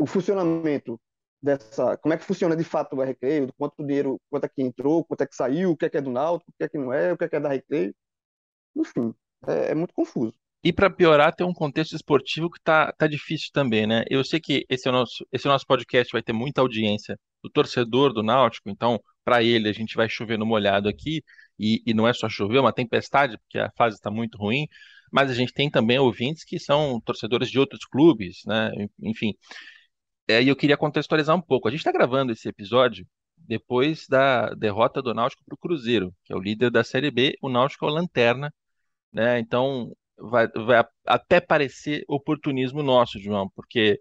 o 0.00 0.06
funcionamento 0.06 0.98
dessa, 1.42 1.96
como 1.98 2.14
é 2.14 2.16
que 2.16 2.24
funciona 2.24 2.56
de 2.56 2.64
fato 2.64 2.96
o 2.96 3.02
recreio, 3.02 3.52
quanto 3.56 3.84
dinheiro, 3.84 4.20
quanto 4.30 4.44
é 4.44 4.48
que 4.48 4.62
entrou, 4.62 5.04
quanto 5.04 5.22
é 5.22 5.26
que 5.26 5.36
saiu, 5.36 5.70
o 5.72 5.76
que 5.76 5.86
é 5.86 5.90
que 5.90 5.96
é 5.96 6.00
do 6.00 6.10
Náutico, 6.10 6.50
o 6.50 6.54
que 6.56 6.64
é 6.64 6.68
que 6.68 6.78
não 6.78 6.92
é, 6.92 7.12
o 7.12 7.16
que 7.16 7.24
é 7.24 7.28
que 7.28 7.36
é 7.36 7.40
da 7.40 7.48
recreio. 7.50 7.94
Enfim, 8.76 9.14
é, 9.46 9.70
é 9.70 9.74
muito 9.74 9.94
confuso. 9.94 10.34
E 10.64 10.72
para 10.72 10.90
piorar, 10.90 11.34
tem 11.34 11.46
um 11.46 11.54
contexto 11.54 11.94
esportivo 11.94 12.50
que 12.50 12.60
tá, 12.60 12.92
tá 12.92 13.06
difícil 13.06 13.50
também, 13.52 13.86
né? 13.86 14.02
Eu 14.10 14.24
sei 14.24 14.40
que 14.40 14.66
esse 14.68 14.88
é 14.88 14.92
nosso, 14.92 15.24
esse 15.32 15.46
é 15.46 15.50
nosso 15.50 15.66
podcast 15.66 16.12
vai 16.12 16.22
ter 16.22 16.32
muita 16.32 16.60
audiência 16.60 17.18
do 17.42 17.50
torcedor 17.50 18.12
do 18.12 18.22
Náutico, 18.22 18.68
então, 18.68 19.00
para 19.24 19.42
ele, 19.42 19.68
a 19.68 19.72
gente 19.72 19.94
vai 19.94 20.08
chover 20.08 20.36
no 20.38 20.46
molhado 20.46 20.88
aqui, 20.88 21.22
e, 21.58 21.82
e 21.86 21.94
não 21.94 22.08
é 22.08 22.12
só 22.12 22.28
chover, 22.28 22.58
é 22.58 22.60
uma 22.60 22.72
tempestade, 22.72 23.38
porque 23.38 23.58
a 23.58 23.70
fase 23.76 23.96
está 23.96 24.10
muito 24.10 24.36
ruim, 24.38 24.66
mas 25.12 25.30
a 25.30 25.34
gente 25.34 25.52
tem 25.52 25.70
também 25.70 25.98
ouvintes 25.98 26.44
que 26.44 26.58
são 26.58 27.00
torcedores 27.00 27.50
de 27.50 27.58
outros 27.58 27.84
clubes, 27.84 28.40
né? 28.44 28.70
Enfim. 29.02 29.34
É, 30.28 30.42
e 30.42 30.48
eu 30.48 30.56
queria 30.56 30.76
contextualizar 30.76 31.36
um 31.36 31.40
pouco. 31.40 31.68
A 31.68 31.70
gente 31.70 31.80
está 31.80 31.92
gravando 31.92 32.32
esse 32.32 32.48
episódio 32.48 33.06
depois 33.36 34.06
da 34.08 34.50
derrota 34.54 35.00
do 35.00 35.14
Náutico 35.14 35.44
para 35.44 35.54
o 35.54 35.58
Cruzeiro, 35.58 36.12
que 36.24 36.32
é 36.32 36.36
o 36.36 36.40
líder 36.40 36.70
da 36.70 36.82
Série 36.82 37.10
B, 37.10 37.36
o 37.40 37.48
Náutico 37.48 37.86
é 37.86 37.88
o 37.88 37.92
lanterna, 37.92 38.52
né? 39.12 39.38
Então 39.38 39.92
vai, 40.18 40.48
vai 40.48 40.84
até 41.06 41.40
parecer 41.40 42.04
oportunismo 42.08 42.82
nosso, 42.82 43.20
João, 43.20 43.48
porque 43.54 44.00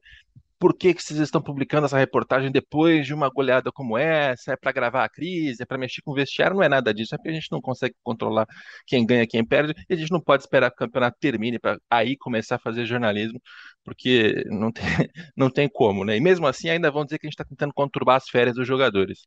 por 0.58 0.74
que, 0.76 0.94
que 0.94 1.04
vocês 1.04 1.20
estão 1.20 1.42
publicando 1.42 1.86
essa 1.86 1.98
reportagem 1.98 2.52
depois 2.52 3.06
de 3.06 3.14
uma 3.14 3.30
goleada 3.30 3.72
como 3.72 3.98
essa? 3.98 4.54
É 4.54 4.56
para 4.56 4.72
gravar 4.72 5.04
a 5.04 5.10
crise? 5.10 5.62
É 5.62 5.66
para 5.66 5.78
mexer 5.78 6.02
com 6.02 6.12
o 6.12 6.16
vestiário? 6.16 6.56
Não 6.56 6.64
é 6.64 6.70
nada 6.70 6.94
disso. 6.94 7.14
É 7.14 7.18
porque 7.18 7.30
a 7.30 7.34
gente 7.34 7.52
não 7.52 7.62
consegue 7.62 7.96
controlar 8.02 8.48
quem 8.88 9.06
ganha, 9.06 9.28
quem 9.28 9.46
perde. 9.46 9.74
E 9.90 9.94
a 9.94 9.98
gente 9.98 10.12
não 10.12 10.22
pode 10.22 10.44
esperar 10.44 10.70
que 10.72 10.76
o 10.76 10.80
campeonato 10.80 11.18
termine 11.20 11.60
para 11.60 11.78
aí 11.90 12.16
começar 12.18 12.56
a 12.56 12.60
fazer 12.60 12.86
jornalismo, 12.86 13.40
porque 13.86 14.44
não 14.48 14.72
tem, 14.72 14.84
não 15.38 15.50
tem 15.50 15.70
como, 15.70 16.04
né? 16.04 16.18
E 16.18 16.20
mesmo 16.20 16.48
assim, 16.48 16.70
ainda 16.70 16.92
vão 16.92 17.06
dizer 17.06 17.20
que 17.20 17.28
a 17.28 17.30
gente 17.30 17.36
está 17.36 17.46
tentando 17.46 17.74
conturbar 17.74 18.18
as 18.18 18.28
férias 18.30 18.56
dos 18.56 18.68
jogadores. 18.68 19.26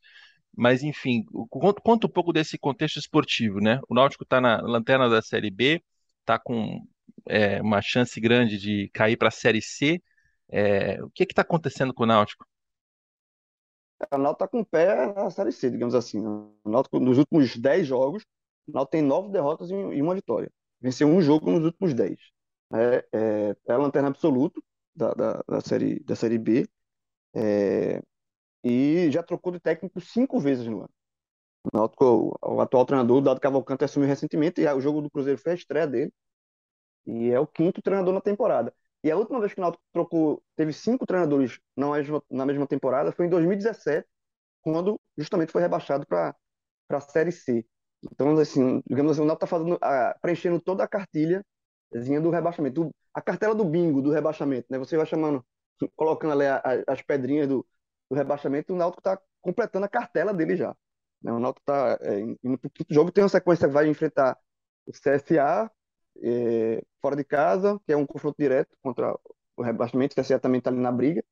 Mas, 0.57 0.83
enfim, 0.83 1.25
conta 1.49 2.07
um 2.07 2.11
pouco 2.11 2.33
desse 2.33 2.59
contexto 2.59 2.99
esportivo, 2.99 3.61
né? 3.61 3.81
O 3.89 3.95
Náutico 3.95 4.25
está 4.25 4.41
na 4.41 4.61
lanterna 4.61 5.09
da 5.09 5.23
Série 5.23 5.51
B, 5.51 5.83
está 6.21 6.39
com 6.39 6.85
é, 7.27 7.63
uma 7.63 7.81
chance 7.81 8.21
grande 8.21 8.59
de 8.59 8.91
cair 8.93 9.17
para 9.17 9.29
a 9.29 9.31
Série 9.31 9.63
C. 9.63 10.03
É, 10.51 11.03
o 11.03 11.11
que 11.11 11.25
está 11.25 11.43
acontecendo 11.43 11.95
com 11.95 12.03
o 12.03 12.07
Náutico? 12.07 12.45
É, 14.11 14.17
o 14.17 14.19
Náutico 14.19 14.45
está 14.45 14.49
com 14.49 14.61
o 14.61 14.67
pé 14.67 15.13
na 15.15 15.31
Série 15.31 15.53
C, 15.53 15.71
digamos 15.71 15.95
assim. 15.95 16.27
O 16.27 16.53
Náutico, 16.65 16.99
nos 16.99 17.19
últimos 17.19 17.57
10 17.57 17.87
jogos, 17.87 18.25
o 18.67 18.73
Náutico 18.73 18.93
tem 18.93 19.03
9 19.03 19.31
derrotas 19.31 19.71
e 19.71 20.03
uma 20.03 20.15
vitória. 20.15 20.51
Venceu 20.81 21.07
um 21.07 21.21
jogo 21.21 21.51
nos 21.51 21.65
últimos 21.65 21.95
10. 21.95 22.19
É, 22.73 23.07
é, 23.13 23.57
é 23.67 23.73
a 23.73 23.79
lanterna 23.79 24.09
absoluta 24.09 24.61
da, 24.95 25.15
da, 25.15 25.45
da, 25.49 25.61
série, 25.61 26.01
da 26.01 26.15
Série 26.17 26.39
B. 26.39 26.69
É, 27.35 28.03
e 28.65 29.11
já 29.11 29.23
trocou 29.23 29.53
de 29.53 29.61
técnico 29.61 30.01
cinco 30.01 30.41
vezes 30.41 30.67
no 30.67 30.81
ano. 30.81 30.91
O, 31.73 32.61
atual 32.61 32.87
treinador, 32.87 33.21
Dado 33.21 33.41
Cavalcante, 33.41 33.85
assumiu 33.85 34.09
recentemente, 34.09 34.61
e 34.61 34.73
o 34.73 34.81
jogo 34.81 35.03
do 35.03 35.11
Cruzeiro 35.11 35.39
foi 35.41 35.53
a 35.53 35.55
estreia 35.55 35.87
dele. 35.87 36.13
E 37.07 37.31
é 37.31 37.41
o 37.41 37.47
quinto 37.47 37.81
treinador 37.83 38.13
na 38.13 38.21
temporada. 38.21 38.75
E 39.03 39.11
a 39.11 39.17
última 39.17 39.41
vez 39.41 39.55
que 39.55 39.61
o 39.61 39.63
Náutico 39.63 39.83
trocou, 39.93 40.43
teve 40.57 40.73
cinco 40.73 41.07
treinadores 41.07 41.59
na 41.77 41.91
mesma, 41.93 42.23
na 42.31 42.47
mesma 42.47 42.67
temporada 42.67 43.13
foi 43.13 43.27
em 43.27 43.31
2017, 43.31 44.07
quando 44.63 45.01
justamente 45.17 45.53
foi 45.53 45.63
rebaixado 45.63 46.07
para 46.07 46.35
a 46.91 47.01
Série 47.01 47.33
C. 47.33 47.65
Então, 48.03 48.37
assim, 48.39 48.83
digamos 48.87 49.13
assim, 49.13 49.23
o 49.23 49.25
Náutico 49.25 49.47
está 49.47 49.59
fazendo, 49.59 49.79
preenchendo 50.21 50.61
toda 50.61 50.85
a 50.85 50.89
cartilha 50.89 51.45
do 51.91 52.31
rebaixamento, 52.31 52.91
a 53.15 53.21
cartela 53.21 53.55
do 53.55 53.65
bingo 53.65 54.03
do 54.03 54.11
rebaixamento, 54.11 54.67
né? 54.71 54.79
Você 54.79 54.97
vai 54.97 55.07
chamando, 55.07 55.45
colocando 55.97 56.33
ali 56.33 56.45
as 56.87 57.03
pedrinhas 57.03 57.49
do, 57.49 57.67
do 58.11 58.17
rebaixamento, 58.17 58.73
o 58.73 58.77
Náutico 58.77 59.01
está 59.01 59.21
completando 59.41 59.87
a 59.87 59.89
cartela 59.89 60.35
dele 60.35 60.57
já. 60.57 60.77
Né? 61.23 61.33
O 61.33 61.39
Náutico 61.39 61.63
está 61.63 61.99
é, 62.03 62.21
indo 62.21 62.59
para 62.59 62.69
o 62.69 62.71
quinto 62.71 62.95
jogo, 62.95 63.13
tem 63.13 63.23
uma 63.25 63.31
sequência 63.31 63.67
que 63.67 63.75
vai 63.75 63.89
enfrentar 63.89 64.39
o 64.87 64.93
CSA 64.93 65.71
é, 66.23 66.83
fora 67.01 67.17
de 67.17 67.25
casa, 67.25 67.81
que 67.87 67.93
é 67.93 67.97
um 67.97 68.07
confronto 68.07 68.37
direto 68.39 68.77
contra 68.83 69.15
o 69.57 69.63
rebaixamento, 69.63 70.19
o 70.19 70.23
CSA 70.23 70.39
também 70.39 70.59
está 70.59 70.71
ali 70.71 70.81
na 70.81 70.93
briga. 70.93 71.25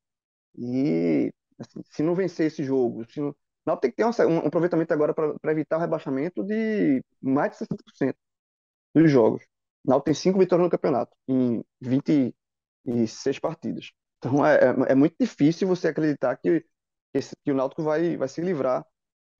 E 0.57 1.31
assim, 1.59 1.81
se 1.85 2.03
não 2.03 2.15
vencer 2.15 2.47
esse 2.47 2.63
jogo, 2.63 3.05
se 3.09 3.19
não, 3.21 3.35
Náutico 3.65 3.81
tem 3.81 3.91
que 3.91 3.97
ter 3.97 4.25
um, 4.25 4.35
um 4.43 4.47
aproveitamento 4.47 4.93
agora 4.93 5.13
para 5.13 5.51
evitar 5.51 5.77
o 5.77 5.79
rebaixamento 5.81 6.43
de 6.43 7.03
mais 7.21 7.51
de 7.51 7.57
60% 7.65 8.15
dos 8.95 9.11
jogos. 9.11 9.43
O 9.85 9.89
Náutico 9.89 10.05
tem 10.05 10.13
cinco 10.13 10.39
vitórias 10.39 10.65
no 10.65 10.71
campeonato, 10.71 11.15
em 11.27 11.63
26 11.81 13.39
partidas. 13.39 13.91
Então 14.17 14.45
é, 14.45 14.55
é, 14.57 14.91
é 14.91 14.95
muito 14.95 15.15
difícil 15.19 15.67
você 15.67 15.89
acreditar 15.89 16.35
que, 16.37 16.65
esse, 17.13 17.35
que 17.43 17.51
o 17.51 17.55
Náutico 17.55 17.83
vai, 17.83 18.17
vai 18.17 18.27
se 18.27 18.41
livrar 18.41 18.85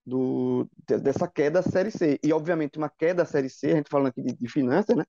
do, 0.05 0.69
dessa 0.87 1.27
queda 1.27 1.61
da 1.61 1.69
Série 1.69 1.91
C. 1.91 2.19
E, 2.23 2.33
obviamente, 2.33 2.77
uma 2.77 2.89
queda 2.89 3.23
da 3.23 3.25
Série 3.25 3.49
C, 3.49 3.71
a 3.71 3.75
gente 3.77 3.89
falando 3.89 4.07
aqui 4.09 4.21
de, 4.21 4.35
de 4.35 4.49
finanças, 4.49 4.95
né? 4.95 5.05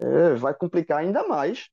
É, 0.00 0.34
vai 0.36 0.54
complicar 0.54 0.98
ainda 1.00 1.26
mais 1.26 1.68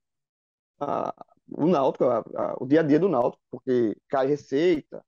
a, 0.80 1.14
o 1.50 1.68
Náutico, 1.68 2.06
a, 2.06 2.20
a, 2.20 2.56
o 2.60 2.66
dia 2.68 2.82
a 2.82 2.84
dia 2.84 3.00
do 3.00 3.10
Náutico, 3.10 3.42
porque 3.52 3.96
cai 4.10 4.28
receita, 4.28 5.04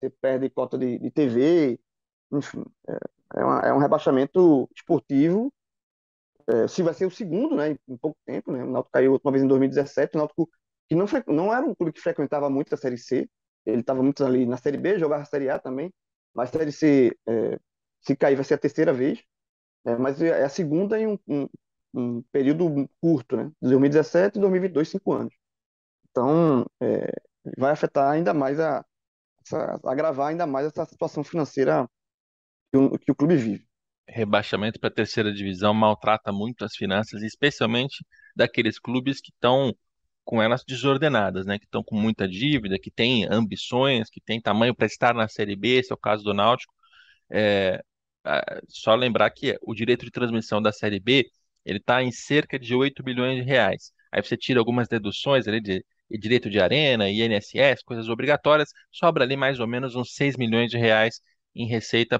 você 0.00 0.10
perde 0.10 0.50
cota 0.50 0.78
de, 0.78 0.98
de 0.98 1.10
TV, 1.10 1.80
enfim, 2.32 2.64
é, 2.88 3.40
é, 3.40 3.44
uma, 3.44 3.60
é, 3.60 3.72
um 3.74 3.78
rebaixamento 3.78 4.68
esportivo. 4.74 5.52
É, 6.48 6.66
se 6.68 6.82
vai 6.82 6.94
ser 6.94 7.06
o 7.06 7.10
segundo, 7.10 7.56
né, 7.56 7.76
em, 7.88 7.96
pouco 7.98 8.18
tempo, 8.24 8.50
né? 8.52 8.64
O 8.64 8.70
Náutico 8.70 8.92
caiu 8.92 9.12
outra 9.12 9.30
vez 9.30 9.44
em 9.44 9.48
2017, 9.48 10.16
o 10.16 10.18
Náutico 10.18 10.48
que 10.88 10.94
não, 10.94 11.06
não 11.26 11.54
era 11.54 11.66
um 11.66 11.74
clube 11.74 11.92
que 11.92 12.00
frequentava 12.00 12.48
muito 12.48 12.74
a 12.74 12.78
Série 12.78 12.96
C, 12.96 13.28
ele 13.66 13.80
estava 13.82 14.02
muito 14.02 14.24
ali 14.24 14.46
na 14.46 14.56
Série 14.56 14.78
B, 14.78 14.98
jogava 14.98 15.22
a 15.22 15.26
Série 15.26 15.50
A 15.50 15.58
também, 15.58 15.92
mas 16.34 16.48
a 16.50 16.58
Série 16.58 16.72
C, 16.72 17.16
é, 17.28 17.58
se 18.00 18.16
cair, 18.16 18.36
vai 18.36 18.44
ser 18.44 18.54
a 18.54 18.58
terceira 18.58 18.92
vez, 18.92 19.22
é, 19.86 19.96
mas 19.96 20.20
é 20.22 20.44
a 20.44 20.48
segunda 20.48 21.00
em 21.00 21.06
um, 21.08 21.18
um, 21.28 21.48
um 21.94 22.22
período 22.32 22.88
curto, 23.00 23.36
né? 23.36 23.52
2017 23.62 24.38
e 24.38 24.40
2022, 24.40 24.88
cinco 24.88 25.12
anos. 25.12 25.34
Então, 26.10 26.66
é, 26.82 27.12
vai 27.58 27.72
afetar 27.72 28.10
ainda 28.10 28.34
mais 28.34 28.60
a, 28.60 28.84
essa, 29.44 29.80
agravar 29.84 30.28
ainda 30.28 30.46
mais 30.46 30.66
essa 30.66 30.84
situação 30.86 31.24
financeira 31.24 31.88
que 32.72 32.78
o, 32.78 32.98
que 32.98 33.12
o 33.12 33.16
clube 33.16 33.36
vive. 33.36 33.67
Rebaixamento 34.08 34.80
para 34.80 34.88
a 34.88 34.92
terceira 34.92 35.32
divisão 35.32 35.74
maltrata 35.74 36.32
muito 36.32 36.64
as 36.64 36.74
finanças, 36.74 37.22
especialmente 37.22 38.04
daqueles 38.34 38.78
clubes 38.78 39.20
que 39.20 39.30
estão 39.30 39.74
com 40.24 40.42
elas 40.42 40.64
desordenadas, 40.66 41.46
né? 41.46 41.58
Que 41.58 41.64
estão 41.64 41.82
com 41.82 41.96
muita 41.96 42.28
dívida, 42.28 42.78
que 42.78 42.90
têm 42.90 43.26
ambições, 43.30 44.10
que 44.10 44.20
têm 44.20 44.40
tamanho 44.40 44.74
para 44.74 44.86
estar 44.86 45.14
na 45.14 45.28
Série 45.28 45.56
B, 45.56 45.78
esse 45.78 45.92
é 45.92 45.94
o 45.94 45.98
caso 45.98 46.24
do 46.24 46.34
Náutico. 46.34 46.74
É, 47.30 47.82
só 48.68 48.94
lembrar 48.94 49.30
que 49.30 49.58
o 49.62 49.74
direito 49.74 50.04
de 50.04 50.10
transmissão 50.10 50.60
da 50.60 50.72
Série 50.72 51.00
B 51.00 51.26
ele 51.64 51.78
está 51.78 52.02
em 52.02 52.10
cerca 52.10 52.58
de 52.58 52.74
8 52.74 53.02
bilhões 53.02 53.36
de 53.36 53.42
reais. 53.42 53.92
Aí 54.12 54.22
você 54.22 54.36
tira 54.36 54.58
algumas 54.58 54.88
deduções 54.88 55.46
ali 55.46 55.60
de, 55.60 55.84
direito 56.10 56.48
de 56.48 56.58
arena, 56.60 57.10
INSS, 57.10 57.82
coisas 57.84 58.08
obrigatórias, 58.08 58.70
sobra 58.90 59.24
ali 59.24 59.36
mais 59.36 59.60
ou 59.60 59.66
menos 59.66 59.94
uns 59.94 60.14
6 60.14 60.36
milhões 60.36 60.70
de 60.70 60.78
reais 60.78 61.20
em 61.54 61.66
receita 61.66 62.18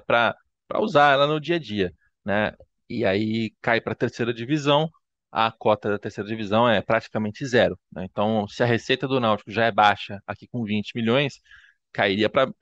para 0.69 0.81
usar 0.81 1.13
ela 1.13 1.27
no 1.27 1.41
dia 1.41 1.55
a 1.57 1.59
dia, 1.59 1.93
né? 2.25 2.53
E 2.89 3.05
aí 3.05 3.51
cai 3.61 3.81
para 3.81 3.93
a 3.93 3.95
terceira 3.95 4.33
divisão, 4.33 4.89
a 5.31 5.51
cota 5.51 5.89
da 5.89 5.99
terceira 5.99 6.29
divisão 6.29 6.69
é 6.69 6.81
praticamente 6.81 7.45
zero. 7.45 7.79
Né? 7.91 8.05
Então, 8.05 8.47
se 8.47 8.63
a 8.63 8.65
receita 8.65 9.07
do 9.07 9.19
Náutico 9.19 9.51
já 9.51 9.65
é 9.65 9.71
baixa, 9.71 10.21
aqui 10.27 10.47
com 10.47 10.63
20 10.63 10.93
milhões, 10.95 11.41
cairia 11.91 12.29
para 12.29 12.53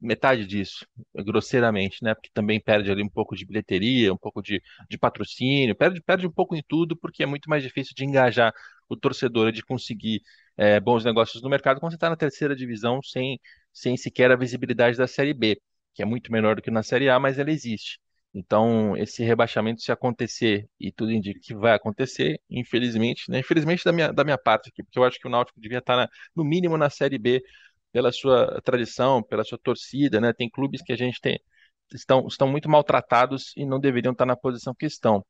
metade 0.00 0.46
disso, 0.46 0.86
grosseiramente, 1.14 2.02
né? 2.02 2.14
Porque 2.14 2.30
também 2.32 2.60
perde 2.60 2.90
ali 2.90 3.02
um 3.02 3.08
pouco 3.08 3.36
de 3.36 3.44
bilheteria, 3.46 4.12
um 4.12 4.16
pouco 4.16 4.42
de, 4.42 4.62
de 4.88 4.98
patrocínio, 4.98 5.76
perde, 5.76 6.00
perde 6.02 6.26
um 6.26 6.32
pouco 6.32 6.56
em 6.56 6.62
tudo, 6.66 6.96
porque 6.96 7.22
é 7.22 7.26
muito 7.26 7.48
mais 7.50 7.62
difícil 7.62 7.94
de 7.94 8.04
engajar 8.04 8.52
o 8.88 8.96
torcedor, 8.96 9.52
de 9.52 9.62
conseguir 9.62 10.22
é, 10.56 10.80
bons 10.80 11.04
negócios 11.04 11.42
no 11.42 11.48
mercado 11.50 11.78
quando 11.80 11.92
você 11.92 11.96
está 11.96 12.08
na 12.10 12.16
terceira 12.16 12.56
divisão 12.56 13.02
sem, 13.02 13.38
sem 13.72 13.96
sequer 13.96 14.30
a 14.30 14.36
visibilidade 14.36 14.96
da 14.96 15.06
Série 15.06 15.34
B, 15.34 15.60
que 15.94 16.02
é 16.02 16.06
muito 16.06 16.32
menor 16.32 16.56
do 16.56 16.62
que 16.62 16.70
na 16.70 16.82
Série 16.82 17.08
A, 17.08 17.18
mas 17.18 17.38
ela 17.38 17.50
existe. 17.50 17.98
Então, 18.32 18.96
esse 18.96 19.24
rebaixamento, 19.24 19.82
se 19.82 19.90
acontecer, 19.90 20.68
e 20.78 20.92
tudo 20.92 21.10
indica 21.12 21.40
que 21.42 21.54
vai 21.54 21.74
acontecer, 21.74 22.40
infelizmente, 22.48 23.28
né? 23.28 23.40
Infelizmente 23.40 23.84
da 23.84 23.92
minha, 23.92 24.12
da 24.12 24.22
minha 24.24 24.38
parte 24.38 24.68
aqui, 24.68 24.84
porque 24.84 24.98
eu 24.98 25.04
acho 25.04 25.18
que 25.18 25.26
o 25.26 25.30
Náutico 25.30 25.60
devia 25.60 25.78
estar, 25.78 25.96
na, 25.96 26.08
no 26.34 26.44
mínimo, 26.44 26.76
na 26.76 26.88
Série 26.90 27.18
B, 27.18 27.42
pela 27.92 28.12
sua 28.12 28.60
tradição, 28.64 29.22
pela 29.22 29.44
sua 29.44 29.58
torcida, 29.58 30.20
né? 30.20 30.32
Tem 30.32 30.48
clubes 30.48 30.80
que 30.82 30.92
a 30.92 30.96
gente 30.96 31.20
tem, 31.20 31.40
estão, 31.94 32.26
estão 32.26 32.48
muito 32.48 32.68
maltratados 32.68 33.52
e 33.56 33.64
não 33.66 33.80
deveriam 33.80 34.12
estar 34.12 34.26
na 34.26 34.36
posição 34.36 34.74
que 34.74 34.86
estão. 34.86 35.24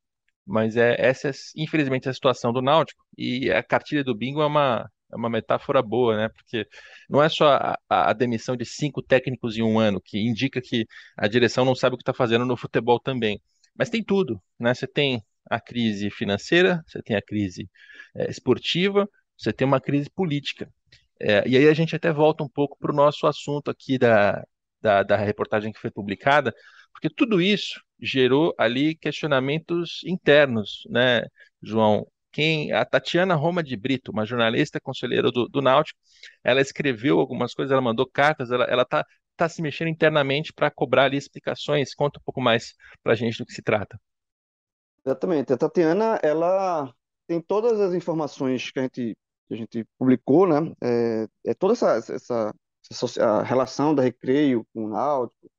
Mas 0.46 0.76
é 0.76 0.96
essa, 0.98 1.28
é, 1.30 1.32
infelizmente, 1.56 2.08
a 2.08 2.14
situação 2.14 2.52
do 2.52 2.62
Náutico, 2.62 3.04
e 3.16 3.50
a 3.50 3.62
cartilha 3.62 4.04
do 4.04 4.14
bingo 4.16 4.42
é 4.42 4.46
uma, 4.46 4.90
é 5.12 5.16
uma 5.16 5.30
metáfora 5.30 5.82
boa, 5.82 6.16
né? 6.16 6.28
Porque 6.28 6.66
não 7.08 7.22
é 7.22 7.28
só 7.28 7.48
a, 7.88 8.10
a 8.10 8.12
demissão 8.12 8.56
de 8.56 8.64
cinco 8.64 9.02
técnicos 9.02 9.56
em 9.56 9.62
um 9.62 9.78
ano, 9.78 10.00
que 10.00 10.18
indica 10.18 10.60
que 10.60 10.86
a 11.16 11.26
direção 11.28 11.64
não 11.64 11.74
sabe 11.74 11.94
o 11.94 11.98
que 11.98 12.02
está 12.02 12.14
fazendo 12.14 12.44
no 12.44 12.56
futebol 12.56 13.00
também. 13.00 13.40
Mas 13.76 13.90
tem 13.90 14.02
tudo, 14.02 14.40
né? 14.58 14.74
Você 14.74 14.86
tem 14.86 15.22
a 15.48 15.60
crise 15.60 16.10
financeira, 16.10 16.82
você 16.86 17.02
tem 17.02 17.16
a 17.16 17.22
crise 17.22 17.68
é, 18.14 18.30
esportiva, 18.30 19.08
você 19.36 19.52
tem 19.52 19.66
uma 19.66 19.80
crise 19.80 20.10
política. 20.10 20.72
É, 21.20 21.46
e 21.48 21.56
aí 21.56 21.68
a 21.68 21.74
gente 21.74 21.94
até 21.94 22.12
volta 22.12 22.42
um 22.44 22.48
pouco 22.48 22.76
para 22.78 22.92
o 22.92 22.94
nosso 22.94 23.26
assunto 23.26 23.70
aqui 23.70 23.98
da, 23.98 24.42
da, 24.80 25.02
da 25.02 25.16
reportagem 25.16 25.72
que 25.72 25.80
foi 25.80 25.90
publicada, 25.90 26.54
porque 26.92 27.10
tudo 27.10 27.40
isso 27.40 27.80
gerou 28.00 28.54
ali 28.58 28.94
questionamentos 28.94 30.00
internos, 30.04 30.82
né, 30.88 31.22
João? 31.62 32.06
Quem, 32.32 32.72
a 32.72 32.84
Tatiana 32.84 33.34
Roma 33.34 33.62
de 33.62 33.76
Brito, 33.76 34.12
uma 34.12 34.24
jornalista 34.24 34.80
conselheira 34.80 35.30
do, 35.30 35.48
do 35.48 35.60
Náutico, 35.60 35.98
ela 36.44 36.60
escreveu 36.60 37.18
algumas 37.18 37.54
coisas, 37.54 37.72
ela 37.72 37.80
mandou 37.80 38.06
cartas, 38.06 38.50
ela, 38.50 38.64
ela 38.64 38.84
tá, 38.84 39.04
tá 39.36 39.48
se 39.48 39.60
mexendo 39.60 39.88
internamente 39.88 40.52
para 40.52 40.70
cobrar 40.70 41.04
ali 41.04 41.16
explicações. 41.16 41.94
Conta 41.94 42.20
um 42.20 42.22
pouco 42.24 42.40
mais 42.40 42.74
para 43.02 43.12
a 43.12 43.16
gente 43.16 43.38
do 43.38 43.46
que 43.46 43.52
se 43.52 43.62
trata. 43.62 44.00
Exatamente. 45.04 45.52
A 45.52 45.56
Tatiana, 45.56 46.20
ela 46.22 46.92
tem 47.26 47.40
todas 47.40 47.80
as 47.80 47.94
informações 47.94 48.70
que 48.70 48.78
a 48.78 48.82
gente, 48.82 49.16
que 49.48 49.54
a 49.54 49.56
gente 49.56 49.86
publicou, 49.98 50.46
né? 50.46 50.72
É, 50.82 51.26
é 51.46 51.54
toda 51.54 51.72
essa, 51.72 51.96
essa, 51.96 52.54
essa 52.90 53.42
relação 53.42 53.94
da 53.94 54.02
Recreio 54.02 54.66
com 54.74 54.84
o 54.84 54.88
Náutico, 54.88 55.50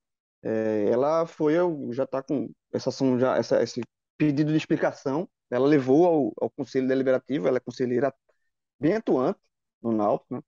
é, 0.43 0.89
ela 0.89 1.25
foi, 1.25 1.53
já 1.91 2.03
está 2.03 2.21
com 2.21 2.49
essa 2.73 2.91
já, 3.19 3.37
essa, 3.37 3.61
esse 3.61 3.81
pedido 4.17 4.51
de 4.51 4.57
explicação, 4.57 5.27
ela 5.51 5.67
levou 5.67 6.05
ao, 6.05 6.33
ao 6.41 6.49
Conselho 6.49 6.87
Deliberativo, 6.87 7.47
ela 7.47 7.57
é 7.57 7.59
conselheira 7.59 8.13
bem 8.79 8.95
atuante 8.95 9.39
no 9.81 9.91
Náutico, 9.91 10.35
né? 10.35 10.41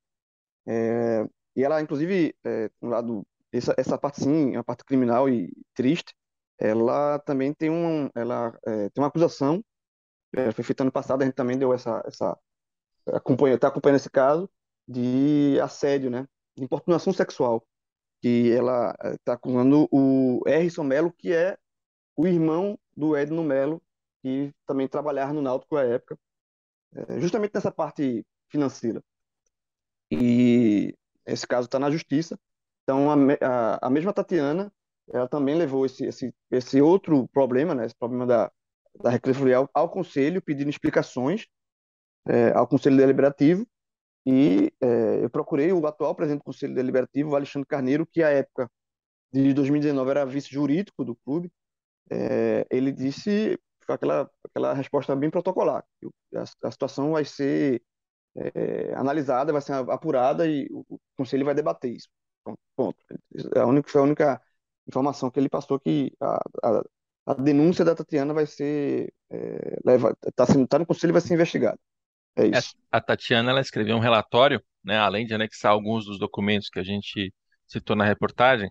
É, 0.66 1.28
e 1.56 1.64
ela, 1.64 1.82
inclusive, 1.82 2.36
é, 2.44 2.70
um 2.82 2.90
lado, 2.90 3.28
essa, 3.52 3.76
essa 3.78 3.98
parte 3.98 4.22
sim, 4.22 4.56
é 4.56 4.58
uma 4.58 4.64
parte 4.64 4.84
criminal 4.86 5.30
e 5.30 5.54
triste, 5.74 6.16
ela 6.58 7.20
também 7.20 7.54
tem, 7.54 7.70
um, 7.70 8.10
ela, 8.16 8.58
é, 8.66 8.90
tem 8.90 9.04
uma 9.04 9.08
acusação, 9.08 9.64
é, 10.34 10.52
foi 10.52 10.64
feita 10.64 10.84
ano 10.84 10.92
passado, 10.92 11.22
a 11.22 11.26
gente 11.26 11.36
também 11.36 11.58
deu 11.58 11.74
essa, 11.74 12.02
essa 12.06 12.38
acompanha, 13.08 13.56
está 13.56 13.68
acompanhando 13.68 13.98
esse 13.98 14.10
caso 14.10 14.50
de 14.88 15.60
assédio, 15.62 16.10
né? 16.10 16.28
De 16.56 16.64
importunação 16.64 17.14
sexual 17.14 17.66
que 18.22 18.52
ela 18.54 18.96
está 19.04 19.34
eh, 19.34 19.36
acusando 19.36 19.88
o 19.92 20.42
Erison 20.48 20.84
Melo, 20.84 21.12
que 21.12 21.34
é 21.34 21.58
o 22.16 22.26
irmão 22.26 22.80
do 22.96 23.18
Edno 23.18 23.44
Melo, 23.44 23.82
que 24.24 24.54
também 24.66 24.88
trabalhava 24.88 25.34
no 25.34 25.42
Náutico 25.42 25.76
à 25.76 25.84
época, 25.84 26.18
é, 26.96 27.20
justamente 27.20 27.52
nessa 27.54 27.72
parte 27.72 28.26
financeira. 28.50 29.04
E 30.10 30.96
esse 31.26 31.46
caso 31.46 31.66
está 31.66 31.78
na 31.78 31.92
justiça. 31.92 32.40
Então, 32.84 33.12
a, 33.12 33.16
a, 33.42 33.88
a, 33.88 33.90
mesma 33.90 34.14
Tatiana, 34.14 34.72
ela 35.12 35.28
também 35.28 35.56
levou 35.56 35.86
esse, 35.86 36.06
esse, 36.06 36.34
esse 36.50 36.82
outro 36.82 37.28
problema, 37.28 37.76
né, 37.76 37.86
esse 37.86 37.96
problema 37.96 38.26
da, 38.26 38.52
da 38.96 39.12
Fluvial, 39.34 39.70
ao 39.74 39.90
Conselho, 39.90 40.42
pedindo 40.42 40.70
explicações 40.70 41.46
é, 42.28 42.52
ao 42.52 42.68
Conselho 42.68 42.98
Deliberativo, 42.98 43.68
e 44.26 44.72
é, 44.82 45.24
eu 45.24 45.30
procurei 45.30 45.74
o 45.74 45.86
atual 45.86 46.16
presidente 46.16 46.42
do 46.42 46.46
Conselho 46.46 46.74
Deliberativo, 46.74 47.36
Alexandre 47.36 47.68
Carneiro, 47.68 48.08
que 48.10 48.24
à 48.24 48.30
época 48.30 48.70
de 49.34 49.54
2019 49.54 50.10
era 50.10 50.26
vice-jurídico 50.26 51.04
do 51.04 51.16
clube. 51.16 51.52
É, 52.10 52.66
ele 52.70 52.92
disse 52.92 53.60
aquela, 53.92 54.30
aquela 54.46 54.74
resposta 54.74 55.16
bem 55.16 55.30
protocolar. 55.30 55.84
A, 56.36 56.68
a 56.68 56.72
situação 56.72 57.12
vai 57.12 57.26
ser 57.26 57.82
é, 58.36 58.94
analisada, 58.96 59.52
vai 59.52 59.62
ser 59.62 59.74
apurada 59.74 60.48
e 60.48 60.68
o, 60.72 61.00
conselho 61.16 61.46
vai 61.46 61.54
debater 61.54 61.92
isso. 61.92 62.08
Ponto. 62.44 62.60
ponto. 62.76 62.98
É 63.56 63.60
a 63.60 63.66
única, 63.66 63.90
foi 63.90 64.02
a 64.02 64.04
única 64.04 64.42
informação 64.88 65.30
que 65.30 65.40
ele 65.40 65.50
passou 65.50 65.80
que 65.80 66.12
a, 66.20 66.40
a, 66.64 66.84
a 67.28 67.34
denúncia 67.36 67.86
da 67.86 67.96
Tatiana 67.96 68.34
vai 68.34 68.46
ser 68.46 69.14
é, 69.30 69.80
leva, 69.86 70.16
está 70.26 70.46
tá 70.68 70.80
no 70.80 70.86
conselho 70.86 71.12
e 71.12 71.14
vai 71.14 71.22
ser 71.22 71.34
investigada. 71.34 71.80
É 72.36 72.48
isso. 72.48 72.76
A 72.92 73.00
Tatiana 73.00 73.52
ela 73.52 73.62
escreveu 73.62 73.96
um 73.96 74.00
relatório, 74.00 74.62
né, 74.84 74.98
além 74.98 75.26
de 75.26 75.34
anexar 75.34 75.72
alguns 75.72 76.06
dos 76.06 76.18
documentos 76.18 76.70
que 76.70 76.80
a 76.80 76.84
gente 76.84 77.34
citou 77.68 77.96
na 77.96 78.04
reportagem, 78.06 78.70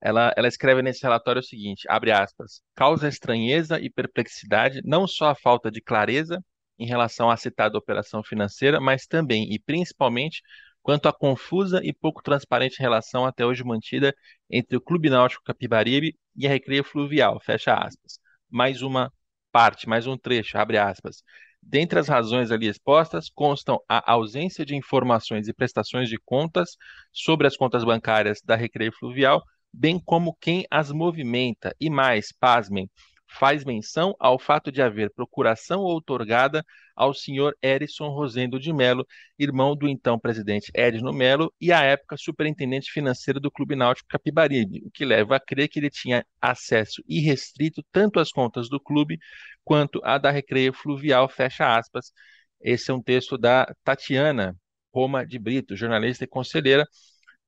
ela, 0.00 0.32
ela 0.36 0.48
escreve 0.48 0.82
nesse 0.82 1.02
relatório 1.02 1.40
o 1.40 1.44
seguinte, 1.44 1.86
abre 1.88 2.12
aspas, 2.12 2.62
causa 2.74 3.08
estranheza 3.08 3.80
e 3.80 3.90
perplexidade 3.90 4.80
não 4.84 5.06
só 5.06 5.30
a 5.30 5.34
falta 5.34 5.70
de 5.70 5.80
clareza 5.80 6.42
em 6.78 6.86
relação 6.86 7.30
à 7.30 7.36
citada 7.36 7.76
operação 7.76 8.22
financeira, 8.22 8.80
mas 8.80 9.06
também 9.06 9.52
e 9.52 9.58
principalmente 9.58 10.42
quanto 10.82 11.08
à 11.08 11.12
confusa 11.12 11.80
e 11.82 11.92
pouco 11.92 12.22
transparente 12.22 12.80
relação 12.80 13.26
até 13.26 13.44
hoje 13.44 13.64
mantida 13.64 14.14
entre 14.48 14.76
o 14.76 14.80
Clube 14.80 15.10
Náutico 15.10 15.44
Capibaribe 15.44 16.16
e 16.36 16.46
a 16.46 16.50
Recreio 16.50 16.84
Fluvial, 16.84 17.40
fecha 17.40 17.74
aspas. 17.74 18.18
Mais 18.48 18.80
uma 18.82 19.12
parte, 19.52 19.88
mais 19.88 20.06
um 20.06 20.16
trecho, 20.16 20.56
abre 20.56 20.78
aspas. 20.78 21.22
Dentre 21.60 21.98
as 21.98 22.08
razões 22.08 22.50
ali 22.50 22.68
expostas, 22.68 23.28
constam 23.28 23.78
a 23.88 24.12
ausência 24.12 24.64
de 24.64 24.76
informações 24.76 25.48
e 25.48 25.52
prestações 25.52 26.08
de 26.08 26.16
contas 26.24 26.76
sobre 27.12 27.46
as 27.46 27.56
contas 27.56 27.84
bancárias 27.84 28.40
da 28.42 28.56
Recreio 28.56 28.92
Fluvial, 28.92 29.42
bem 29.72 29.98
como 29.98 30.36
quem 30.40 30.66
as 30.70 30.90
movimenta, 30.90 31.74
e 31.80 31.90
mais, 31.90 32.32
pasmem, 32.32 32.90
faz 33.28 33.64
menção 33.64 34.14
ao 34.18 34.38
fato 34.38 34.72
de 34.72 34.80
haver 34.80 35.12
procuração 35.12 35.80
outorgada 35.80 36.64
ao 36.96 37.12
senhor 37.14 37.56
Erison 37.62 38.08
Rosendo 38.08 38.58
de 38.58 38.72
Melo, 38.72 39.06
irmão 39.38 39.76
do 39.76 39.88
então 39.88 40.18
presidente 40.18 40.70
Edno 40.74 41.12
Melo 41.12 41.52
e 41.60 41.72
à 41.72 41.82
época 41.82 42.16
superintendente 42.16 42.90
financeiro 42.90 43.38
do 43.38 43.50
Clube 43.50 43.76
Náutico 43.76 44.08
Capibaribe, 44.08 44.82
o 44.84 44.90
que 44.90 45.04
leva 45.04 45.36
a 45.36 45.40
crer 45.40 45.68
que 45.68 45.78
ele 45.78 45.90
tinha 45.90 46.24
acesso 46.40 47.02
irrestrito 47.06 47.84
tanto 47.92 48.18
às 48.18 48.30
contas 48.32 48.68
do 48.68 48.80
clube 48.80 49.18
quanto 49.64 50.00
à 50.02 50.18
da 50.18 50.30
Recreio 50.30 50.72
Fluvial, 50.72 51.28
fecha 51.28 51.76
aspas. 51.76 52.12
Esse 52.60 52.90
é 52.90 52.94
um 52.94 53.02
texto 53.02 53.38
da 53.38 53.72
Tatiana 53.84 54.56
Roma 54.92 55.24
de 55.26 55.38
Brito, 55.38 55.76
jornalista 55.76 56.24
e 56.24 56.26
conselheira, 56.26 56.84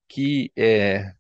que 0.09 0.53
é, 0.57 1.13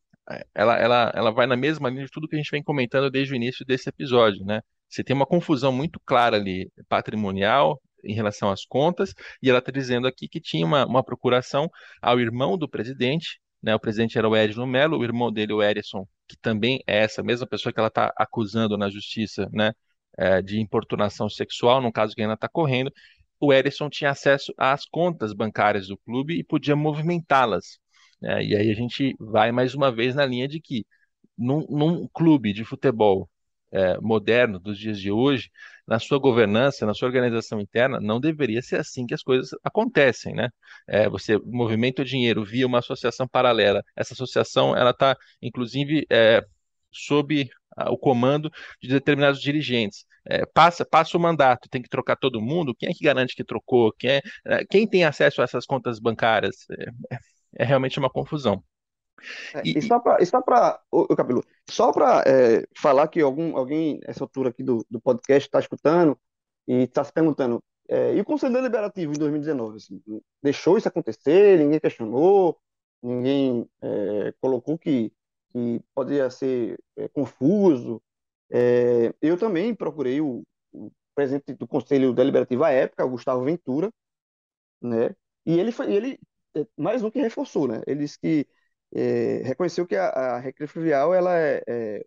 ela, 0.55 0.77
ela, 0.79 1.12
ela 1.14 1.31
vai 1.31 1.47
na 1.47 1.57
mesma 1.57 1.89
linha 1.91 2.05
de 2.05 2.11
tudo 2.11 2.29
que 2.29 2.37
a 2.37 2.39
gente 2.39 2.51
vem 2.51 2.62
comentando 2.62 3.11
desde 3.11 3.33
o 3.35 3.37
início 3.37 3.64
desse 3.64 3.89
episódio, 3.89 4.45
né? 4.45 4.61
Você 4.89 5.05
tem 5.05 5.14
uma 5.14 5.27
confusão 5.27 5.73
muito 5.73 6.01
clara 6.05 6.37
ali, 6.37 6.71
patrimonial, 6.89 7.81
em 8.05 8.14
relação 8.14 8.51
às 8.51 8.64
contas, 8.64 9.14
e 9.43 9.49
ela 9.51 9.59
está 9.59 9.71
dizendo 9.71 10.07
aqui 10.07 10.29
que 10.29 10.41
tinha 10.41 10.64
uma, 10.66 10.87
uma 10.87 11.05
procuração 11.05 11.71
ao 12.01 12.18
irmão 12.18 12.57
do 12.57 12.68
presidente, 12.68 13.41
né? 13.62 13.75
O 13.75 13.81
presidente 13.81 14.18
era 14.18 14.29
o 14.29 14.37
Edno 14.37 14.66
Mello, 14.66 14.99
o 14.99 15.05
irmão 15.05 15.31
dele, 15.33 15.53
o 15.53 15.62
Erison, 15.62 16.07
que 16.29 16.37
também 16.41 16.83
é 16.87 16.99
essa 16.99 17.23
mesma 17.23 17.47
pessoa 17.47 17.73
que 17.73 17.79
ela 17.79 17.89
está 17.89 18.12
acusando 18.16 18.77
na 18.77 18.89
justiça, 18.91 19.49
né? 19.53 19.73
É, 20.18 20.43
de 20.43 20.61
importunação 20.61 21.29
sexual, 21.29 21.81
no 21.81 21.93
caso 21.93 22.14
que 22.14 22.21
ainda 22.21 22.35
está 22.35 22.49
correndo, 22.49 22.93
o 23.39 23.53
Erison 23.53 23.89
tinha 23.89 24.11
acesso 24.11 24.53
às 24.59 24.85
contas 24.85 25.33
bancárias 25.33 25.87
do 25.89 25.97
clube 25.97 26.39
e 26.39 26.45
podia 26.45 26.77
movimentá-las. 26.77 27.79
Né? 28.21 28.45
E 28.45 28.57
aí 28.57 28.71
a 28.71 28.75
gente 28.75 29.14
vai 29.18 29.53
mais 29.53 29.75
uma 29.75 29.93
vez 29.93 30.14
na 30.14 30.27
linha 30.27 30.49
de 30.49 30.61
que 30.61 30.85
num, 31.39 31.66
num 31.71 32.09
clube 32.09 32.53
de 32.53 32.64
futebol 32.64 33.29
é, 33.73 33.99
moderno 34.01 34.59
dos 34.59 34.79
dias 34.79 34.99
de 35.01 35.11
hoje, 35.11 35.51
na 35.87 35.99
sua 35.99 36.18
governança, 36.18 36.87
na 36.87 36.95
sua 36.95 37.09
organização 37.09 37.61
interna, 37.61 38.01
não 38.01 38.21
deveria 38.21 38.62
ser 38.62 38.77
assim 38.81 39.07
que 39.07 39.14
as 39.14 39.23
coisas 39.23 39.51
acontecem, 39.64 40.35
né? 40.35 40.51
É, 40.89 41.09
você 41.09 41.39
movimenta 41.39 42.03
o 42.03 42.05
dinheiro 42.05 42.45
via 42.45 42.66
uma 42.66 42.79
associação 42.79 43.29
paralela. 43.29 43.83
Essa 43.97 44.14
associação, 44.14 44.77
ela 44.77 44.91
está, 44.91 45.16
inclusive, 45.43 46.07
é, 46.11 46.45
sob 46.91 47.49
o 47.89 47.97
comando 47.97 48.51
de 48.83 48.89
determinados 48.89 49.41
dirigentes. 49.41 50.05
É, 50.27 50.45
passa, 50.47 50.85
passa 50.85 51.16
o 51.16 51.21
mandato, 51.21 51.68
tem 51.71 51.81
que 51.81 51.89
trocar 51.89 52.16
todo 52.16 52.41
mundo. 52.41 52.75
Quem 52.75 52.91
é 52.91 52.93
que 52.93 53.05
garante 53.05 53.35
que 53.35 53.45
trocou? 53.45 53.93
Quem, 53.99 54.11
é, 54.11 54.21
é 54.47 54.64
quem 54.68 54.87
tem 54.87 55.05
acesso 55.05 55.41
a 55.41 55.45
essas 55.45 55.64
contas 55.64 55.99
bancárias? 55.99 56.66
É, 56.71 57.16
é 57.55 57.64
realmente 57.64 57.98
uma 57.98 58.11
confusão. 58.11 58.62
É, 59.55 59.62
e, 59.64 59.78
e, 59.78 59.82
só 59.82 59.98
para, 60.40 60.80
o 60.90 61.14
Cabelo, 61.14 61.44
só 61.68 61.92
para 61.92 62.24
é, 62.26 62.64
falar 62.76 63.07
que 63.09 63.20
algum, 63.20 63.57
alguém 63.57 64.01
nessa 64.07 64.24
altura 64.24 64.51
aqui 64.51 64.62
do, 64.62 64.84
do 64.90 65.01
podcast 65.01 65.46
está 65.46 65.59
escutando 65.59 66.18
e 66.66 66.84
está 66.84 67.05
se 67.05 67.12
perguntando, 67.12 67.62
é, 67.88 68.14
e 68.14 68.20
o 68.20 68.24
Conselho 68.24 68.55
Deliberativo 68.55 69.12
em 69.12 69.18
2019, 69.18 69.76
assim, 69.78 70.01
deixou 70.40 70.78
isso 70.78 70.86
acontecer, 70.86 71.59
ninguém 71.59 71.80
questionou, 71.80 72.57
ninguém 73.03 73.68
é, 73.82 74.32
colocou 74.40 74.78
que, 74.78 75.12
que 75.48 75.80
poderia 75.92 76.30
ser 76.30 76.78
é, 76.96 77.09
confuso. 77.09 78.01
É, 78.48 79.12
eu 79.20 79.36
também 79.36 79.74
procurei 79.74 80.20
o, 80.20 80.44
o, 80.72 80.90
presidente 81.16 81.53
do 81.55 81.66
Conselho 81.66 82.12
Deliberativo 82.12 82.62
à 82.62 82.70
época, 82.70 83.05
o 83.05 83.11
Gustavo 83.11 83.44
Ventura, 83.44 83.90
né? 84.80 85.14
E 85.44 85.59
ele, 85.59 85.72
foi, 85.72 85.92
ele 85.92 86.18
mais 86.76 87.03
um 87.03 87.11
que 87.11 87.20
reforçou, 87.20 87.68
né? 87.68 87.82
Ele 87.86 88.01
disse 88.01 88.18
que 88.18 88.46
é, 88.94 89.42
reconheceu 89.44 89.86
que 89.86 89.96
a, 89.96 90.09
a 90.09 90.38
recreio 90.38 90.68
fluvial 90.68 91.14
ela 91.14 91.36
é, 91.38 91.62
é, 91.66 92.07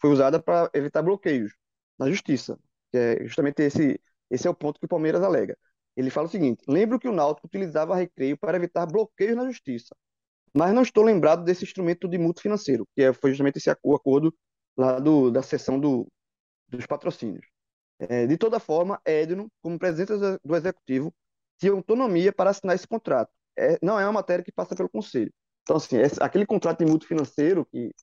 foi 0.00 0.10
usada 0.10 0.42
para 0.42 0.70
evitar 0.74 1.02
bloqueios 1.02 1.52
na 1.98 2.10
justiça, 2.10 2.58
é 2.92 3.22
justamente 3.24 3.62
esse 3.62 4.00
esse 4.30 4.46
é 4.48 4.50
o 4.50 4.54
ponto 4.54 4.80
que 4.80 4.86
o 4.86 4.88
Palmeiras 4.88 5.22
alega. 5.22 5.56
Ele 5.96 6.10
fala 6.10 6.26
o 6.26 6.30
seguinte: 6.30 6.64
lembro 6.68 6.98
que 6.98 7.08
o 7.08 7.12
Náutico 7.12 7.46
utilizava 7.46 7.94
recreio 7.94 8.36
para 8.36 8.56
evitar 8.56 8.86
bloqueios 8.86 9.36
na 9.36 9.46
justiça, 9.46 9.94
mas 10.54 10.74
não 10.74 10.82
estou 10.82 11.04
lembrado 11.04 11.44
desse 11.44 11.64
instrumento 11.64 12.08
de 12.08 12.18
mútuo 12.18 12.42
financeiro, 12.42 12.86
que 12.94 13.02
é, 13.02 13.12
foi 13.12 13.30
justamente 13.30 13.58
esse 13.58 13.70
acordo 13.70 14.34
lá 14.76 14.98
do, 15.00 15.30
da 15.30 15.42
sessão 15.42 15.78
do, 15.80 16.06
dos 16.68 16.86
patrocínios. 16.86 17.46
É, 17.98 18.26
de 18.26 18.36
toda 18.36 18.60
forma, 18.60 19.00
Edno, 19.06 19.50
como 19.62 19.78
presidente 19.78 20.12
do 20.44 20.56
executivo, 20.56 21.14
tinha 21.58 21.72
autonomia 21.72 22.32
para 22.32 22.50
assinar 22.50 22.74
esse 22.76 22.86
contrato. 22.88 23.32
É, 23.56 23.78
não 23.82 23.98
é 23.98 24.04
uma 24.04 24.12
matéria 24.12 24.44
que 24.44 24.52
passa 24.52 24.74
pelo 24.74 24.88
conselho. 24.88 25.32
Então, 25.62 25.76
assim, 25.76 25.96
esse, 25.98 26.22
aquele 26.22 26.46
contrato 26.46 26.84
de 26.84 26.90
mútuo 26.90 27.08
financeiro 27.08 27.66
que, 27.66 27.94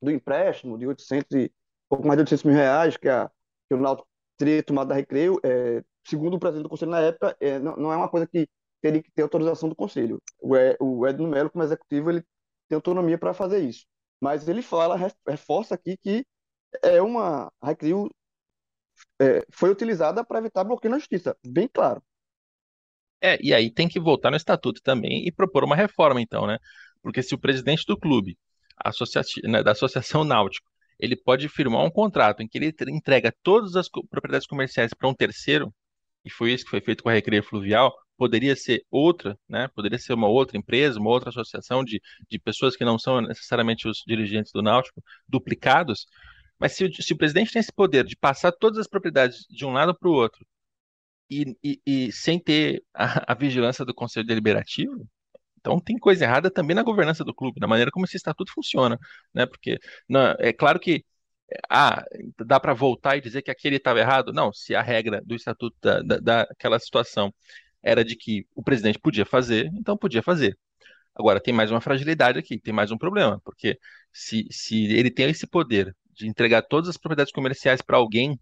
do 0.00 0.10
empréstimo 0.10 0.78
de 0.78 0.86
800 0.86 1.30
e, 1.36 1.52
pouco 1.88 2.06
mais 2.06 2.16
de 2.16 2.22
800 2.22 2.44
mil 2.44 2.54
reais 2.54 2.96
que, 2.96 3.08
a, 3.08 3.30
que 3.68 3.74
o 3.74 3.78
Náutico 3.80 4.08
teria 4.36 4.62
tomado 4.62 4.88
da 4.88 4.94
Recreio, 4.94 5.38
é, 5.44 5.82
segundo 6.06 6.34
o 6.36 6.38
presidente 6.40 6.64
do 6.64 6.68
conselho 6.70 6.90
na 6.90 7.00
época, 7.00 7.36
é, 7.40 7.58
não, 7.58 7.76
não, 7.76 7.92
é 7.92 7.96
uma 7.96 8.08
coisa 8.08 8.26
que 8.26 8.48
teria 8.80 9.02
que 9.02 9.10
ter 9.12 9.22
autorização 9.22 9.68
do 9.68 9.76
conselho. 9.76 10.22
O, 10.40 10.54
o 10.80 11.06
Edno 11.06 11.28
Melo, 11.28 11.50
como 11.50 11.64
executivo, 11.64 12.10
ele 12.10 12.24
tem 12.68 12.76
autonomia 12.76 13.18
para 13.18 13.34
fazer 13.34 13.60
isso. 13.60 13.84
Mas 14.20 14.48
ele 14.48 14.62
fala, 14.62 14.96
reforça 15.26 15.74
aqui 15.74 15.96
que 15.98 16.24
é 16.82 17.02
uma 17.02 17.52
a 17.60 17.68
Recreio 17.68 18.08
é, 19.20 19.44
foi 19.50 19.70
utilizada 19.70 20.24
para 20.24 20.38
evitar 20.38 20.64
bloqueio 20.64 20.92
na 20.92 20.98
justiça, 20.98 21.36
bem 21.46 21.68
claro. 21.68 22.02
É, 23.22 23.38
e 23.42 23.52
aí 23.52 23.70
tem 23.70 23.88
que 23.88 24.00
voltar 24.00 24.30
no 24.30 24.36
estatuto 24.36 24.80
também 24.82 25.26
e 25.26 25.32
propor 25.32 25.64
uma 25.64 25.76
reforma, 25.76 26.20
então, 26.20 26.46
né? 26.46 26.58
Porque 27.02 27.22
se 27.22 27.34
o 27.34 27.38
presidente 27.38 27.84
do 27.86 27.96
clube, 27.98 28.38
né, 29.44 29.62
da 29.62 29.72
Associação 29.72 30.24
Náutico, 30.24 30.68
ele 30.98 31.16
pode 31.16 31.48
firmar 31.48 31.84
um 31.84 31.90
contrato 31.90 32.42
em 32.42 32.48
que 32.48 32.58
ele 32.58 32.74
entrega 32.88 33.34
todas 33.42 33.76
as 33.76 33.88
propriedades 33.88 34.46
comerciais 34.46 34.92
para 34.94 35.08
um 35.08 35.14
terceiro, 35.14 35.74
e 36.24 36.30
foi 36.30 36.52
isso 36.52 36.64
que 36.64 36.70
foi 36.70 36.80
feito 36.80 37.02
com 37.02 37.08
a 37.08 37.12
Recreio 37.12 37.42
Fluvial, 37.42 37.94
poderia 38.16 38.54
ser 38.56 38.84
outra, 38.90 39.38
né? 39.48 39.68
Poderia 39.74 39.98
ser 39.98 40.12
uma 40.14 40.28
outra 40.28 40.58
empresa, 40.58 40.98
uma 41.00 41.10
outra 41.10 41.30
associação 41.30 41.84
de, 41.84 42.00
de 42.28 42.38
pessoas 42.38 42.76
que 42.76 42.84
não 42.84 42.98
são 42.98 43.20
necessariamente 43.22 43.88
os 43.88 44.02
dirigentes 44.06 44.52
do 44.52 44.62
Náutico, 44.62 45.02
duplicados. 45.28 46.06
Mas 46.58 46.72
se, 46.72 46.90
se 47.02 47.12
o 47.14 47.16
presidente 47.16 47.52
tem 47.52 47.60
esse 47.60 47.72
poder 47.72 48.04
de 48.04 48.16
passar 48.16 48.52
todas 48.52 48.78
as 48.78 48.86
propriedades 48.86 49.46
de 49.48 49.64
um 49.64 49.72
lado 49.72 49.94
para 49.94 50.08
o 50.08 50.12
outro 50.12 50.44
e, 51.30 51.56
e, 51.62 51.80
e, 51.86 52.12
sem 52.12 52.38
ter 52.38 52.82
a, 52.94 53.32
a 53.32 53.34
vigilância 53.34 53.84
do 53.84 53.94
Conselho 53.94 54.26
Deliberativo, 54.26 55.06
então 55.60 55.80
tem 55.80 55.98
coisa 55.98 56.24
errada 56.24 56.50
também 56.50 56.74
na 56.74 56.82
governança 56.82 57.24
do 57.24 57.34
clube, 57.34 57.60
na 57.60 57.66
maneira 57.66 57.90
como 57.90 58.06
esse 58.06 58.16
estatuto 58.16 58.52
funciona, 58.52 58.98
né? 59.34 59.46
Porque 59.46 59.78
não, 60.08 60.34
é 60.38 60.52
claro 60.52 60.80
que 60.80 61.04
ah, 61.68 62.04
dá 62.46 62.60
para 62.60 62.74
voltar 62.74 63.16
e 63.16 63.20
dizer 63.20 63.42
que 63.42 63.50
aquele 63.50 63.76
estava 63.76 63.98
errado? 64.00 64.32
Não, 64.32 64.52
se 64.52 64.74
a 64.74 64.82
regra 64.82 65.20
do 65.24 65.34
estatuto 65.34 65.76
da, 65.82 66.00
da, 66.02 66.18
daquela 66.18 66.78
situação 66.78 67.34
era 67.82 68.04
de 68.04 68.16
que 68.16 68.46
o 68.54 68.62
presidente 68.62 68.98
podia 68.98 69.26
fazer, 69.26 69.66
então 69.74 69.96
podia 69.96 70.22
fazer. 70.22 70.58
Agora, 71.14 71.40
tem 71.40 71.52
mais 71.54 71.70
uma 71.70 71.80
fragilidade 71.80 72.38
aqui, 72.38 72.58
tem 72.58 72.72
mais 72.74 72.90
um 72.90 72.98
problema, 72.98 73.40
porque 73.44 73.78
se, 74.12 74.46
se 74.50 74.84
ele 74.86 75.10
tem 75.10 75.30
esse 75.30 75.46
poder 75.46 75.94
de 76.14 76.28
entregar 76.28 76.62
todas 76.62 76.88
as 76.88 76.96
propriedades 76.96 77.32
comerciais 77.32 77.82
para 77.82 77.96
alguém, 77.96 78.38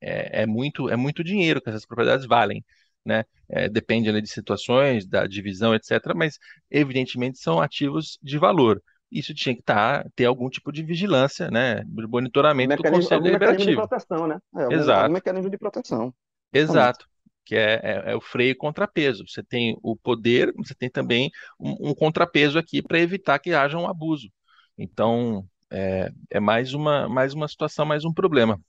é, 0.00 0.42
é, 0.42 0.46
muito, 0.46 0.88
é 0.88 0.96
muito 0.96 1.22
dinheiro 1.24 1.60
que 1.60 1.68
essas 1.68 1.86
propriedades 1.86 2.26
valem 2.26 2.64
né? 3.04 3.24
É, 3.48 3.68
depende 3.68 4.08
ali, 4.08 4.20
de 4.20 4.28
situações, 4.28 5.06
da 5.06 5.26
divisão, 5.26 5.74
etc. 5.74 5.92
Mas, 6.14 6.38
evidentemente, 6.70 7.38
são 7.38 7.60
ativos 7.60 8.18
de 8.22 8.38
valor. 8.38 8.82
Isso 9.10 9.34
tinha 9.34 9.54
que 9.54 9.62
tá, 9.62 10.04
ter 10.14 10.26
algum 10.26 10.48
tipo 10.48 10.70
de 10.70 10.82
vigilância, 10.82 11.50
né? 11.50 11.82
De 11.84 12.06
monitoramento 12.06 12.76
do 12.76 12.82
Conselho 12.82 13.22
Deliberativo. 13.22 13.70
Mecanismo 13.70 13.82
de 13.82 13.88
proteção, 13.88 14.26
né? 14.26 14.38
É, 14.56 14.62
algum, 14.62 14.74
Exato. 14.74 15.00
Algum 15.00 15.14
mecanismo 15.14 15.50
de 15.50 15.58
proteção. 15.58 16.14
Exato. 16.52 17.06
Que 17.44 17.56
é, 17.56 17.80
é, 17.82 18.12
é, 18.12 18.16
o 18.16 18.20
freio 18.20 18.52
e 18.52 18.54
contrapeso. 18.54 19.24
Você 19.26 19.42
tem 19.42 19.76
o 19.82 19.96
poder, 19.96 20.52
você 20.56 20.74
tem 20.74 20.88
também 20.88 21.30
um, 21.58 21.90
um 21.90 21.94
contrapeso 21.94 22.56
aqui 22.56 22.80
para 22.80 23.00
evitar 23.00 23.38
que 23.40 23.52
haja 23.52 23.76
um 23.76 23.88
abuso. 23.88 24.30
Então, 24.78 25.44
é, 25.72 26.12
é, 26.30 26.38
mais, 26.38 26.72
uma, 26.72 27.08
mais 27.08 27.34
uma 27.34 27.48
situação, 27.48 27.84
mais 27.84 28.04
um 28.04 28.12
problema. 28.12 28.60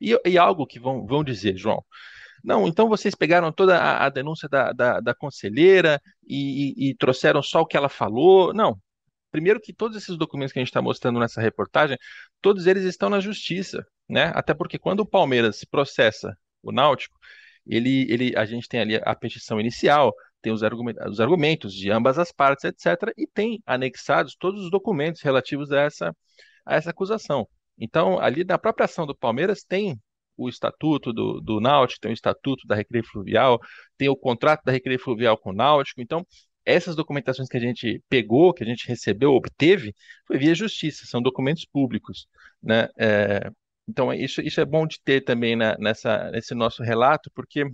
E, 0.00 0.18
e 0.24 0.38
algo 0.38 0.66
que 0.66 0.78
vão, 0.78 1.04
vão 1.06 1.24
dizer, 1.24 1.56
João, 1.56 1.84
não, 2.44 2.66
então 2.66 2.88
vocês 2.88 3.14
pegaram 3.14 3.52
toda 3.52 3.76
a, 3.78 4.06
a 4.06 4.08
denúncia 4.08 4.48
da, 4.48 4.72
da, 4.72 5.00
da 5.00 5.14
conselheira 5.14 6.00
e, 6.26 6.88
e, 6.88 6.90
e 6.90 6.94
trouxeram 6.94 7.42
só 7.42 7.60
o 7.62 7.66
que 7.66 7.76
ela 7.76 7.88
falou. 7.88 8.54
Não. 8.54 8.78
Primeiro 9.30 9.60
que 9.60 9.72
todos 9.74 9.96
esses 9.96 10.16
documentos 10.16 10.52
que 10.52 10.58
a 10.58 10.62
gente 10.62 10.70
está 10.70 10.80
mostrando 10.80 11.18
nessa 11.20 11.40
reportagem, 11.40 11.98
todos 12.40 12.66
eles 12.66 12.84
estão 12.84 13.10
na 13.10 13.20
justiça, 13.20 13.84
né? 14.08 14.32
Até 14.34 14.54
porque 14.54 14.78
quando 14.78 15.00
o 15.00 15.06
Palmeiras 15.06 15.64
processa 15.64 16.36
o 16.62 16.72
Náutico, 16.72 17.18
ele, 17.66 18.06
ele, 18.10 18.36
a 18.36 18.46
gente 18.46 18.68
tem 18.68 18.80
ali 18.80 18.96
a 18.96 19.14
petição 19.14 19.60
inicial, 19.60 20.14
tem 20.40 20.52
os, 20.52 20.62
argumentos, 20.62 21.06
os 21.06 21.20
argumentos 21.20 21.74
de 21.74 21.90
ambas 21.90 22.18
as 22.18 22.32
partes, 22.32 22.64
etc., 22.64 23.12
e 23.16 23.26
tem 23.26 23.62
anexados 23.66 24.34
todos 24.36 24.64
os 24.64 24.70
documentos 24.70 25.20
relativos 25.20 25.70
a 25.72 25.82
essa, 25.82 26.16
a 26.64 26.76
essa 26.76 26.90
acusação. 26.90 27.46
Então, 27.78 28.18
ali 28.18 28.44
na 28.44 28.58
própria 28.58 28.84
ação 28.84 29.06
do 29.06 29.16
Palmeiras 29.16 29.62
tem 29.62 29.98
o 30.36 30.48
estatuto 30.48 31.12
do, 31.12 31.40
do 31.40 31.60
Náutico, 31.60 32.00
tem 32.00 32.12
o 32.12 32.14
estatuto 32.14 32.66
da 32.66 32.74
Recreio 32.74 33.04
Fluvial, 33.04 33.60
tem 33.96 34.08
o 34.08 34.16
contrato 34.16 34.62
da 34.64 34.72
Recreio 34.72 35.00
Fluvial 35.00 35.36
com 35.36 35.50
o 35.50 35.54
Náutico. 35.54 36.00
Então, 36.00 36.24
essas 36.64 36.94
documentações 36.94 37.48
que 37.48 37.56
a 37.56 37.60
gente 37.60 38.02
pegou, 38.08 38.52
que 38.52 38.62
a 38.62 38.66
gente 38.66 38.86
recebeu, 38.86 39.32
obteve, 39.32 39.94
foi 40.26 40.38
via 40.38 40.54
justiça, 40.54 41.06
são 41.06 41.20
documentos 41.22 41.64
públicos, 41.64 42.28
né? 42.62 42.88
É, 42.98 43.50
então, 43.88 44.12
isso, 44.12 44.42
isso 44.42 44.60
é 44.60 44.64
bom 44.66 44.86
de 44.86 45.00
ter 45.02 45.22
também 45.22 45.56
na, 45.56 45.76
nessa, 45.78 46.30
nesse 46.30 46.54
nosso 46.54 46.82
relato, 46.82 47.30
porque 47.34 47.64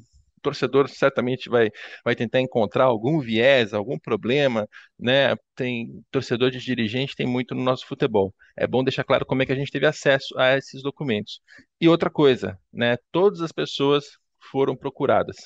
torcedor 0.44 0.88
certamente 0.88 1.48
vai, 1.48 1.70
vai 2.04 2.14
tentar 2.14 2.40
encontrar 2.40 2.84
algum 2.84 3.18
viés, 3.20 3.72
algum 3.74 3.98
problema, 3.98 4.68
né? 4.98 5.34
Tem 5.54 6.04
torcedor 6.10 6.50
de 6.50 6.58
dirigente 6.60 7.16
tem 7.16 7.26
muito 7.26 7.54
no 7.54 7.62
nosso 7.62 7.86
futebol. 7.86 8.34
É 8.56 8.66
bom 8.66 8.84
deixar 8.84 9.04
claro 9.04 9.26
como 9.26 9.42
é 9.42 9.46
que 9.46 9.52
a 9.52 9.56
gente 9.56 9.72
teve 9.72 9.86
acesso 9.86 10.38
a 10.38 10.56
esses 10.56 10.82
documentos. 10.82 11.40
E 11.80 11.88
outra 11.88 12.10
coisa, 12.10 12.58
né? 12.72 12.96
Todas 13.10 13.40
as 13.40 13.52
pessoas 13.52 14.04
foram 14.50 14.76
procuradas. 14.76 15.36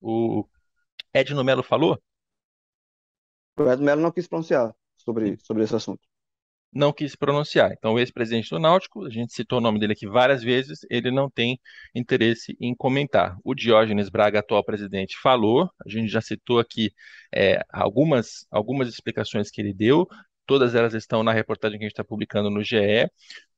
O 0.00 0.46
Edno 1.12 1.42
Melo 1.42 1.62
falou? 1.62 1.98
O 3.58 3.62
Edno 3.70 3.84
Melo 3.84 4.02
não 4.02 4.12
quis 4.12 4.28
pronunciar 4.28 4.74
sobre, 4.98 5.38
sobre 5.38 5.64
esse 5.64 5.74
assunto 5.74 6.13
não 6.74 6.92
quis 6.92 7.14
pronunciar. 7.14 7.72
Então, 7.72 7.94
o 7.94 7.98
ex-presidente 7.98 8.50
do 8.50 8.58
Náutico, 8.58 9.04
a 9.04 9.10
gente 9.10 9.32
citou 9.32 9.58
o 9.58 9.60
nome 9.60 9.78
dele 9.78 9.92
aqui 9.92 10.06
várias 10.06 10.42
vezes, 10.42 10.80
ele 10.90 11.10
não 11.10 11.30
tem 11.30 11.58
interesse 11.94 12.56
em 12.60 12.74
comentar. 12.74 13.38
O 13.44 13.54
Diógenes 13.54 14.08
Braga, 14.08 14.40
atual 14.40 14.64
presidente, 14.64 15.16
falou, 15.22 15.70
a 15.84 15.88
gente 15.88 16.08
já 16.08 16.20
citou 16.20 16.58
aqui 16.58 16.92
é, 17.34 17.60
algumas, 17.70 18.46
algumas 18.50 18.88
explicações 18.88 19.50
que 19.50 19.60
ele 19.60 19.72
deu, 19.72 20.08
todas 20.46 20.74
elas 20.74 20.94
estão 20.94 21.22
na 21.22 21.32
reportagem 21.32 21.78
que 21.78 21.84
a 21.84 21.88
gente 21.88 21.92
está 21.92 22.04
publicando 22.04 22.50
no 22.50 22.62
GE. 22.62 23.08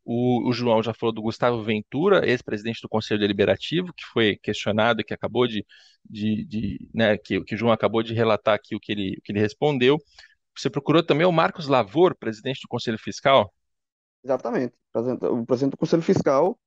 O, 0.05 0.49
o, 0.49 0.53
João 0.53 0.83
já 0.83 0.95
falou 0.95 1.13
do 1.13 1.23
Gustavo 1.23 1.65
Ventura, 1.65 2.29
ex-presidente 2.29 2.81
do 2.81 2.89
Conselho 2.89 3.19
Deliberativo, 3.19 3.93
que 3.93 4.05
foi 4.05 4.37
questionado 4.37 5.01
e 5.01 5.05
que 5.05 5.13
acabou 5.13 5.49
de, 5.49 5.67
de, 6.09 6.45
de 6.45 6.89
né, 6.95 7.19
que, 7.19 7.43
que 7.43 7.57
o 7.57 7.59
João 7.59 7.73
acabou 7.73 8.05
de 8.05 8.15
relatar 8.15 8.55
aqui 8.55 8.77
o 8.77 8.81
que 8.81 8.93
ele, 8.93 9.17
o 9.19 9.23
que 9.23 9.33
ele 9.33 9.41
respondeu. 9.41 9.99
Você 10.57 10.71
procurou 10.71 11.03
também 11.03 11.27
o 11.27 11.33
Marcos 11.33 11.69
Lavor, 11.69 12.17
presidente 12.17 12.61
do 12.63 12.69
Conselho 12.69 12.99
Fiscal? 12.99 13.53
Exatamente. 14.25 14.75
O 14.95 15.45
presidente 15.45 15.73
do 15.73 15.77
Conselho 15.77 16.03
Fiscal 16.03 16.59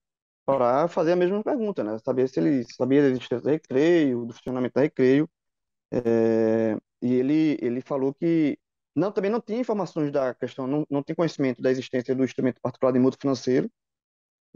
para 0.45 0.87
fazer 0.87 1.11
a 1.11 1.15
mesma 1.15 1.43
pergunta, 1.43 1.83
né? 1.83 1.97
Saber 1.99 2.27
se 2.27 2.39
ele 2.39 2.63
sabia 2.75 3.01
da 3.01 3.07
existência 3.09 3.41
do 3.41 3.49
recreio, 3.49 4.25
do 4.25 4.33
funcionamento 4.33 4.73
da 4.73 4.81
recreio. 4.81 5.29
É, 5.91 6.77
e 7.01 7.13
ele, 7.13 7.57
ele 7.61 7.81
falou 7.81 8.13
que 8.13 8.57
não, 8.95 9.11
também 9.11 9.31
não 9.31 9.41
tinha 9.41 9.59
informações 9.59 10.11
da 10.11 10.33
questão, 10.33 10.67
não, 10.67 10.85
não 10.89 11.03
tem 11.03 11.15
conhecimento 11.15 11.61
da 11.61 11.71
existência 11.71 12.15
do 12.15 12.23
instrumento 12.23 12.61
particular 12.61 12.91
de 12.91 12.99
mútuo 12.99 13.19
financeiro. 13.21 13.69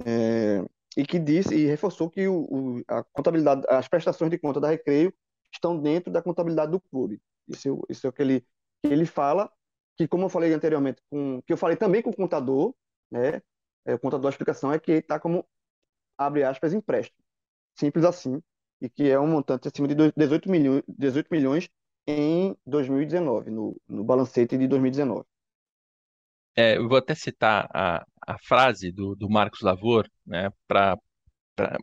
É, 0.05 0.63
e 0.97 1.05
que 1.05 1.19
disse 1.19 1.55
e 1.55 1.65
reforçou 1.65 2.09
que 2.09 2.27
o, 2.27 2.41
o, 2.43 2.83
a 2.87 3.03
contabilidade, 3.03 3.63
as 3.69 3.87
prestações 3.87 4.31
de 4.31 4.37
conta 4.37 4.59
da 4.59 4.69
Recreio 4.69 5.13
estão 5.51 5.79
dentro 5.79 6.11
da 6.11 6.21
contabilidade 6.21 6.71
do 6.71 6.79
clube. 6.79 7.21
Isso, 7.47 7.83
isso 7.89 8.07
é 8.07 8.09
o 8.09 8.13
que 8.13 8.21
ele 8.21 8.45
ele 8.83 9.05
fala 9.05 9.51
que, 9.97 10.07
como 10.07 10.25
eu 10.25 10.29
falei 10.29 10.53
anteriormente, 10.53 11.01
com, 11.09 11.41
que 11.41 11.53
eu 11.53 11.57
falei 11.57 11.77
também 11.77 12.01
com 12.01 12.09
o 12.09 12.15
contador, 12.15 12.73
né? 13.11 13.41
É, 13.85 13.95
o 13.95 13.99
contador, 13.99 14.27
a 14.27 14.29
explicação 14.29 14.71
é 14.71 14.79
que 14.79 14.93
está 14.93 15.19
como, 15.19 15.45
abre 16.17 16.43
aspas, 16.43 16.73
empréstimo. 16.73 17.17
Simples 17.75 18.05
assim. 18.05 18.41
E 18.81 18.89
que 18.89 19.09
é 19.09 19.19
um 19.19 19.27
montante 19.27 19.67
acima 19.67 19.87
de 19.87 19.95
18 19.95 20.49
milhões, 20.49 20.83
18 20.87 21.27
milhões 21.31 21.69
em 22.07 22.55
2019, 22.65 23.49
no, 23.49 23.79
no 23.87 24.03
balancete 24.03 24.57
de 24.57 24.67
2019. 24.67 25.25
É, 26.55 26.77
eu 26.77 26.87
vou 26.87 26.97
até 26.97 27.15
citar 27.15 27.67
a, 27.73 28.05
a 28.27 28.37
frase 28.39 28.91
do, 28.91 29.15
do 29.15 29.29
Marcos 29.29 29.61
Lavor, 29.61 30.09
né, 30.25 30.51
para 30.67 30.97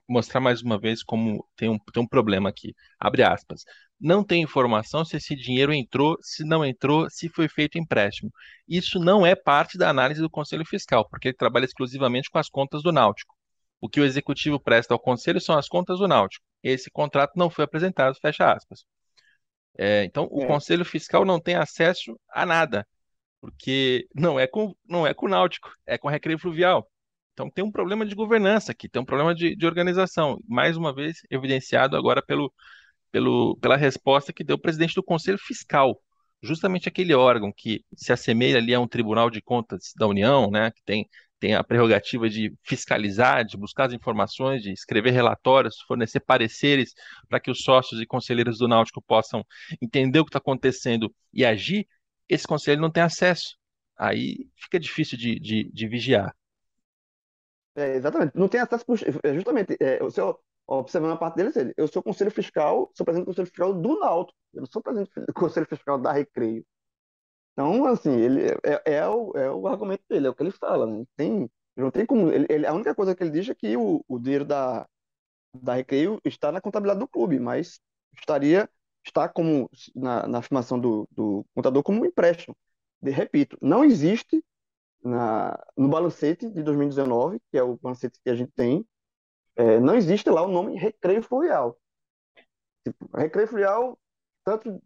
mostrar 0.09 0.41
mais 0.41 0.63
uma 0.63 0.79
vez 0.79 1.03
como 1.03 1.47
tem 1.57 1.69
um, 1.69 1.79
tem 1.93 2.03
um 2.03 2.07
problema 2.07 2.49
aqui. 2.49 2.75
Abre 2.99 3.23
aspas 3.23 3.65
não 4.01 4.25
tem 4.25 4.43
informação 4.43 5.05
se 5.05 5.17
esse 5.19 5.37
dinheiro 5.37 5.75
entrou, 5.75 6.17
se 6.23 6.43
não 6.43 6.65
entrou, 6.65 7.09
se 7.11 7.29
foi 7.29 7.49
feito 7.49 7.77
empréstimo. 7.79 8.33
Isso 8.67 8.99
não 8.99 9.27
é 9.27 9.35
parte 9.35 9.77
da 9.77 9.91
análise 9.91 10.23
do 10.23 10.31
Conselho 10.31 10.65
Fiscal, 10.65 11.07
porque 11.09 11.29
ele 11.29 11.37
trabalha 11.37 11.67
exclusivamente 11.67 12.31
com 12.31 12.39
as 12.39 12.49
contas 12.49 12.83
do 12.83 12.93
Náutico. 12.93 13.35
O 13.81 13.89
que 13.91 14.01
o 14.01 14.05
executivo 14.05 14.59
presta 14.59 14.95
ao 14.95 14.99
Conselho 15.01 15.41
são 15.41 15.57
as 15.59 15.69
contas 15.69 15.99
do 15.99 16.09
Náutico. 16.09 16.45
esse 16.63 16.91
contrato 16.91 17.33
não 17.37 17.51
foi 17.51 17.65
apresentado, 17.65 18.15
fecha 18.21 18.51
aspas. 18.53 18.85
É, 19.79 20.05
então, 20.05 20.29
o 20.31 20.43
É, 20.43 20.47
Conselho 20.47 20.85
Fiscal 20.85 21.25
não 21.25 21.41
tem 21.41 21.55
acesso 21.55 22.19
a 22.31 22.45
nada, 22.47 22.87
porque 23.41 24.09
não 24.15 24.41
é 24.41 24.47
com, 24.49 24.75
não 24.89 25.07
é 25.07 25.15
com 25.15 25.27
o 25.27 25.29
Náutico, 25.31 25.71
é 25.87 25.99
com 25.99 26.09
a 26.09 26.13
Recreio 26.13 26.39
Fluvial. 26.41 26.90
Então, 27.41 27.51
tem 27.51 27.65
um 27.65 27.73
problema 27.73 28.05
de 28.05 28.15
governança 28.15 28.73
aqui, 28.73 28.87
tem 28.87 29.01
um 29.01 29.05
problema 29.05 29.35
de, 29.35 29.57
de 29.57 29.67
organização, 29.67 30.39
mais 30.47 30.77
uma 30.77 30.95
vez 30.95 31.23
evidenciado 31.31 31.97
agora 31.97 32.21
pelo, 32.21 32.53
pelo, 33.11 33.57
pela 33.57 33.77
resposta 33.77 34.31
que 34.31 34.45
deu 34.45 34.57
o 34.57 34.61
presidente 34.61 34.95
do 34.95 35.03
Conselho 35.03 35.39
Fiscal, 35.39 35.99
justamente 36.43 36.87
aquele 36.87 37.15
órgão 37.15 37.51
que 37.51 37.83
se 37.97 38.13
assemelha 38.13 38.59
ali 38.59 38.75
a 38.75 38.81
um 38.81 38.87
Tribunal 38.87 39.31
de 39.31 39.41
Contas 39.41 39.93
da 39.97 40.07
União, 40.07 40.51
né, 40.51 40.71
que 40.71 40.83
tem, 40.85 41.09
tem 41.39 41.55
a 41.55 41.65
prerrogativa 41.65 42.29
de 42.29 42.53
fiscalizar, 42.63 43.43
de 43.43 43.57
buscar 43.57 43.87
as 43.87 43.95
informações, 43.95 44.63
de 44.63 44.73
escrever 44.73 45.13
relatórios, 45.13 45.81
fornecer 45.89 46.21
pareceres 46.21 46.93
para 47.27 47.41
que 47.41 47.51
os 47.51 47.63
sócios 47.63 48.03
e 48.03 48.07
conselheiros 48.07 48.59
do 48.59 48.69
Náutico 48.69 49.01
possam 49.01 49.43
entender 49.81 50.21
o 50.21 50.25
que 50.27 50.29
está 50.29 50.39
acontecendo 50.39 51.11
e 51.33 51.43
agir, 51.47 51.89
esse 52.29 52.47
conselho 52.47 52.83
não 52.83 52.91
tem 52.91 53.03
acesso. 53.03 53.57
Aí 53.99 54.47
fica 54.57 54.79
difícil 54.79 55.17
de, 55.17 55.41
de, 55.41 55.71
de 55.73 55.89
vigiar. 55.89 56.35
É, 57.77 57.95
exatamente. 57.97 58.33
Não 58.37 58.49
tem 58.49 58.61
acesso, 58.61 58.85
é, 59.25 59.35
justamente, 59.35 59.77
é, 59.81 60.03
o 60.03 60.11
seu, 60.11 60.39
observando 60.67 61.13
a 61.13 61.17
parte 61.17 61.37
dele, 61.37 61.53
ele, 61.57 61.75
eu 61.77 61.89
sou 61.89 62.03
conselho 62.03 62.31
fiscal, 62.31 62.91
sou 62.95 63.05
presidente 63.05 63.27
do 63.27 63.31
conselho 63.31 63.47
fiscal 63.49 63.73
do 63.75 63.99
Náutico, 63.99 64.39
eu 64.55 64.61
não 64.63 64.69
sou 64.71 64.83
presidente 64.83 65.11
do 65.27 65.33
conselho 65.35 65.67
fiscal 65.67 65.99
da 65.99 66.13
Recreio. 66.13 66.65
Então, 67.53 67.85
assim, 67.87 68.11
ele 68.13 68.43
é, 68.65 68.95
é, 68.97 69.09
o, 69.09 69.33
é 69.37 69.51
o 69.51 69.67
argumento 69.69 70.05
dele, 70.09 70.27
é 70.27 70.31
o 70.31 70.35
que 70.35 70.43
ele 70.43 70.53
fala, 70.53 70.87
né? 70.87 71.05
Tem, 71.17 71.51
não 71.77 71.91
tem 71.91 72.07
como, 72.07 72.31
ele, 72.31 72.47
ele- 72.51 72.67
a 72.67 72.73
única 72.75 72.95
coisa 72.95 73.15
que 73.15 73.23
ele 73.23 73.31
diz 73.33 73.49
é 73.49 73.55
que 73.55 73.77
o, 73.77 74.05
o 74.09 74.19
dinheiro 74.19 74.45
da, 74.45 74.87
da 75.55 75.75
Recreio 75.75 76.21
está 76.25 76.53
na 76.53 76.61
contabilidade 76.61 77.01
do 77.01 77.09
clube, 77.09 77.39
mas 77.39 77.81
estaria, 78.19 78.69
está 79.05 79.29
como, 79.29 79.69
na, 79.95 80.27
na 80.27 80.39
afirmação 80.39 80.79
do, 80.79 81.09
do 81.11 81.45
contador, 81.55 81.83
como 81.83 82.03
um 82.03 82.07
empréstimo. 82.07 82.57
De, 83.03 83.11
repito, 83.11 83.57
não 83.61 83.85
existe 83.85 84.43
na, 85.03 85.59
no 85.77 85.89
balancete 85.89 86.49
de 86.49 86.63
2019, 86.63 87.41
que 87.51 87.59
é 87.59 87.63
o 87.63 87.77
balancete 87.77 88.19
que 88.23 88.31
a 88.31 88.35
gente 88.35 88.53
tem, 88.53 88.87
é, 89.57 89.81
não 89.81 89.95
existe 89.95 90.29
lá 90.31 90.43
o 90.43 90.51
nome 90.51 90.77
Recreio 90.77 91.23
Fluvial. 91.23 91.79
Tipo, 92.85 93.17
Recreio 93.17 93.49
Fluvial, 93.49 93.99
tanto 94.45 94.83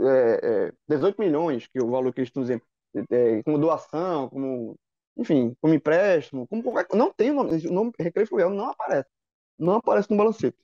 é, 0.00 0.68
é, 0.68 0.72
18 0.88 1.20
milhões, 1.20 1.66
que 1.66 1.78
é 1.78 1.82
o 1.82 1.90
valor 1.90 2.12
que 2.12 2.20
eles 2.20 2.28
estão 2.28 2.42
dizendo, 2.42 2.62
é, 3.10 3.42
como 3.42 3.58
doação, 3.58 4.28
como, 4.28 4.76
enfim, 5.16 5.54
como 5.60 5.74
empréstimo, 5.74 6.46
como 6.48 6.62
qualquer, 6.62 6.96
não 6.96 7.12
tem 7.12 7.30
o 7.30 7.34
nome, 7.34 7.66
o 7.66 7.72
nome 7.72 7.92
Recreio 7.98 8.26
Fluvial 8.26 8.50
não 8.50 8.66
aparece, 8.70 9.08
não 9.58 9.74
aparece 9.74 10.10
no 10.10 10.16
balancete. 10.16 10.58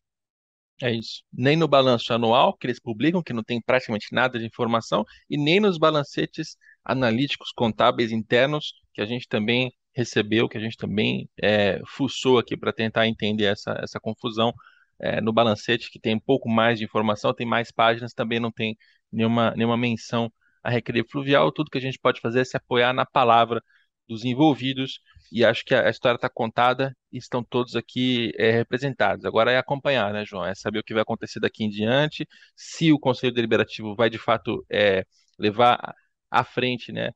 É 0.83 0.93
isso. 0.93 1.23
Nem 1.33 1.57
no 1.57 1.69
balanço 1.69 2.13
anual 2.13 2.57
que 2.57 2.67
eles 2.67 2.81
publicam, 2.81 3.23
que 3.23 3.33
não 3.33 3.45
tem 3.45 3.61
praticamente 3.61 4.09
nada 4.13 4.39
de 4.39 4.47
informação, 4.47 5.05
e 5.31 5.37
nem 5.37 5.61
nos 5.61 5.79
balancetes 5.79 6.57
analíticos 6.85 7.53
contábeis 7.53 8.11
internos, 8.11 8.75
que 8.95 9.03
a 9.03 9.07
gente 9.07 9.29
também 9.29 9.73
recebeu, 9.95 10.49
que 10.49 10.59
a 10.59 10.61
gente 10.61 10.77
também 10.77 11.29
é, 11.43 11.81
fuçou 11.87 12.39
aqui 12.39 12.57
para 12.57 12.73
tentar 12.73 13.07
entender 13.09 13.45
essa, 13.47 13.79
essa 13.83 14.01
confusão. 14.01 14.53
É, 14.99 15.21
no 15.21 15.33
balancete, 15.33 15.91
que 15.91 15.99
tem 15.99 16.15
um 16.15 16.21
pouco 16.21 16.49
mais 16.49 16.79
de 16.79 16.85
informação, 16.85 17.35
tem 17.35 17.47
mais 17.47 17.73
páginas, 17.73 18.15
também 18.15 18.39
não 18.41 18.53
tem 18.53 18.77
nenhuma, 19.13 19.53
nenhuma 19.57 19.77
menção 19.77 20.33
a 20.63 20.71
recreio 20.71 21.05
fluvial. 21.11 21.53
Tudo 21.53 21.71
que 21.71 21.79
a 21.79 21.81
gente 21.81 21.99
pode 21.99 22.21
fazer 22.21 22.41
é 22.41 22.45
se 22.45 22.57
apoiar 22.57 22.93
na 22.93 23.05
palavra 23.05 23.63
dos 24.09 24.25
envolvidos 24.25 25.01
e 25.33 25.45
acho 25.45 25.65
que 25.65 25.75
a, 25.75 25.87
a 25.87 25.91
história 25.91 26.17
está 26.17 26.29
contada 26.29 26.97
e 27.13 27.19
estão 27.19 27.43
todos 27.43 27.75
aqui 27.77 28.33
é, 28.39 28.51
representados. 28.51 29.25
Agora 29.25 29.51
é 29.53 29.59
acompanhar, 29.59 30.13
né, 30.13 30.25
João? 30.25 30.45
É 30.45 30.55
saber 30.55 30.79
o 30.81 30.85
que 30.85 30.95
vai 30.95 31.03
acontecer 31.03 31.41
daqui 31.41 31.65
em 31.65 31.71
diante, 31.71 32.27
se 32.57 32.93
o 32.93 32.99
Conselho 32.99 33.33
Deliberativo 33.35 33.95
vai 33.95 34.11
de 34.11 34.19
fato 34.19 34.65
é, 34.71 35.05
levar 35.39 35.95
à 36.31 36.45
frente, 36.45 36.93
né, 36.93 37.11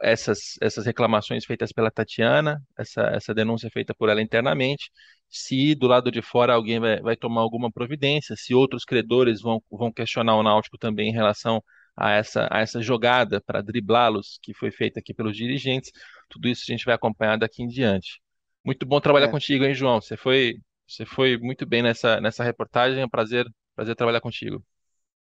essas, 0.00 0.56
essas 0.60 0.86
reclamações 0.86 1.44
feitas 1.44 1.72
pela 1.72 1.90
Tatiana, 1.90 2.62
essa, 2.78 3.02
essa 3.14 3.34
denúncia 3.34 3.70
feita 3.70 3.94
por 3.94 4.08
ela 4.08 4.22
internamente, 4.22 4.90
se 5.28 5.74
do 5.74 5.86
lado 5.86 6.10
de 6.10 6.22
fora 6.22 6.54
alguém 6.54 6.80
vai, 6.80 7.00
vai 7.00 7.16
tomar 7.16 7.40
alguma 7.42 7.70
providência, 7.70 8.36
se 8.36 8.54
outros 8.54 8.84
credores 8.84 9.40
vão, 9.42 9.62
vão 9.70 9.92
questionar 9.92 10.36
o 10.36 10.42
Náutico 10.42 10.78
também 10.78 11.10
em 11.10 11.12
relação 11.12 11.62
a 11.96 12.12
essa, 12.12 12.48
a 12.50 12.60
essa 12.60 12.80
jogada 12.80 13.40
para 13.40 13.60
driblá-los 13.62 14.38
que 14.42 14.54
foi 14.54 14.70
feita 14.70 15.00
aqui 15.00 15.12
pelos 15.12 15.36
dirigentes, 15.36 15.90
tudo 16.28 16.48
isso 16.48 16.64
a 16.68 16.72
gente 16.72 16.84
vai 16.84 16.94
acompanhar 16.94 17.36
daqui 17.38 17.62
em 17.62 17.66
diante. 17.68 18.20
Muito 18.64 18.86
bom 18.86 19.00
trabalhar 19.00 19.28
É, 19.28 19.28
contigo, 19.28 19.64
hein, 19.64 19.74
João? 19.74 20.00
Você 20.00 20.16
foi, 20.16 20.56
você 20.86 21.04
foi 21.06 21.36
muito 21.38 21.66
bem 21.66 21.82
nessa, 21.82 22.20
nessa 22.20 22.44
reportagem, 22.44 23.00
é 23.02 23.06
um 23.06 23.08
prazer, 23.08 23.46
prazer 23.74 23.96
trabalhar 23.96 24.20
contigo. 24.20 24.62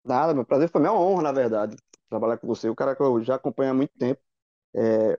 nada, 0.05 0.35
meu 0.35 0.45
prazer 0.45 0.69
foi 0.71 0.81
minha 0.81 0.93
honra, 0.93 1.23
na 1.23 1.33
verdade, 1.33 1.77
trabalhar 2.09 2.39
com 2.39 2.47
você, 2.47 2.69
o 2.69 2.75
cara 2.75 2.95
que 2.97 3.03
eu 3.03 3.23
já 3.23 3.37
acompanho 3.37 3.71
há 3.73 3.75
muito 3.75 3.93
tempo. 3.99 4.21
É, 4.75 5.18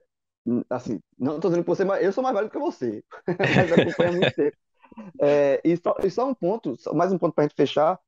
assim, 0.68 1.00
não 1.18 1.36
estou 1.36 1.50
dizendo 1.50 1.64
que 1.64 1.70
você, 1.70 1.84
mas 1.84 2.04
eu 2.04 2.12
sou 2.12 2.22
mais 2.22 2.34
velho 2.34 2.48
do 2.48 2.52
que 2.52 2.58
você, 2.58 3.02
mas 3.26 3.72
acompanho 3.72 4.10
há 4.10 4.12
muito 4.12 4.34
tempo. 4.34 4.56
É, 5.20 5.60
e, 5.64 5.76
só, 5.76 5.96
e 6.04 6.10
só 6.10 6.28
um 6.28 6.34
ponto, 6.34 6.76
só 6.76 6.94
mais 6.94 7.12
um 7.12 7.18
ponto 7.18 7.34
para 7.34 7.44
a 7.44 7.48
gente 7.48 7.56
fechar, 7.56 7.98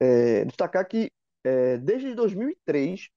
é, 0.00 0.44
destacar 0.44 0.86
que 0.86 1.10
é, 1.44 1.76
desde 1.78 2.14
2003 2.14 3.08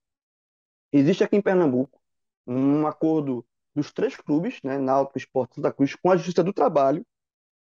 existe 0.92 1.24
aqui 1.24 1.36
em 1.36 1.42
Pernambuco 1.42 2.00
um 2.48 2.88
acordo 2.88 3.46
dos 3.76 3.92
três 3.92 4.16
clubes, 4.16 4.60
né, 4.64 4.78
Náutico, 4.78 5.18
Sport 5.18 5.52
e 5.52 5.56
Santa 5.56 5.72
Cruz, 5.72 5.96
com 5.96 6.12
a 6.12 6.18
Justiça 6.18 6.44
do 6.44 6.54
Trabalho, 6.54 7.06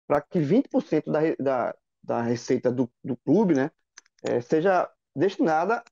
para 0.08 0.22
que 0.22 0.40
20% 0.40 1.12
da, 1.12 1.20
da, 1.40 1.76
da 2.02 2.22
receita 2.22 2.72
do, 2.72 2.90
do 3.04 3.16
clube, 3.18 3.54
né, 3.54 3.72
é, 4.24 4.42
seja 4.42 4.90
destinada, 5.16 5.84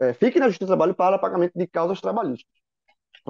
é, 0.00 0.12
fique 0.12 0.38
na 0.38 0.46
Justiça 0.46 0.66
do 0.66 0.68
Trabalho 0.68 0.94
para 0.94 1.18
pagamento 1.18 1.52
de 1.56 1.66
causas 1.66 2.00
trabalhistas. 2.00 2.59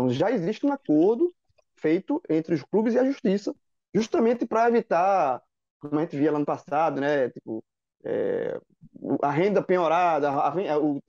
Então 0.00 0.08
já 0.08 0.30
existe 0.30 0.64
um 0.64 0.72
acordo 0.72 1.34
feito 1.76 2.22
entre 2.28 2.54
os 2.54 2.62
clubes 2.62 2.94
e 2.94 2.98
a 2.98 3.04
Justiça, 3.04 3.54
justamente 3.94 4.46
para 4.46 4.66
evitar, 4.68 5.42
como 5.78 5.98
a 5.98 6.02
gente 6.02 6.16
via 6.16 6.32
lá 6.32 6.38
no 6.38 6.46
passado, 6.46 7.00
né, 7.00 7.28
tipo, 7.28 7.62
é, 8.02 8.58
a 9.22 9.30
renda 9.30 9.62
penhorada, 9.62 10.30
a, 10.30 10.48
a, 10.48 10.78
o, 10.78 11.02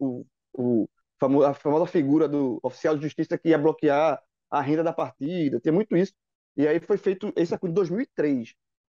o, 0.00 0.26
o, 0.54 1.44
a 1.44 1.54
famosa 1.54 1.86
figura 1.86 2.28
do 2.28 2.58
oficial 2.64 2.96
de 2.96 3.02
justiça 3.04 3.38
que 3.38 3.50
ia 3.50 3.58
bloquear 3.58 4.20
a 4.50 4.60
renda 4.60 4.82
da 4.82 4.92
partida, 4.92 5.60
tinha 5.60 5.72
muito 5.72 5.96
isso. 5.96 6.12
E 6.56 6.66
aí 6.66 6.80
foi 6.80 6.96
feito 6.96 7.32
esse 7.36 7.54
acordo 7.54 7.70
em 7.70 7.74
2003, 7.74 8.54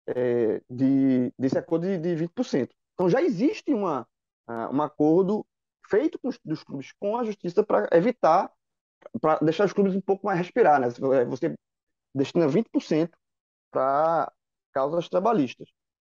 é, 0.06 0.62
de, 0.70 1.32
desse 1.36 1.58
acordo 1.58 1.86
de, 1.86 1.98
de 1.98 2.14
20%. 2.14 2.70
Então 2.94 3.10
já 3.10 3.20
existe 3.20 3.72
uma, 3.74 4.06
ah, 4.46 4.70
um 4.72 4.80
acordo 4.80 5.44
feito 5.88 6.16
com 6.20 6.28
os, 6.28 6.38
dos 6.44 6.62
clubes 6.62 6.92
com 6.92 7.16
a 7.16 7.24
justiça 7.24 7.64
para 7.64 7.88
evitar, 7.92 8.50
para 9.20 9.38
deixar 9.44 9.64
os 9.66 9.72
clubes 9.72 9.94
um 9.94 10.00
pouco 10.00 10.26
mais 10.26 10.38
respirar, 10.38 10.80
né? 10.80 10.88
Você 11.26 11.54
destina 12.14 12.48
20% 12.48 13.16
para 13.70 14.32
causas 14.72 15.08
trabalhistas. 15.08 15.68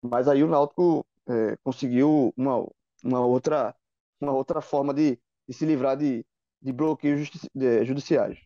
Mas 0.03 0.29
aí 0.29 0.43
o 0.45 0.49
Náutico 0.49 1.07
é, 1.29 1.57
conseguiu 1.65 2.33
uma, 2.37 2.67
uma 3.05 3.21
outra 3.27 3.75
uma 4.21 4.33
outra 4.33 4.61
forma 4.63 4.95
de, 4.95 5.19
de 5.49 5.55
se 5.55 5.67
livrar 5.67 5.97
de, 5.97 6.25
de 6.63 6.73
bloqueios 6.73 7.31
de- 7.55 7.85
judiciais. 7.85 8.39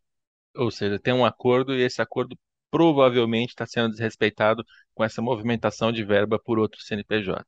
Ou 0.57 0.71
seja, 0.71 0.99
tem 0.99 1.13
um 1.15 1.25
acordo 1.25 1.75
e 1.75 1.83
esse 1.83 2.01
acordo 2.03 2.37
provavelmente 2.71 3.51
está 3.51 3.67
sendo 3.67 3.91
desrespeitado 3.91 4.65
com 4.95 5.03
essa 5.05 5.21
movimentação 5.23 5.91
de 5.93 6.05
verba 6.05 6.39
por 6.39 6.59
outro 6.59 6.81
CNPJ. 6.83 7.45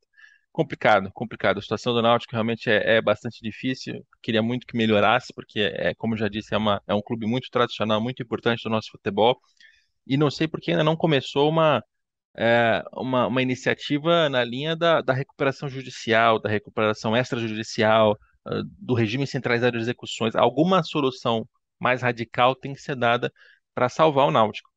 Complicado, 0.52 1.10
complicado. 1.12 1.58
A 1.58 1.62
situação 1.62 1.94
do 1.94 2.02
Náutico 2.02 2.34
realmente 2.34 2.68
é, 2.70 2.96
é 2.96 3.02
bastante 3.02 3.40
difícil. 3.42 4.06
Queria 4.22 4.42
muito 4.42 4.66
que 4.66 4.76
melhorasse, 4.76 5.32
porque, 5.34 5.60
é, 5.60 5.94
como 5.94 6.16
já 6.16 6.28
disse, 6.28 6.54
é, 6.54 6.58
uma, 6.58 6.82
é 6.86 6.94
um 6.94 7.00
clube 7.00 7.26
muito 7.26 7.48
tradicional, 7.50 8.00
muito 8.02 8.22
importante 8.22 8.62
do 8.62 8.70
nosso 8.70 8.90
futebol. 8.90 9.40
E 10.06 10.16
não 10.16 10.30
sei 10.30 10.46
por 10.48 10.60
que 10.60 10.70
ainda 10.72 10.84
não 10.84 10.96
começou 10.96 11.48
uma, 11.48 11.82
é, 12.36 12.82
uma, 12.92 13.26
uma 13.28 13.42
iniciativa 13.42 14.28
na 14.28 14.44
linha 14.44 14.76
da, 14.76 15.00
da 15.00 15.14
recuperação 15.14 15.68
judicial, 15.70 16.38
da 16.40 16.50
recuperação 16.50 17.16
extrajudicial, 17.16 18.18
ah, 18.44 18.62
do 18.78 18.94
regime 18.94 19.26
centralizado 19.26 19.76
de 19.78 19.82
execuções. 19.82 20.36
Alguma 20.36 20.82
solução 20.82 21.48
mais 21.80 22.02
radical 22.02 22.54
tem 22.54 22.74
que 22.74 22.82
ser 22.82 22.96
dada 22.96 23.32
para 23.74 23.88
salvar 23.88 24.26
o 24.26 24.30
Náutico. 24.30 24.70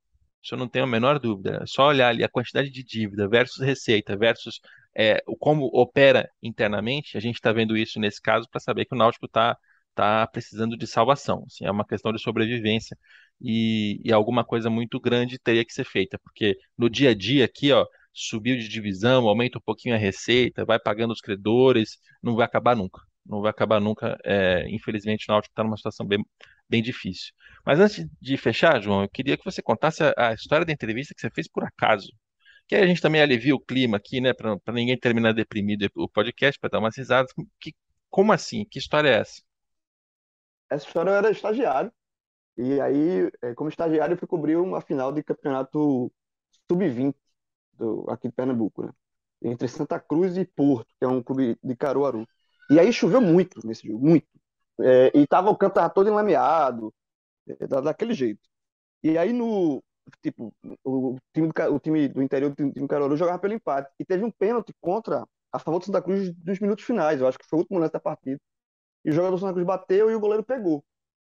Isso 0.44 0.54
eu 0.56 0.60
não 0.60 0.70
tenho 0.70 0.86
a 0.86 0.88
menor 0.88 1.20
dúvida. 1.20 1.60
É 1.64 1.66
só 1.66 1.88
olhar 1.88 2.10
ali 2.10 2.24
a 2.24 2.30
quantidade 2.30 2.70
de 2.70 2.84
dívida 2.84 3.28
versus 3.28 3.60
receita 3.66 4.16
versus 4.16 4.60
é, 4.98 5.22
como 5.39 5.66
opera 5.74 6.30
internamente, 6.41 7.18
a 7.18 7.20
gente 7.20 7.36
está 7.36 7.52
vendo 7.52 7.78
isso 7.78 8.00
nesse 8.00 8.22
caso 8.22 8.48
para 8.50 8.60
saber 8.60 8.86
que 8.86 8.96
o 8.96 8.98
Náutico 8.98 9.26
está 9.26 9.58
tá 9.93 10.28
precisando 10.28 10.78
de 10.78 10.88
salvação. 10.88 11.43
Assim, 11.48 11.66
é 11.66 11.72
uma 11.72 11.86
questão 11.86 12.12
de 12.14 12.22
sobrevivência 12.22 12.98
e, 13.41 14.02
e 14.04 14.14
alguma 14.14 14.43
coisa 14.46 14.70
muito 14.70 15.00
grande 15.00 15.39
teria 15.39 15.66
que 15.66 15.74
ser 15.74 15.86
feita, 15.86 16.20
porque 16.20 16.58
no 16.78 16.89
dia 16.89 17.12
a 17.12 17.16
dia 17.16 17.46
aqui, 17.46 17.72
ó, 17.72 17.86
subiu 18.14 18.58
de 18.58 18.68
divisão, 18.70 19.28
aumenta 19.28 19.58
um 19.58 19.62
pouquinho 19.62 19.96
a 19.96 19.98
receita, 19.98 20.66
vai 20.66 20.80
pagando 20.80 21.12
os 21.12 21.22
credores, 21.22 21.98
não 22.24 22.36
vai 22.36 22.46
acabar 22.46 22.76
nunca. 22.76 23.02
Não 23.26 23.41
vai 23.41 23.50
acabar 23.52 23.80
nunca. 23.82 24.18
É, 24.24 24.66
infelizmente, 24.70 25.26
o 25.28 25.32
Náutico 25.32 25.52
está 25.52 25.64
numa 25.64 25.78
situação 25.78 26.06
bem, 26.06 26.24
bem 26.70 26.82
difícil. 26.82 27.34
Mas 27.66 27.80
antes 27.80 28.06
de 28.22 28.38
fechar, 28.38 28.82
João, 28.82 29.02
eu 29.02 29.10
queria 29.10 29.36
que 29.38 29.43
você 29.43 29.62
contasse 29.62 30.04
a, 30.04 30.14
a 30.30 30.34
história 30.34 30.66
da 30.66 30.72
entrevista 30.72 31.14
que 31.14 31.22
você 31.22 31.30
fez 31.32 31.48
por 31.50 31.64
acaso. 31.64 32.12
Que 32.68 32.76
a 32.76 32.86
gente 32.88 33.01
também 33.01 33.22
alivia 33.22 33.55
o 33.55 33.59
clima 33.59 33.97
aqui, 33.97 34.20
né? 34.20 34.34
Para 34.34 34.74
ninguém 34.74 34.97
terminar 34.97 35.34
deprimido 35.34 35.88
o 35.95 36.09
podcast, 36.09 36.59
para 36.59 36.70
dar 36.72 36.80
umas 36.80 36.97
risadas. 36.97 37.32
Que, 37.59 37.74
como 38.09 38.32
assim? 38.32 38.66
Que 38.66 38.80
história 38.80 39.09
é 39.09 39.20
essa? 39.20 39.41
Essa 40.70 40.88
história 40.88 41.11
eu 41.11 41.16
era 41.16 41.30
estagiário. 41.30 41.91
E 42.57 42.80
aí, 42.82 43.30
eh, 43.41 43.53
como 43.55 43.70
estagiário, 43.70 44.13
eu 44.13 44.18
fui 44.18 44.28
cobrir 44.28 44.55
uma 44.55 44.82
final 44.82 45.11
de 45.11 45.24
campeonato 45.24 46.11
sub-20 46.70 47.16
aqui 48.09 48.30
de 48.30 48.34
Pernambuco, 48.34 48.84
né? 48.84 48.91
Entre 49.41 49.68
Santa 49.68 49.99
Cruz 49.99 50.38
e 50.38 50.45
Porto, 50.45 50.88
que 50.97 51.05
é 51.05 51.07
um 51.07 51.22
clube 51.22 51.57
de 51.63 51.76
Caruaru. 51.76 52.28
E 52.70 52.80
aí 52.80 52.91
choveu 52.91 53.22
muito 53.22 53.66
nesse 53.66 53.88
jogo, 53.88 54.05
muito. 54.05 54.28
É, 54.82 55.11
e 55.18 55.28
tava 55.28 55.49
o 55.49 55.57
campo 55.57 55.76
tava 55.76 55.89
todo 55.89 56.09
enlameado, 56.09 56.93
é, 57.47 57.68
daquele 57.68 58.13
jeito. 58.13 58.41
E 59.03 59.18
aí 59.18 59.34
no 59.34 59.84
tipo, 60.22 60.53
o 60.84 61.18
time 61.34 61.47
do, 61.47 61.74
o 61.74 61.80
time 61.80 62.08
do 62.08 62.22
interior 62.22 62.49
do 62.49 62.56
time 62.56 62.72
do 62.72 62.88
Caruaru 62.88 63.18
jogava 63.18 63.39
pelo 63.39 63.53
empate 63.53 63.91
e 63.99 64.06
teve 64.06 64.24
um 64.24 64.32
pênalti 64.32 64.74
contra 64.82 65.26
a 65.51 65.60
favor 65.60 65.80
do 65.80 65.86
Santa 65.86 66.01
Cruz 66.01 66.34
nos 66.43 66.60
minutos 66.60 66.84
finais, 66.84 67.22
eu 67.22 67.28
acho 67.28 67.39
que 67.39 67.47
foi 67.47 67.58
o 67.58 67.62
último 67.62 67.80
lance 67.80 67.93
da 67.93 67.99
partida. 67.99 68.39
E 69.03 69.10
o 69.10 69.14
jogador 69.14 69.36
do 69.36 69.39
Santa 69.39 69.53
Cruz 69.53 69.66
bateu 69.66 70.12
e 70.12 70.16
o 70.16 70.20
goleiro 70.20 70.43
pegou. 70.43 70.84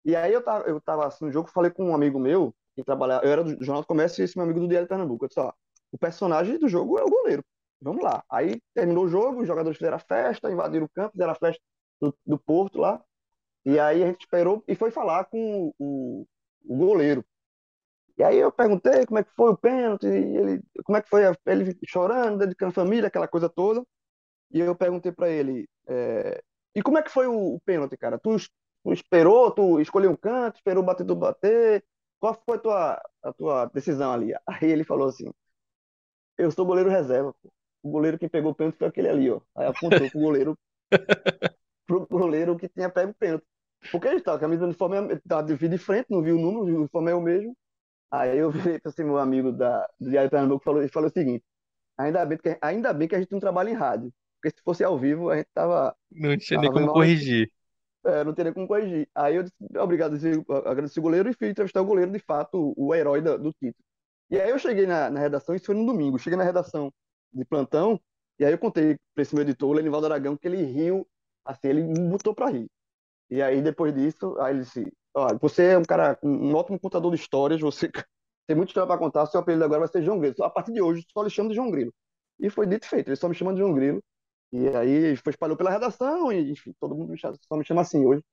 E 0.06 0.16
aí 0.16 0.32
eu 0.32 0.44
tava, 0.44 0.66
eu 0.70 0.80
tava 0.80 1.08
assim, 1.08 1.26
no 1.26 1.32
jogo, 1.32 1.50
falei 1.50 1.72
com 1.72 1.90
um 1.90 1.96
amigo 1.96 2.20
meu, 2.20 2.54
que 2.76 2.84
trabalhava, 2.84 3.26
eu 3.26 3.32
era 3.32 3.44
do 3.44 3.64
Jornal 3.64 3.82
do 3.82 3.88
Comércio 3.88 4.22
e 4.22 4.26
esse 4.26 4.38
meu 4.38 4.44
amigo 4.44 4.60
do 4.60 4.68
Diário 4.68 4.86
de 4.86 4.90
Pernambuco. 4.90 5.26
Eu 5.26 5.28
disse, 5.28 5.40
ó, 5.40 5.52
o 5.92 5.98
personagem 5.98 6.60
do 6.60 6.68
jogo 6.68 7.00
é 7.00 7.04
o 7.04 7.10
goleiro. 7.10 7.44
Vamos 7.82 8.04
lá. 8.04 8.24
Aí 8.30 8.62
terminou 8.74 9.06
o 9.06 9.08
jogo, 9.08 9.42
os 9.42 9.48
jogadores 9.48 9.78
fizeram 9.78 9.98
a 9.98 10.00
festa, 10.00 10.52
invadiram 10.52 10.86
o 10.86 10.90
campo, 10.90 11.12
fizeram 11.12 11.32
a 11.32 11.36
festa 11.36 11.62
do, 12.00 12.16
do 12.26 12.38
Porto 12.38 12.80
lá. 12.80 13.04
E 13.66 13.80
aí 13.80 14.04
a 14.04 14.08
gente 14.08 14.22
esperou 14.22 14.64
e 14.68 14.76
foi 14.76 14.92
falar 14.92 15.26
com 15.26 15.74
o, 15.80 16.26
o 16.66 16.78
goleiro. 16.78 17.26
E 18.18 18.24
aí 18.24 18.38
eu 18.38 18.52
perguntei 18.52 19.06
como 19.06 19.20
é 19.20 19.24
que 19.24 19.32
foi 19.36 19.52
o 19.52 19.58
pênalti, 19.58 20.06
ele, 20.08 20.64
como 20.86 20.98
é 20.98 21.02
que 21.02 21.10
foi 21.10 21.24
ele 21.46 21.78
chorando, 21.86 22.40
dedicando 22.40 22.70
a 22.72 22.74
família, 22.74 23.08
aquela 23.08 23.28
coisa 23.28 23.50
toda. 23.50 23.86
E 24.52 24.60
eu 24.60 24.76
perguntei 24.76 25.12
para 25.12 25.30
ele, 25.30 25.68
é, 25.88 26.42
e 26.76 26.82
como 26.82 26.98
é 26.98 27.04
que 27.04 27.12
foi 27.12 27.28
o, 27.28 27.56
o 27.56 27.60
pênalti, 27.62 27.98
cara? 27.98 28.18
Tu, 28.20 28.38
tu, 28.84 28.94
esperou, 28.94 29.52
tu 29.52 29.80
escolheu 29.82 30.12
um 30.12 30.16
canto, 30.16 30.56
esperou 30.58 30.84
bater 30.84 31.06
tu 31.06 31.16
bater? 31.16 31.84
Qual 32.20 32.34
foi 32.46 32.58
a 32.58 32.60
tua, 32.60 33.02
a 33.24 33.34
tua 33.34 33.66
decisão 33.68 34.14
ali? 34.14 34.34
Aí 34.48 34.72
ele 34.72 34.84
falou 34.84 35.08
assim, 35.10 35.32
eu 36.38 36.52
sou 36.52 36.66
goleiro 36.66 36.90
reserva, 36.90 37.34
pô. 37.42 37.52
O 37.84 37.92
goleiro 37.92 38.18
que 38.18 38.28
pegou 38.28 38.52
o 38.52 38.56
pênalti 38.56 38.78
foi 38.78 38.88
aquele 38.88 39.10
ali, 39.10 39.30
ó. 39.30 39.42
Aí 39.56 39.68
apontou 39.68 40.10
pro 40.10 40.20
goleiro, 40.20 40.58
pro 41.86 42.08
goleiro 42.08 42.58
que 42.58 42.68
tinha 42.68 42.90
pego 42.90 43.12
o 43.12 43.16
pênalti. 43.16 43.46
Porque 43.92 44.08
ele 44.08 44.18
estava, 44.18 44.38
a 44.38 44.40
camisa 44.40 44.62
do 44.62 44.68
uniforme 44.68 45.14
estava 45.14 45.44
de 45.44 45.70
de 45.70 45.78
frente, 45.78 46.08
não 46.10 46.22
viu 46.22 46.36
o 46.38 46.42
número, 46.42 46.76
o 46.76 46.80
uniforme 46.80 47.12
é 47.12 47.16
o 47.16 47.22
mesmo. 47.22 47.56
Aí 48.12 48.38
eu 48.38 48.52
virei 48.52 48.80
para 48.80 48.90
esse 48.90 49.04
meu 49.04 49.18
amigo 49.18 49.52
da, 49.52 49.88
do 50.00 50.10
Diário 50.10 50.30
Pernambuco 50.30 50.64
falou, 50.64 50.82
ele 50.82 50.92
falou 50.92 51.10
o 51.10 51.14
seguinte: 51.14 51.44
ainda 51.98 52.26
bem, 52.26 52.38
que, 52.38 52.58
ainda 52.62 52.94
bem 52.94 53.08
que 53.08 53.16
a 53.16 53.20
gente 53.20 53.32
não 53.32 53.40
trabalha 53.40 53.70
em 53.70 53.74
rádio. 53.74 54.14
Porque 54.42 54.56
se 54.56 54.64
fosse 54.64 54.84
ao 54.84 54.98
vivo, 54.98 55.30
a 55.30 55.38
gente 55.38 55.50
tava. 55.54 55.96
Não 56.12 56.38
tinha 56.38 56.60
nem 56.60 56.72
como 56.72 56.92
corrigir. 56.92 57.52
É, 58.06 58.24
não 58.24 58.34
teria 58.34 58.54
como 58.54 58.68
corrigir. 58.68 59.10
Aí 59.16 59.36
eu 59.36 59.44
disse, 59.44 59.56
obrigado, 59.80 60.16
agradeci 60.66 61.00
o 61.00 61.02
goleiro 61.02 61.28
e 61.28 61.34
fui 61.34 61.50
entrevistar 61.50 61.82
o 61.82 61.86
goleiro, 61.86 62.12
de 62.12 62.20
fato, 62.20 62.74
o, 62.78 62.94
herói 62.94 63.20
do, 63.20 63.38
do 63.40 63.52
título. 63.52 63.84
E 64.30 64.40
aí 64.40 64.52
eu 64.52 64.60
cheguei 64.60 64.86
na, 64.86 65.10
na 65.10 65.20
redação, 65.20 65.56
isso 65.56 65.66
foi 65.66 65.76
no 65.76 65.86
domingo, 65.86 66.20
cheguei 66.20 66.38
na 66.38 66.44
redação 66.44 66.94
de 67.34 67.44
plantão, 67.44 68.00
e 68.38 68.46
aí 68.46 68.52
eu 68.52 68.60
contei 68.60 68.98
para 69.14 69.22
esse 69.24 69.34
meu 69.34 69.44
editor, 69.44 69.70
o 69.70 69.74
Lenivaldo 69.74 70.06
Aragão, 70.06 70.38
que 70.38 70.48
ele 70.48 70.62
riu, 70.64 71.08
assim, 71.44 71.68
ele 71.68 71.84
me 71.84 72.10
botou 72.10 72.36
para 72.36 72.52
rir. 72.52 72.68
E 73.30 73.42
aí, 73.42 73.62
depois 73.62 73.94
disso, 73.94 74.38
aí 74.40 74.54
ele 74.54 74.64
disse, 74.64 74.94
olha, 75.16 75.38
você 75.42 75.72
é 75.72 75.78
um 75.78 75.84
cara, 75.84 76.18
um 76.22 76.54
ótimo 76.54 76.80
contador 76.80 77.12
de 77.12 77.20
histórias, 77.20 77.62
você 77.62 77.90
tem 78.48 78.56
muita 78.56 78.72
história 78.72 78.88
para 78.88 78.98
contar, 78.98 79.26
seu 79.28 79.40
apelido 79.40 79.64
agora 79.64 79.80
vai 79.80 79.88
ser 79.88 80.04
João 80.04 80.20
Grilo. 80.20 80.36
A 80.44 80.50
partir 80.50 80.74
de 80.74 80.82
hoje, 80.82 81.06
só 81.12 81.24
lhe 81.24 81.30
chamo 81.30 81.50
de 81.50 81.56
João 81.56 81.72
Grilo. 81.72 81.94
E 82.40 82.50
foi 82.50 82.68
dito 82.68 82.86
e 82.86 82.90
feito, 82.90 83.08
ele 83.10 83.16
só 83.16 83.30
me 83.30 83.36
chama 83.36 83.54
de 83.54 83.60
João 83.60 83.74
Grilo. 83.74 84.04
E 84.52 84.68
aí 84.70 85.16
foi 85.18 85.32
espalhou 85.32 85.58
pela 85.58 85.72
redação, 85.72 86.32
e 86.32 86.52
enfim, 86.52 86.74
todo 86.80 86.96
mundo 86.96 87.14
só 87.18 87.58
me 87.58 87.66
chama 87.66 87.82
assim 87.82 88.06
hoje. 88.06 88.24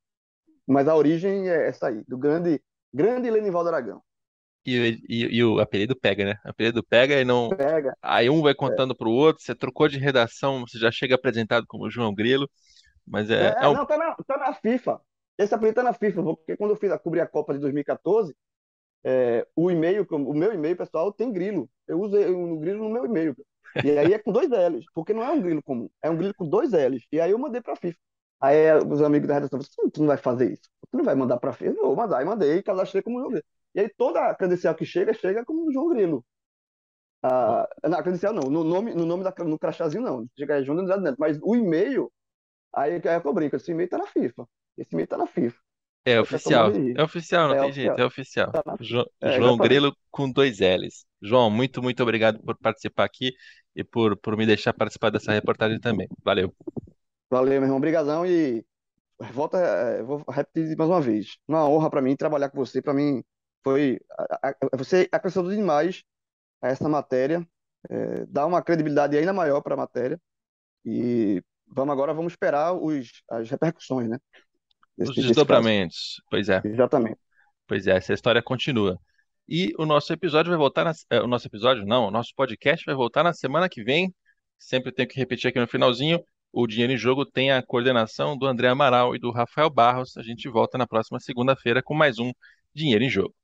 Mas 0.67 0.89
a 0.89 0.95
origem 0.95 1.49
é 1.49 1.69
essa 1.69 1.89
aí, 1.89 2.05
do 2.07 2.19
grande, 2.19 2.63
grande 2.93 3.31
Lenivaldo 3.31 3.69
Aragão. 3.69 4.03
E, 4.65 5.03
e, 5.09 5.39
e, 5.39 5.45
o 5.45 5.59
apelido 5.59 5.97
pega, 5.97 6.25
né? 6.25 6.35
O 6.45 6.51
apelido 6.51 6.85
pega 6.85 7.21
e 7.21 7.25
não. 7.25 7.49
Pega. 7.49 7.97
Aí 8.01 8.31
um 8.31 8.41
vai 8.41 8.55
contando 8.55 8.93
é. 8.93 8.97
pro 8.97 9.11
outro, 9.11 9.43
você 9.43 9.57
trocou 9.57 9.89
de 9.89 9.99
redação, 9.99 10.61
você 10.61 10.79
já 10.79 10.91
chega 10.91 11.17
apresentado 11.17 11.67
como 11.67 11.91
João 11.91 12.15
Grilo. 12.15 12.49
Mas 13.05 13.29
é. 13.29 13.49
é, 13.49 13.65
é 13.65 13.69
um... 13.69 13.75
Não, 13.75 13.85
tá 13.85 13.99
na, 13.99 14.15
tá 14.15 14.39
na 14.39 14.55
FIFA. 14.55 15.01
Esse 15.43 15.55
apelido 15.55 15.77
tá 15.77 15.83
na 15.83 15.93
FIFA, 15.93 16.23
porque 16.23 16.57
quando 16.57 16.71
eu 16.73 16.77
fiz 16.77 16.91
a 16.93 16.99
cobrir 16.99 17.21
a 17.21 17.27
Copa 17.27 17.53
de 17.55 17.61
2014, 17.61 18.35
é, 19.05 19.47
o 19.57 19.71
e-mail, 19.71 20.07
o 20.11 20.35
meu 20.35 20.53
e-mail 20.55 20.77
pessoal 20.77 21.13
tem 21.13 21.33
grilo. 21.33 21.69
Eu 21.89 22.01
uso 22.01 22.17
o 22.17 22.59
grilo 22.59 22.85
no 22.85 22.91
meu 22.91 23.05
e-mail. 23.07 23.37
E 23.85 23.91
aí 23.99 24.13
é 24.13 24.19
com 24.19 24.33
dois 24.33 24.49
L's, 24.51 24.85
porque 24.95 25.13
não 25.15 25.23
é 25.23 25.31
um 25.31 25.41
grilo 25.41 25.63
comum, 25.63 25.89
é 26.03 26.11
um 26.11 26.17
grilo 26.17 26.35
com 26.35 26.49
dois 26.49 26.73
L's. 26.73 27.05
E 27.13 27.21
aí 27.21 27.31
eu 27.31 27.39
mandei 27.39 27.61
pra 27.61 27.77
FIFA. 27.77 27.99
Aí 28.41 28.73
os 28.91 29.03
amigos 29.03 29.29
da 29.29 29.35
redação 29.35 29.61
falaram, 29.61 29.91
tu 29.91 30.01
não 30.01 30.09
vai 30.09 30.17
fazer 30.17 30.53
isso? 30.53 30.69
Tu 30.91 30.97
não 30.97 31.05
vai 31.05 31.15
mandar 31.15 31.39
pra 31.39 31.53
FIFA? 31.53 31.77
Eu 31.79 31.87
vou 31.87 31.97
mandar. 31.97 32.19
Aí 32.19 32.25
mandei, 32.25 32.63
cadastrei 32.63 33.03
como 33.03 33.19
João 33.21 33.31
Grilo. 33.31 33.45
E 33.75 33.81
aí 33.81 33.89
toda 33.97 34.21
a 34.29 34.35
credencial 34.35 34.75
que 34.75 34.85
chega, 34.85 35.15
chega 35.15 35.45
como 35.45 35.73
João 35.73 35.89
Grilo. 35.89 36.25
Ah, 37.23 37.69
na 37.85 38.03
credencial 38.03 38.33
não, 38.33 38.51
no 38.51 38.65
nome, 38.65 38.95
no 38.95 39.07
nome 39.07 39.23
da, 39.25 39.33
no 39.45 39.59
crachazinho 39.59 40.03
não, 40.03 40.27
chega 40.37 40.63
João 40.63 40.85
Grilo 40.85 41.15
mas 41.19 41.39
o 41.43 41.55
e-mail 41.57 42.11
Aí, 42.75 42.95
aí 42.95 43.23
eu 43.25 43.35
brinco, 43.35 43.57
esse 43.57 43.71
e-mail 43.73 43.89
tá 43.89 43.99
na 43.99 44.07
FIFA. 44.07 44.49
Esse 44.77 44.95
e-mail 44.95 45.07
tá 45.07 45.17
na 45.17 45.27
FIFA. 45.27 45.59
É 46.05 46.21
oficial. 46.21 46.73
É 46.97 47.03
oficial, 47.03 47.49
não 47.49 47.55
é 47.55 47.59
tem 47.61 47.71
oficial. 47.71 47.87
jeito, 47.87 48.01
é 48.01 48.05
oficial. 48.05 48.53
Tá 48.53 48.63
jo 48.81 49.05
é, 49.21 49.37
João 49.39 49.57
Grilo 49.57 49.97
com 50.11 50.31
dois 50.31 50.59
L's. 50.59 51.07
João, 51.21 51.49
muito, 51.49 51.81
muito 51.81 52.03
obrigado 52.03 52.43
por 52.43 52.57
participar 52.59 53.05
aqui 53.05 53.33
e 53.75 53.85
por, 53.85 54.17
por 54.17 54.37
me 54.37 54.45
deixar 54.45 54.73
participar 54.73 55.11
dessa 55.11 55.33
reportagem 55.33 55.79
também. 55.79 56.09
Valeu. 56.25 56.53
Valeu, 57.31 57.53
meu 57.53 57.63
irmão. 57.63 57.77
Obrigadão 57.77 58.27
e 58.27 58.65
volta, 59.33 59.59
é, 59.59 60.03
vou 60.03 60.25
repetir 60.29 60.77
mais 60.77 60.91
uma 60.91 61.01
vez. 61.01 61.37
Uma 61.47 61.69
honra 61.69 61.89
para 61.89 62.03
mim 62.03 62.17
trabalhar 62.17 62.51
com 62.51 62.59
você. 62.59 62.83
Para 62.83 62.95
mim 62.95 63.23
foi 63.63 64.01
você 64.77 65.09
acrescentou 65.13 65.51
demais 65.53 66.03
a 66.61 66.69
essa 66.69 66.89
matéria, 66.89 67.47
é, 67.91 68.27
dá 68.27 68.47
uma 68.47 68.63
credibilidade 68.63 69.17
ainda 69.17 69.33
maior 69.33 69.61
para 69.63 69.75
a 69.75 69.77
matéria 69.77 70.21
e 70.85 71.43
vamos 71.67 71.93
agora 71.93 72.15
vamos 72.15 72.33
esperar 72.33 72.75
os, 72.75 73.23
as 73.31 73.51
repercussões, 73.51 74.09
né? 74.09 74.19
Desse, 74.97 75.11
os 75.11 75.17
desdobramentos, 75.17 76.23
pois 76.31 76.49
é. 76.49 76.61
Exatamente. 76.65 77.19
Pois 77.67 77.87
é, 77.87 77.97
essa 77.97 78.13
história 78.13 78.43
continua. 78.43 78.99
E 79.49 79.73
o 79.79 79.87
nosso 79.87 80.13
episódio 80.13 80.51
vai 80.51 80.59
voltar 80.59 80.85
na, 80.85 80.93
é, 81.11 81.21
o 81.21 81.27
nosso 81.27 81.47
episódio 81.47 81.85
não, 81.85 82.07
o 82.07 82.11
nosso 82.11 82.33
podcast 82.35 82.85
vai 82.85 82.95
voltar 82.95 83.23
na 83.23 83.33
semana 83.33 83.69
que 83.69 83.83
vem. 83.83 84.15
Sempre 84.59 84.93
tenho 84.93 85.09
que 85.09 85.19
repetir 85.19 85.49
aqui 85.49 85.59
no 85.59 85.67
finalzinho. 85.67 86.23
O 86.53 86.67
Dinheiro 86.67 86.93
em 86.93 86.97
Jogo 86.97 87.25
tem 87.25 87.51
a 87.51 87.63
coordenação 87.63 88.37
do 88.37 88.47
André 88.47 88.69
Amaral 88.69 89.17
e 89.17 89.19
do 89.19 89.31
Rafael 89.31 89.71
Barros. 89.71 90.17
A 90.17 90.23
gente 90.23 90.49
volta 90.49 90.77
na 90.77 90.87
próxima 90.87 91.19
segunda-feira 91.19 91.83
com 91.83 91.95
mais 91.95 92.19
um 92.19 92.31
Dinheiro 92.75 93.03
em 93.03 93.11
Jogo. 93.11 93.35